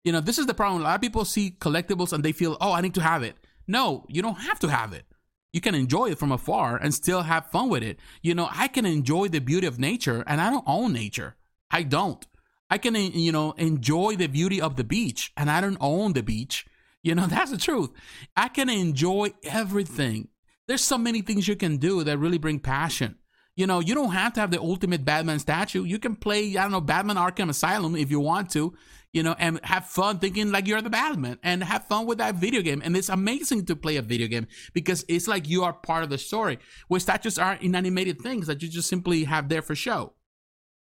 You 0.03 0.11
know, 0.11 0.21
this 0.21 0.37
is 0.37 0.45
the 0.45 0.53
problem. 0.53 0.81
A 0.81 0.83
lot 0.83 0.95
of 0.95 1.01
people 1.01 1.25
see 1.25 1.55
collectibles 1.59 2.13
and 2.13 2.23
they 2.23 2.31
feel, 2.31 2.57
oh, 2.61 2.73
I 2.73 2.81
need 2.81 2.93
to 2.95 3.01
have 3.01 3.23
it. 3.23 3.35
No, 3.67 4.05
you 4.07 4.21
don't 4.21 4.41
have 4.41 4.59
to 4.59 4.67
have 4.67 4.93
it. 4.93 5.05
You 5.51 5.61
can 5.61 5.73
enjoy 5.73 6.11
it 6.11 6.19
from 6.19 6.31
afar 6.31 6.75
and 6.77 6.93
still 6.93 7.23
have 7.23 7.49
fun 7.49 7.69
with 7.69 7.81
it. 7.81 7.97
You 8.21 8.35
know, 8.35 8.49
I 8.51 8.67
can 8.67 8.85
enjoy 8.85 9.29
the 9.29 9.39
beauty 9.39 9.65
of 9.65 9.79
nature 9.79 10.23
and 10.27 10.41
I 10.41 10.51
don't 10.51 10.65
own 10.67 10.93
nature. 10.93 11.37
I 11.71 11.83
don't. 11.83 12.23
I 12.69 12.77
can, 12.77 12.95
you 12.95 13.31
know, 13.31 13.51
enjoy 13.53 14.15
the 14.15 14.27
beauty 14.27 14.59
of 14.59 14.75
the 14.75 14.83
beach 14.83 15.31
and 15.37 15.49
I 15.49 15.61
don't 15.61 15.77
own 15.79 16.13
the 16.13 16.23
beach. 16.23 16.65
You 17.03 17.15
know, 17.15 17.25
that's 17.27 17.51
the 17.51 17.57
truth. 17.57 17.91
I 18.35 18.47
can 18.47 18.69
enjoy 18.69 19.33
everything. 19.43 20.29
There's 20.67 20.83
so 20.83 20.97
many 20.97 21.21
things 21.21 21.47
you 21.47 21.55
can 21.55 21.77
do 21.77 22.03
that 22.03 22.17
really 22.17 22.39
bring 22.39 22.59
passion. 22.59 23.17
You 23.55 23.67
know, 23.67 23.79
you 23.79 23.95
don't 23.95 24.11
have 24.11 24.33
to 24.33 24.41
have 24.41 24.51
the 24.51 24.59
ultimate 24.59 25.05
Batman 25.05 25.39
statue. 25.39 25.85
You 25.85 25.97
can 25.97 26.15
play, 26.15 26.57
I 26.57 26.63
don't 26.63 26.71
know, 26.71 26.81
Batman 26.81 27.15
Arkham 27.15 27.49
Asylum 27.49 27.95
if 27.95 28.11
you 28.11 28.19
want 28.19 28.49
to, 28.51 28.73
you 29.13 29.23
know, 29.23 29.33
and 29.39 29.61
have 29.63 29.85
fun 29.85 30.19
thinking 30.19 30.51
like 30.51 30.67
you're 30.67 30.81
the 30.81 30.89
Batman 30.89 31.39
and 31.41 31.63
have 31.63 31.85
fun 31.85 32.05
with 32.05 32.17
that 32.17 32.35
video 32.35 32.61
game. 32.61 32.81
And 32.83 32.97
it's 32.97 33.07
amazing 33.07 33.65
to 33.67 33.75
play 33.75 33.95
a 33.95 34.01
video 34.01 34.27
game 34.27 34.47
because 34.73 35.05
it's 35.07 35.27
like 35.27 35.47
you 35.47 35.63
are 35.63 35.71
part 35.71 36.03
of 36.03 36.09
the 36.09 36.17
story. 36.17 36.59
Where 36.89 36.99
statues 36.99 37.37
are 37.37 37.57
inanimated 37.61 38.19
things 38.19 38.47
that 38.47 38.61
you 38.61 38.67
just 38.67 38.89
simply 38.89 39.23
have 39.23 39.47
there 39.47 39.61
for 39.61 39.73
show. 39.73 40.13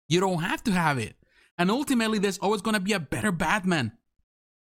You 0.07 0.19
don't 0.19 0.41
have 0.41 0.63
to 0.63 0.71
have 0.71 0.97
it. 0.97 1.15
And 1.57 1.71
ultimately, 1.71 2.19
there's 2.19 2.37
always 2.39 2.61
going 2.61 2.73
to 2.73 2.79
be 2.79 2.93
a 2.93 2.99
better 2.99 3.31
Batman. 3.31 3.93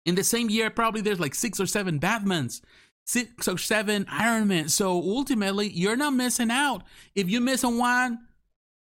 In 0.04 0.14
the 0.14 0.24
same 0.24 0.48
year, 0.50 0.70
probably 0.70 1.00
there's 1.00 1.20
like 1.20 1.34
six 1.34 1.58
or 1.58 1.66
seven 1.66 1.98
Batmans, 1.98 2.60
six 3.04 3.48
or 3.48 3.58
seven 3.58 4.06
Iron 4.08 4.48
Man. 4.48 4.68
So 4.68 4.92
ultimately, 4.92 5.68
you're 5.68 5.96
not 5.96 6.14
missing 6.14 6.50
out. 6.50 6.84
If 7.14 7.28
you 7.28 7.40
miss 7.40 7.64
on 7.64 7.78
one, 7.78 8.20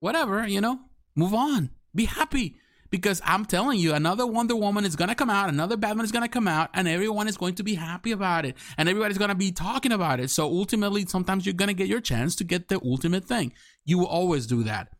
whatever, 0.00 0.46
you 0.46 0.60
know, 0.60 0.80
move 1.16 1.32
on. 1.32 1.70
Be 1.94 2.04
happy 2.04 2.56
because 2.90 3.20
I'm 3.24 3.44
telling 3.44 3.80
you, 3.80 3.92
another 3.92 4.26
Wonder 4.26 4.54
Woman 4.54 4.84
is 4.84 4.94
gonna 4.94 5.16
come 5.16 5.30
out, 5.30 5.48
another 5.48 5.76
Batman 5.76 6.04
is 6.04 6.12
gonna 6.12 6.28
come 6.28 6.46
out, 6.46 6.70
and 6.74 6.86
everyone 6.86 7.26
is 7.26 7.36
going 7.36 7.56
to 7.56 7.64
be 7.64 7.74
happy 7.74 8.12
about 8.12 8.44
it, 8.44 8.56
and 8.78 8.88
everybody's 8.88 9.18
gonna 9.18 9.34
be 9.34 9.50
talking 9.50 9.90
about 9.90 10.20
it. 10.20 10.30
So 10.30 10.44
ultimately, 10.44 11.04
sometimes 11.06 11.44
you're 11.44 11.54
gonna 11.54 11.74
get 11.74 11.88
your 11.88 12.00
chance 12.00 12.36
to 12.36 12.44
get 12.44 12.68
the 12.68 12.80
ultimate 12.84 13.24
thing. 13.24 13.52
You 13.84 13.98
will 13.98 14.06
always 14.06 14.46
do 14.46 14.62
that. 14.62 14.93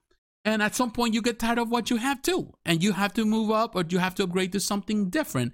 And 0.45 0.63
at 0.63 0.75
some 0.75 0.91
point, 0.91 1.15
you 1.15 1.23
get 1.23 1.39
tired 1.39 1.59
of 1.59 1.71
what 1.71 1.91
you 1.91 1.97
have 1.97 2.21
too, 2.21 2.53
and 2.67 2.83
you 2.83 2.93
have 2.93 3.15
to 3.15 3.25
move 3.25 3.51
up 3.51 3.75
or 3.75 3.85
you 3.89 3.99
have 3.99 4.15
to 4.17 4.25
upgrade 4.25 4.53
to 4.53 4.61
something 4.61 5.09
different. 5.09 5.53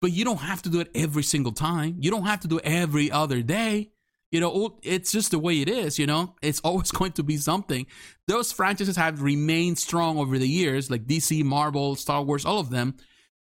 But 0.00 0.12
you 0.12 0.24
don't 0.24 0.38
have 0.38 0.62
to 0.62 0.70
do 0.70 0.80
it 0.80 0.90
every 0.94 1.22
single 1.22 1.52
time. 1.52 1.96
You 1.98 2.10
don't 2.10 2.24
have 2.24 2.40
to 2.40 2.48
do 2.48 2.56
it 2.58 2.64
every 2.64 3.10
other 3.10 3.42
day. 3.42 3.90
You 4.30 4.40
know, 4.40 4.78
it's 4.82 5.12
just 5.12 5.32
the 5.32 5.38
way 5.38 5.60
it 5.60 5.68
is, 5.68 5.98
you 5.98 6.06
know? 6.06 6.36
It's 6.40 6.60
always 6.64 6.90
going 6.90 7.12
to 7.12 7.22
be 7.22 7.36
something. 7.36 7.86
Those 8.28 8.52
franchises 8.52 8.96
have 8.96 9.22
remained 9.22 9.78
strong 9.78 10.18
over 10.18 10.38
the 10.38 10.48
years, 10.48 10.90
like 10.90 11.06
DC, 11.06 11.44
Marvel, 11.44 11.96
Star 11.96 12.22
Wars, 12.22 12.46
all 12.46 12.60
of 12.60 12.70
them, 12.70 12.94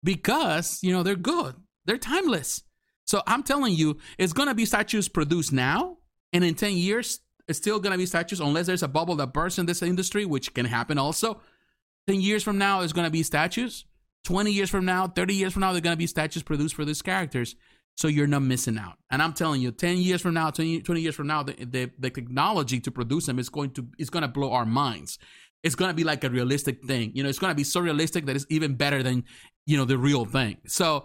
because, 0.05 0.79
you 0.83 0.93
know, 0.93 1.03
they're 1.03 1.17
good. 1.17 1.57
They're 1.87 1.99
timeless. 1.99 2.63
So 3.07 3.23
I'm 3.27 3.43
telling 3.43 3.75
you, 3.75 3.99
it's 4.19 4.33
going 4.33 4.49
to 4.49 4.55
be 4.55 4.65
statues 4.65 5.09
produced 5.09 5.53
now, 5.53 5.99
and 6.33 6.45
in 6.45 6.55
10 6.55 6.73
years, 6.73 7.21
it's 7.49 7.59
still 7.59 7.79
going 7.79 7.93
to 7.93 7.99
be 7.99 8.07
statues 8.07 8.41
unless 8.41 8.67
there's 8.67 8.83
a 8.83 8.89
bubble 8.89 9.17
that 9.17 9.33
bursts 9.33 9.59
in 9.59 9.67
this 9.67 9.83
industry, 9.83 10.25
which 10.25 10.55
can 10.55 10.67
happen 10.67 10.99
also. 10.99 11.41
10 12.07 12.21
years 12.21 12.43
from 12.43 12.59
now, 12.59 12.81
it's 12.81 12.93
going 12.93 13.07
to 13.07 13.11
be 13.11 13.23
statues. 13.23 13.85
20 14.25 14.51
years 14.51 14.71
from 14.71 14.85
now, 14.85 15.07
30 15.07 15.35
years 15.35 15.53
from 15.53 15.61
now, 15.61 15.73
they're 15.73 15.81
going 15.81 15.95
to 15.95 15.99
be 15.99 16.07
statues 16.07 16.43
produced 16.43 16.75
for 16.75 16.85
these 16.85 17.03
characters. 17.03 17.57
So 17.97 18.09
you're 18.09 18.27
not 18.27 18.43
missing 18.43 18.79
out. 18.79 18.99
And 19.11 19.23
I'm 19.23 19.35
telling 19.35 19.61
you, 19.61 19.71
10 19.71 19.99
years 19.99 20.21
from 20.21 20.35
now, 20.35 20.51
20, 20.51 20.81
20 20.83 21.01
years 21.01 21.15
from 21.15 21.27
now, 21.29 21.43
the, 21.43 21.53
the, 21.53 21.91
the 21.99 22.11
technology 22.11 22.81
to 22.81 22.91
produce 22.91 23.27
them 23.27 23.39
is 23.39 23.49
going 23.49 23.71
to 23.73 23.87
is 23.99 24.11
going 24.11 24.23
to 24.23 24.29
blow 24.29 24.53
our 24.53 24.67
minds. 24.67 25.19
It's 25.63 25.77
going 25.77 25.91
to 25.91 25.95
be 25.95 26.05
like 26.05 26.25
a 26.25 26.31
realistic 26.31 26.85
thing. 26.85 27.13
You 27.15 27.23
know, 27.23 27.29
it's 27.29 27.39
going 27.39 27.53
to 27.53 27.57
be 27.57 27.65
so 27.65 27.81
realistic 27.81 28.27
that 28.27 28.37
it's 28.37 28.47
even 28.51 28.75
better 28.75 29.03
than, 29.03 29.25
you 29.65 29.77
know, 29.77 29.85
the 29.85 29.97
real 29.97 30.25
thing. 30.25 30.59
So 30.67 31.05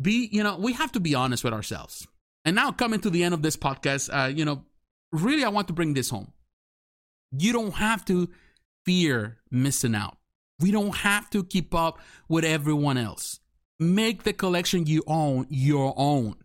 be, 0.00 0.28
you 0.32 0.42
know, 0.42 0.56
we 0.56 0.72
have 0.72 0.92
to 0.92 1.00
be 1.00 1.14
honest 1.14 1.44
with 1.44 1.52
ourselves. 1.52 2.06
And 2.44 2.56
now 2.56 2.72
coming 2.72 3.00
to 3.00 3.10
the 3.10 3.22
end 3.22 3.34
of 3.34 3.42
this 3.42 3.56
podcast, 3.56 4.08
uh, 4.12 4.28
you 4.28 4.44
know, 4.44 4.64
really 5.12 5.44
I 5.44 5.48
want 5.48 5.68
to 5.68 5.74
bring 5.74 5.94
this 5.94 6.10
home. 6.10 6.32
You 7.32 7.52
don't 7.52 7.74
have 7.74 8.04
to 8.06 8.28
fear 8.84 9.38
missing 9.50 9.94
out. 9.94 10.16
We 10.60 10.70
don't 10.70 10.94
have 10.96 11.28
to 11.30 11.44
keep 11.44 11.74
up 11.74 11.98
with 12.28 12.44
everyone 12.44 12.96
else. 12.96 13.40
Make 13.78 14.22
the 14.22 14.32
collection 14.32 14.86
you 14.86 15.02
own 15.06 15.46
your 15.50 15.92
own. 15.96 16.36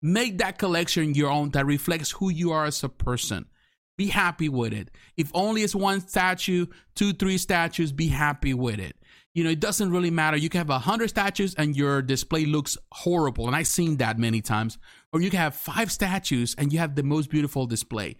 Make 0.00 0.38
that 0.38 0.58
collection 0.58 1.14
your 1.14 1.30
own 1.30 1.50
that 1.50 1.66
reflects 1.66 2.10
who 2.10 2.28
you 2.28 2.50
are 2.50 2.64
as 2.64 2.82
a 2.82 2.88
person. 2.88 3.46
Be 3.96 4.08
happy 4.08 4.48
with 4.48 4.72
it. 4.72 4.90
If 5.16 5.30
only 5.32 5.62
it's 5.62 5.76
one 5.76 6.00
statue, 6.00 6.66
two, 6.96 7.12
three 7.12 7.38
statues, 7.38 7.92
be 7.92 8.08
happy 8.08 8.54
with 8.54 8.80
it. 8.80 8.96
You 9.34 9.44
know, 9.44 9.50
it 9.50 9.60
doesn't 9.60 9.90
really 9.90 10.10
matter. 10.10 10.36
You 10.36 10.48
can 10.48 10.58
have 10.58 10.70
a 10.70 10.78
hundred 10.78 11.08
statues 11.08 11.54
and 11.54 11.74
your 11.76 12.02
display 12.02 12.44
looks 12.44 12.76
horrible. 12.92 13.46
And 13.46 13.56
I've 13.56 13.66
seen 13.66 13.96
that 13.96 14.18
many 14.18 14.42
times. 14.42 14.78
Or 15.12 15.20
you 15.20 15.30
can 15.30 15.40
have 15.40 15.54
five 15.54 15.90
statues 15.90 16.54
and 16.58 16.72
you 16.72 16.78
have 16.78 16.94
the 16.94 17.02
most 17.02 17.30
beautiful 17.30 17.66
display 17.66 18.16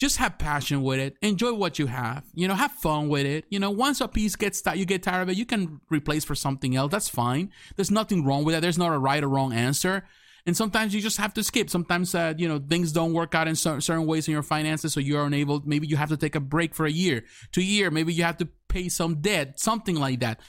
just 0.00 0.16
have 0.16 0.38
passion 0.38 0.82
with 0.82 0.98
it 0.98 1.16
enjoy 1.20 1.52
what 1.52 1.78
you 1.78 1.86
have 1.86 2.24
you 2.34 2.48
know 2.48 2.54
have 2.54 2.72
fun 2.72 3.08
with 3.08 3.26
it 3.26 3.44
you 3.50 3.60
know 3.60 3.70
once 3.70 4.00
a 4.00 4.08
piece 4.08 4.34
gets 4.34 4.62
that 4.62 4.78
you 4.78 4.86
get 4.86 5.02
tired 5.02 5.22
of 5.22 5.28
it 5.28 5.36
you 5.36 5.44
can 5.44 5.80
replace 5.90 6.24
for 6.24 6.34
something 6.34 6.74
else 6.74 6.90
that's 6.90 7.08
fine 7.08 7.52
there's 7.76 7.90
nothing 7.90 8.24
wrong 8.24 8.42
with 8.42 8.54
that. 8.54 8.60
there's 8.60 8.78
not 8.78 8.92
a 8.92 8.98
right 8.98 9.22
or 9.22 9.28
wrong 9.28 9.52
answer 9.52 10.04
and 10.46 10.56
sometimes 10.56 10.94
you 10.94 11.00
just 11.00 11.16
have 11.18 11.34
to 11.34 11.42
skip 11.42 11.70
sometimes 11.70 12.14
uh, 12.14 12.34
you 12.36 12.48
know 12.48 12.58
things 12.58 12.92
don't 12.92 13.12
work 13.12 13.34
out 13.34 13.48
in 13.48 13.56
certain 13.56 14.06
ways 14.06 14.28
in 14.28 14.32
your 14.32 14.42
finances 14.42 14.92
so 14.92 15.00
you're 15.00 15.24
unable 15.24 15.62
maybe 15.64 15.86
you 15.86 15.96
have 15.96 16.08
to 16.08 16.16
take 16.16 16.34
a 16.34 16.40
break 16.40 16.74
for 16.74 16.86
a 16.86 16.90
year 16.90 17.24
two 17.52 17.62
year 17.62 17.90
maybe 17.90 18.12
you 18.12 18.22
have 18.22 18.36
to 18.36 18.48
pay 18.68 18.88
some 18.88 19.20
debt 19.20 19.58
something 19.58 19.96
like 19.96 20.20
that 20.20 20.40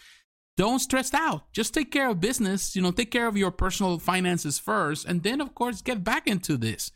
don't 0.58 0.80
stress 0.80 1.14
out 1.14 1.52
just 1.54 1.74
take 1.74 1.92
care 1.92 2.10
of 2.10 2.20
business 2.20 2.76
you 2.76 2.82
know 2.82 2.92
take 2.92 3.12
care 3.12 3.28
of 3.28 3.38
your 3.38 3.52
personal 3.52 3.98
finances 4.00 4.60
first 4.60 5.06
and 5.06 5.24
then 5.24 5.42
of 5.42 5.56
course 5.56 5.82
get 5.82 6.04
back 6.04 6.28
into 6.28 6.58
this 6.58 6.92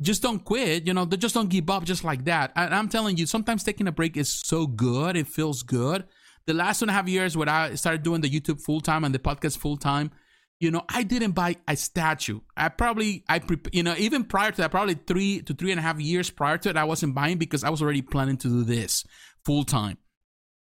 just 0.00 0.22
don't 0.22 0.44
quit. 0.44 0.86
You 0.86 0.94
know, 0.94 1.06
just 1.06 1.34
don't 1.34 1.48
give 1.48 1.70
up 1.70 1.84
just 1.84 2.04
like 2.04 2.24
that. 2.24 2.52
And 2.56 2.74
I'm 2.74 2.88
telling 2.88 3.16
you, 3.16 3.26
sometimes 3.26 3.64
taking 3.64 3.88
a 3.88 3.92
break 3.92 4.16
is 4.16 4.28
so 4.28 4.66
good. 4.66 5.16
It 5.16 5.26
feels 5.26 5.62
good. 5.62 6.04
The 6.46 6.54
last 6.54 6.78
two 6.78 6.84
and 6.84 6.90
a 6.90 6.94
half 6.94 7.08
years 7.08 7.36
when 7.36 7.48
I 7.48 7.74
started 7.74 8.02
doing 8.02 8.20
the 8.20 8.30
YouTube 8.30 8.60
full 8.60 8.80
time 8.80 9.04
and 9.04 9.14
the 9.14 9.18
podcast 9.18 9.58
full 9.58 9.76
time, 9.76 10.10
you 10.58 10.70
know, 10.70 10.82
I 10.88 11.02
didn't 11.02 11.32
buy 11.32 11.56
a 11.68 11.76
statue. 11.76 12.40
I 12.56 12.68
probably, 12.70 13.24
I, 13.28 13.40
pre- 13.40 13.58
you 13.72 13.82
know, 13.82 13.94
even 13.98 14.24
prior 14.24 14.50
to 14.50 14.56
that, 14.58 14.70
probably 14.70 14.94
three 14.94 15.42
to 15.42 15.54
three 15.54 15.70
and 15.70 15.78
a 15.78 15.82
half 15.82 16.00
years 16.00 16.30
prior 16.30 16.58
to 16.58 16.70
it, 16.70 16.76
I 16.76 16.84
wasn't 16.84 17.14
buying 17.14 17.38
because 17.38 17.62
I 17.62 17.70
was 17.70 17.82
already 17.82 18.02
planning 18.02 18.38
to 18.38 18.48
do 18.48 18.64
this 18.64 19.04
full 19.44 19.64
time. 19.64 19.98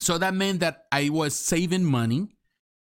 So 0.00 0.18
that 0.18 0.34
meant 0.34 0.60
that 0.60 0.84
I 0.92 1.10
was 1.10 1.34
saving 1.34 1.84
money 1.84 2.28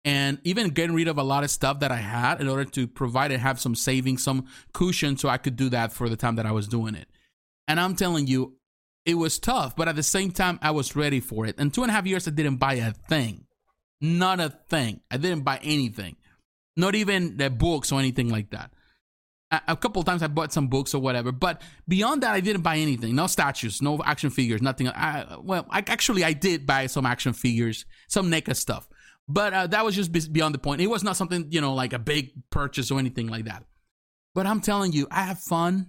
and 0.04 0.38
even 0.44 0.70
getting 0.70 0.94
rid 0.94 1.08
of 1.08 1.18
a 1.18 1.22
lot 1.22 1.44
of 1.44 1.50
stuff 1.50 1.80
that 1.80 1.90
I 1.90 1.96
had 1.96 2.40
in 2.40 2.48
order 2.48 2.64
to 2.64 2.86
provide 2.86 3.32
and 3.32 3.42
have 3.42 3.60
some 3.60 3.74
savings, 3.74 4.22
some 4.22 4.46
cushion, 4.72 5.16
so 5.16 5.28
I 5.28 5.36
could 5.36 5.56
do 5.56 5.68
that 5.70 5.92
for 5.92 6.08
the 6.08 6.16
time 6.16 6.36
that 6.36 6.46
I 6.46 6.52
was 6.52 6.68
doing 6.68 6.94
it. 6.94 7.08
And 7.66 7.80
I'm 7.80 7.96
telling 7.96 8.26
you, 8.26 8.56
it 9.04 9.14
was 9.14 9.38
tough, 9.38 9.74
but 9.76 9.88
at 9.88 9.96
the 9.96 10.02
same 10.02 10.30
time, 10.30 10.58
I 10.62 10.70
was 10.70 10.94
ready 10.94 11.20
for 11.20 11.46
it. 11.46 11.58
In 11.58 11.70
two 11.70 11.82
and 11.82 11.90
a 11.90 11.94
half 11.94 12.06
years, 12.06 12.28
I 12.28 12.30
didn't 12.30 12.56
buy 12.56 12.74
a 12.74 12.92
thing, 12.92 13.46
not 14.00 14.40
a 14.40 14.50
thing. 14.68 15.00
I 15.10 15.16
didn't 15.16 15.42
buy 15.42 15.58
anything, 15.62 16.16
not 16.76 16.94
even 16.94 17.36
the 17.36 17.50
books 17.50 17.92
or 17.92 17.98
anything 17.98 18.28
like 18.28 18.50
that. 18.50 18.70
A, 19.68 19.76
couple 19.76 20.00
of 20.00 20.06
times 20.06 20.24
I 20.24 20.26
bought 20.26 20.52
some 20.52 20.66
books 20.66 20.92
or 20.92 21.00
whatever, 21.00 21.30
but 21.30 21.62
beyond 21.86 22.24
that, 22.24 22.34
I 22.34 22.40
didn't 22.40 22.62
buy 22.62 22.78
anything. 22.78 23.14
No 23.14 23.28
statues, 23.28 23.80
no 23.80 24.02
action 24.04 24.28
figures, 24.28 24.60
nothing. 24.60 24.88
I, 24.88 25.36
well, 25.40 25.66
I, 25.70 25.84
actually, 25.86 26.24
I 26.24 26.32
did 26.32 26.66
buy 26.66 26.86
some 26.86 27.06
action 27.06 27.32
figures, 27.32 27.84
some 28.08 28.28
NECA 28.28 28.56
stuff 28.56 28.88
but 29.28 29.52
uh, 29.52 29.66
that 29.68 29.84
was 29.84 29.94
just 29.94 30.32
beyond 30.32 30.54
the 30.54 30.58
point. 30.58 30.80
It 30.80 30.86
was 30.86 31.02
not 31.02 31.16
something, 31.16 31.46
you 31.50 31.60
know, 31.60 31.74
like 31.74 31.92
a 31.92 31.98
big 31.98 32.30
purchase 32.50 32.90
or 32.90 32.98
anything 32.98 33.26
like 33.26 33.46
that. 33.46 33.64
But 34.34 34.46
I'm 34.46 34.60
telling 34.60 34.92
you, 34.92 35.08
I 35.10 35.22
have 35.22 35.40
fun. 35.40 35.86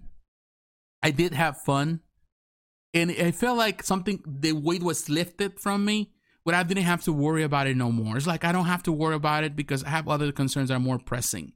I 1.03 1.11
did 1.11 1.33
have 1.33 1.61
fun. 1.61 2.01
And 2.93 3.11
I 3.11 3.31
felt 3.31 3.57
like 3.57 3.83
something, 3.83 4.23
the 4.25 4.53
weight 4.53 4.81
was 4.81 5.09
lifted 5.09 5.59
from 5.59 5.85
me, 5.85 6.13
but 6.47 6.55
I 6.55 6.63
didn't 6.63 6.85
have 6.85 7.03
to 7.03 7.11
worry 7.11 7.43
about 7.43 7.67
it 7.67 7.75
no 7.75 7.91
more. 7.91 8.15
It's 8.15 8.25
like 8.25 8.45
I 8.45 8.53
don't 8.53 8.67
have 8.67 8.81
to 8.83 8.93
worry 8.93 9.15
about 9.15 9.43
it 9.43 9.53
because 9.53 9.83
I 9.83 9.89
have 9.89 10.07
other 10.07 10.31
concerns 10.31 10.69
that 10.69 10.75
are 10.75 10.79
more 10.79 10.97
pressing. 10.97 11.51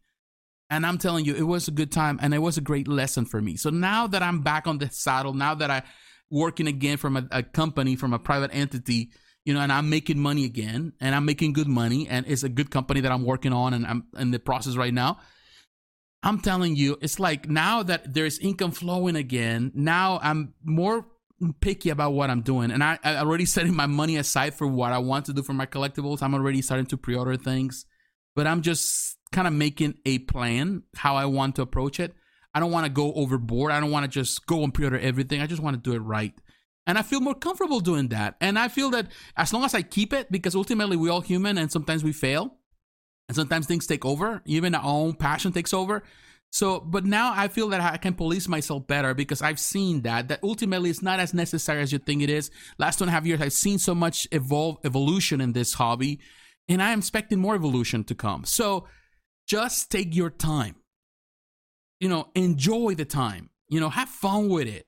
And 0.69 0.85
I'm 0.85 0.97
telling 0.97 1.23
you, 1.23 1.33
it 1.33 1.43
was 1.43 1.69
a 1.69 1.71
good 1.71 1.93
time 1.93 2.19
and 2.21 2.33
it 2.33 2.39
was 2.39 2.57
a 2.57 2.61
great 2.61 2.89
lesson 2.89 3.23
for 3.23 3.41
me. 3.41 3.55
So 3.55 3.69
now 3.69 4.05
that 4.07 4.21
I'm 4.21 4.41
back 4.41 4.67
on 4.67 4.79
the 4.79 4.89
saddle, 4.89 5.33
now 5.33 5.55
that 5.55 5.71
I 5.71 5.83
working 6.29 6.67
again 6.67 6.97
from 6.97 7.15
a, 7.15 7.25
a 7.31 7.41
company, 7.41 7.95
from 7.95 8.11
a 8.11 8.19
private 8.19 8.53
entity, 8.53 9.11
you 9.45 9.53
know, 9.53 9.61
and 9.61 9.71
I'm 9.71 9.89
making 9.89 10.19
money 10.19 10.43
again, 10.43 10.91
and 10.99 11.15
I'm 11.15 11.23
making 11.23 11.53
good 11.53 11.69
money, 11.69 12.09
and 12.09 12.25
it's 12.27 12.43
a 12.43 12.49
good 12.49 12.69
company 12.69 12.99
that 12.99 13.13
I'm 13.13 13.23
working 13.23 13.53
on, 13.53 13.73
and 13.73 13.87
I'm 13.87 14.07
in 14.17 14.31
the 14.31 14.39
process 14.39 14.75
right 14.75 14.93
now. 14.93 15.19
I'm 16.21 16.41
telling 16.41 16.75
you, 16.75 16.97
it's 17.01 17.17
like 17.17 17.47
now 17.47 17.81
that 17.83 18.13
there's 18.13 18.39
income 18.39 18.71
flowing 18.71 19.15
again, 19.15 19.71
now 19.73 20.19
I'm 20.21 20.53
more 20.65 21.05
picky 21.59 21.89
about 21.89 22.11
what 22.11 22.29
I'm 22.29 22.41
doing, 22.41 22.71
and 22.71 22.83
I, 22.83 22.99
I 23.03 23.17
already 23.17 23.45
setting 23.45 23.75
my 23.75 23.87
money 23.87 24.17
aside 24.17 24.53
for 24.53 24.67
what 24.67 24.91
I 24.91 24.99
want 24.99 25.25
to 25.25 25.33
do 25.33 25.43
for 25.43 25.53
my 25.53 25.65
collectibles. 25.65 26.21
I'm 26.21 26.33
already 26.33 26.61
starting 26.61 26.85
to 26.87 26.97
pre-order 26.97 27.37
things, 27.37 27.85
but 28.35 28.47
I'm 28.47 28.61
just 28.61 29.17
kind 29.31 29.47
of 29.47 29.53
making 29.53 29.95
a 30.05 30.19
plan 30.19 30.83
how 30.95 31.15
I 31.15 31.25
want 31.25 31.55
to 31.55 31.61
approach 31.61 31.99
it. 31.99 32.13
I 32.53 32.59
don't 32.59 32.71
want 32.71 32.85
to 32.85 32.91
go 32.91 33.13
overboard. 33.13 33.71
I 33.71 33.79
don't 33.79 33.91
want 33.91 34.03
to 34.03 34.09
just 34.09 34.45
go 34.45 34.63
and 34.63 34.73
pre-order 34.73 34.99
everything. 34.99 35.41
I 35.41 35.47
just 35.47 35.61
want 35.61 35.81
to 35.81 35.89
do 35.89 35.95
it 35.95 35.99
right. 35.99 36.33
And 36.85 36.97
I 36.97 37.01
feel 37.01 37.21
more 37.21 37.35
comfortable 37.35 37.79
doing 37.79 38.09
that. 38.09 38.35
And 38.41 38.59
I 38.59 38.67
feel 38.67 38.89
that 38.89 39.07
as 39.37 39.53
long 39.53 39.63
as 39.63 39.73
I 39.73 39.83
keep 39.83 40.11
it, 40.11 40.31
because 40.31 40.55
ultimately 40.55 40.97
we're 40.97 41.11
all 41.11 41.21
human 41.21 41.57
and 41.57 41.71
sometimes 41.71 42.03
we 42.03 42.11
fail 42.11 42.57
and 43.29 43.35
sometimes 43.35 43.67
things 43.67 43.87
take 43.87 44.03
over, 44.03 44.41
even 44.45 44.75
our 44.75 44.83
own 44.83 45.13
passion 45.13 45.53
takes 45.53 45.73
over. 45.73 46.03
So, 46.51 46.79
but 46.81 47.05
now 47.05 47.33
I 47.35 47.47
feel 47.47 47.69
that 47.69 47.81
I 47.81 47.97
can 47.97 48.13
police 48.13 48.47
myself 48.47 48.85
better 48.85 49.13
because 49.13 49.41
I've 49.41 49.59
seen 49.59 50.01
that, 50.01 50.27
that 50.27 50.39
ultimately 50.43 50.89
it's 50.89 51.01
not 51.01 51.19
as 51.19 51.33
necessary 51.33 51.81
as 51.81 51.93
you 51.93 51.97
think 51.97 52.21
it 52.21 52.29
is. 52.29 52.51
Last 52.77 52.97
two 52.97 53.05
and 53.05 53.09
a 53.09 53.13
half 53.13 53.25
years, 53.25 53.41
I've 53.41 53.53
seen 53.53 53.79
so 53.79 53.95
much 53.95 54.27
evolve, 54.31 54.77
evolution 54.83 55.39
in 55.39 55.53
this 55.53 55.73
hobby 55.73 56.19
and 56.67 56.81
I 56.81 56.91
am 56.91 56.99
expecting 56.99 57.39
more 57.39 57.55
evolution 57.55 58.03
to 58.05 58.15
come. 58.15 58.43
So 58.43 58.87
just 59.47 59.89
take 59.89 60.15
your 60.15 60.29
time, 60.29 60.75
you 61.99 62.09
know, 62.09 62.27
enjoy 62.35 62.95
the 62.95 63.05
time, 63.05 63.49
you 63.69 63.79
know, 63.79 63.89
have 63.89 64.09
fun 64.09 64.49
with 64.49 64.67
it 64.67 64.87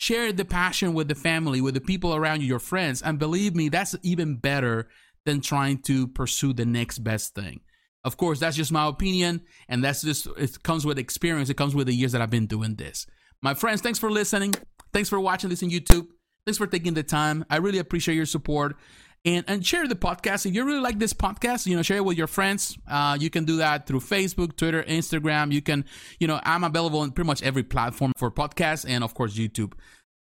Share 0.00 0.32
the 0.32 0.46
passion 0.46 0.94
with 0.94 1.08
the 1.08 1.14
family, 1.14 1.60
with 1.60 1.74
the 1.74 1.80
people 1.80 2.14
around 2.14 2.40
you, 2.40 2.46
your 2.46 2.58
friends. 2.58 3.02
And 3.02 3.18
believe 3.18 3.54
me, 3.54 3.68
that's 3.68 3.94
even 4.02 4.36
better 4.36 4.88
than 5.26 5.42
trying 5.42 5.82
to 5.82 6.08
pursue 6.08 6.54
the 6.54 6.64
next 6.64 7.00
best 7.00 7.34
thing. 7.34 7.60
Of 8.04 8.16
course, 8.16 8.40
that's 8.40 8.56
just 8.56 8.72
my 8.72 8.86
opinion. 8.86 9.42
And 9.68 9.84
that's 9.84 10.02
just, 10.02 10.26
it 10.38 10.62
comes 10.62 10.86
with 10.86 10.98
experience. 10.98 11.50
It 11.50 11.56
comes 11.56 11.74
with 11.74 11.86
the 11.86 11.94
years 11.94 12.12
that 12.12 12.22
I've 12.22 12.30
been 12.30 12.46
doing 12.46 12.76
this. 12.76 13.06
My 13.42 13.54
friends, 13.54 13.80
thanks 13.80 13.98
for 13.98 14.10
listening. 14.10 14.54
Thanks 14.92 15.08
for 15.08 15.20
watching 15.20 15.50
this 15.50 15.62
on 15.62 15.70
YouTube. 15.70 16.06
Thanks 16.46 16.58
for 16.58 16.66
taking 16.66 16.94
the 16.94 17.02
time. 17.02 17.44
I 17.50 17.56
really 17.56 17.78
appreciate 17.78 18.14
your 18.14 18.26
support 18.26 18.76
and 19.24 19.44
and 19.48 19.64
share 19.66 19.86
the 19.86 19.94
podcast 19.94 20.46
if 20.46 20.54
you 20.54 20.64
really 20.64 20.80
like 20.80 20.98
this 20.98 21.12
podcast 21.12 21.66
you 21.66 21.76
know 21.76 21.82
share 21.82 21.98
it 21.98 22.04
with 22.04 22.16
your 22.16 22.26
friends 22.26 22.78
uh, 22.88 23.16
you 23.20 23.28
can 23.28 23.44
do 23.44 23.56
that 23.56 23.86
through 23.86 24.00
facebook 24.00 24.56
twitter 24.56 24.82
instagram 24.84 25.52
you 25.52 25.60
can 25.60 25.84
you 26.18 26.26
know 26.26 26.40
i'm 26.44 26.64
available 26.64 27.00
on 27.00 27.10
pretty 27.10 27.26
much 27.26 27.42
every 27.42 27.62
platform 27.62 28.12
for 28.16 28.30
podcasts 28.30 28.88
and 28.88 29.04
of 29.04 29.14
course 29.14 29.36
youtube 29.36 29.72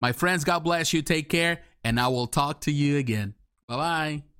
my 0.00 0.12
friends 0.12 0.44
god 0.44 0.60
bless 0.60 0.92
you 0.92 1.02
take 1.02 1.28
care 1.28 1.62
and 1.82 1.98
i 1.98 2.06
will 2.06 2.26
talk 2.26 2.60
to 2.60 2.70
you 2.70 2.96
again 2.96 3.34
bye 3.68 3.76
bye 3.76 4.35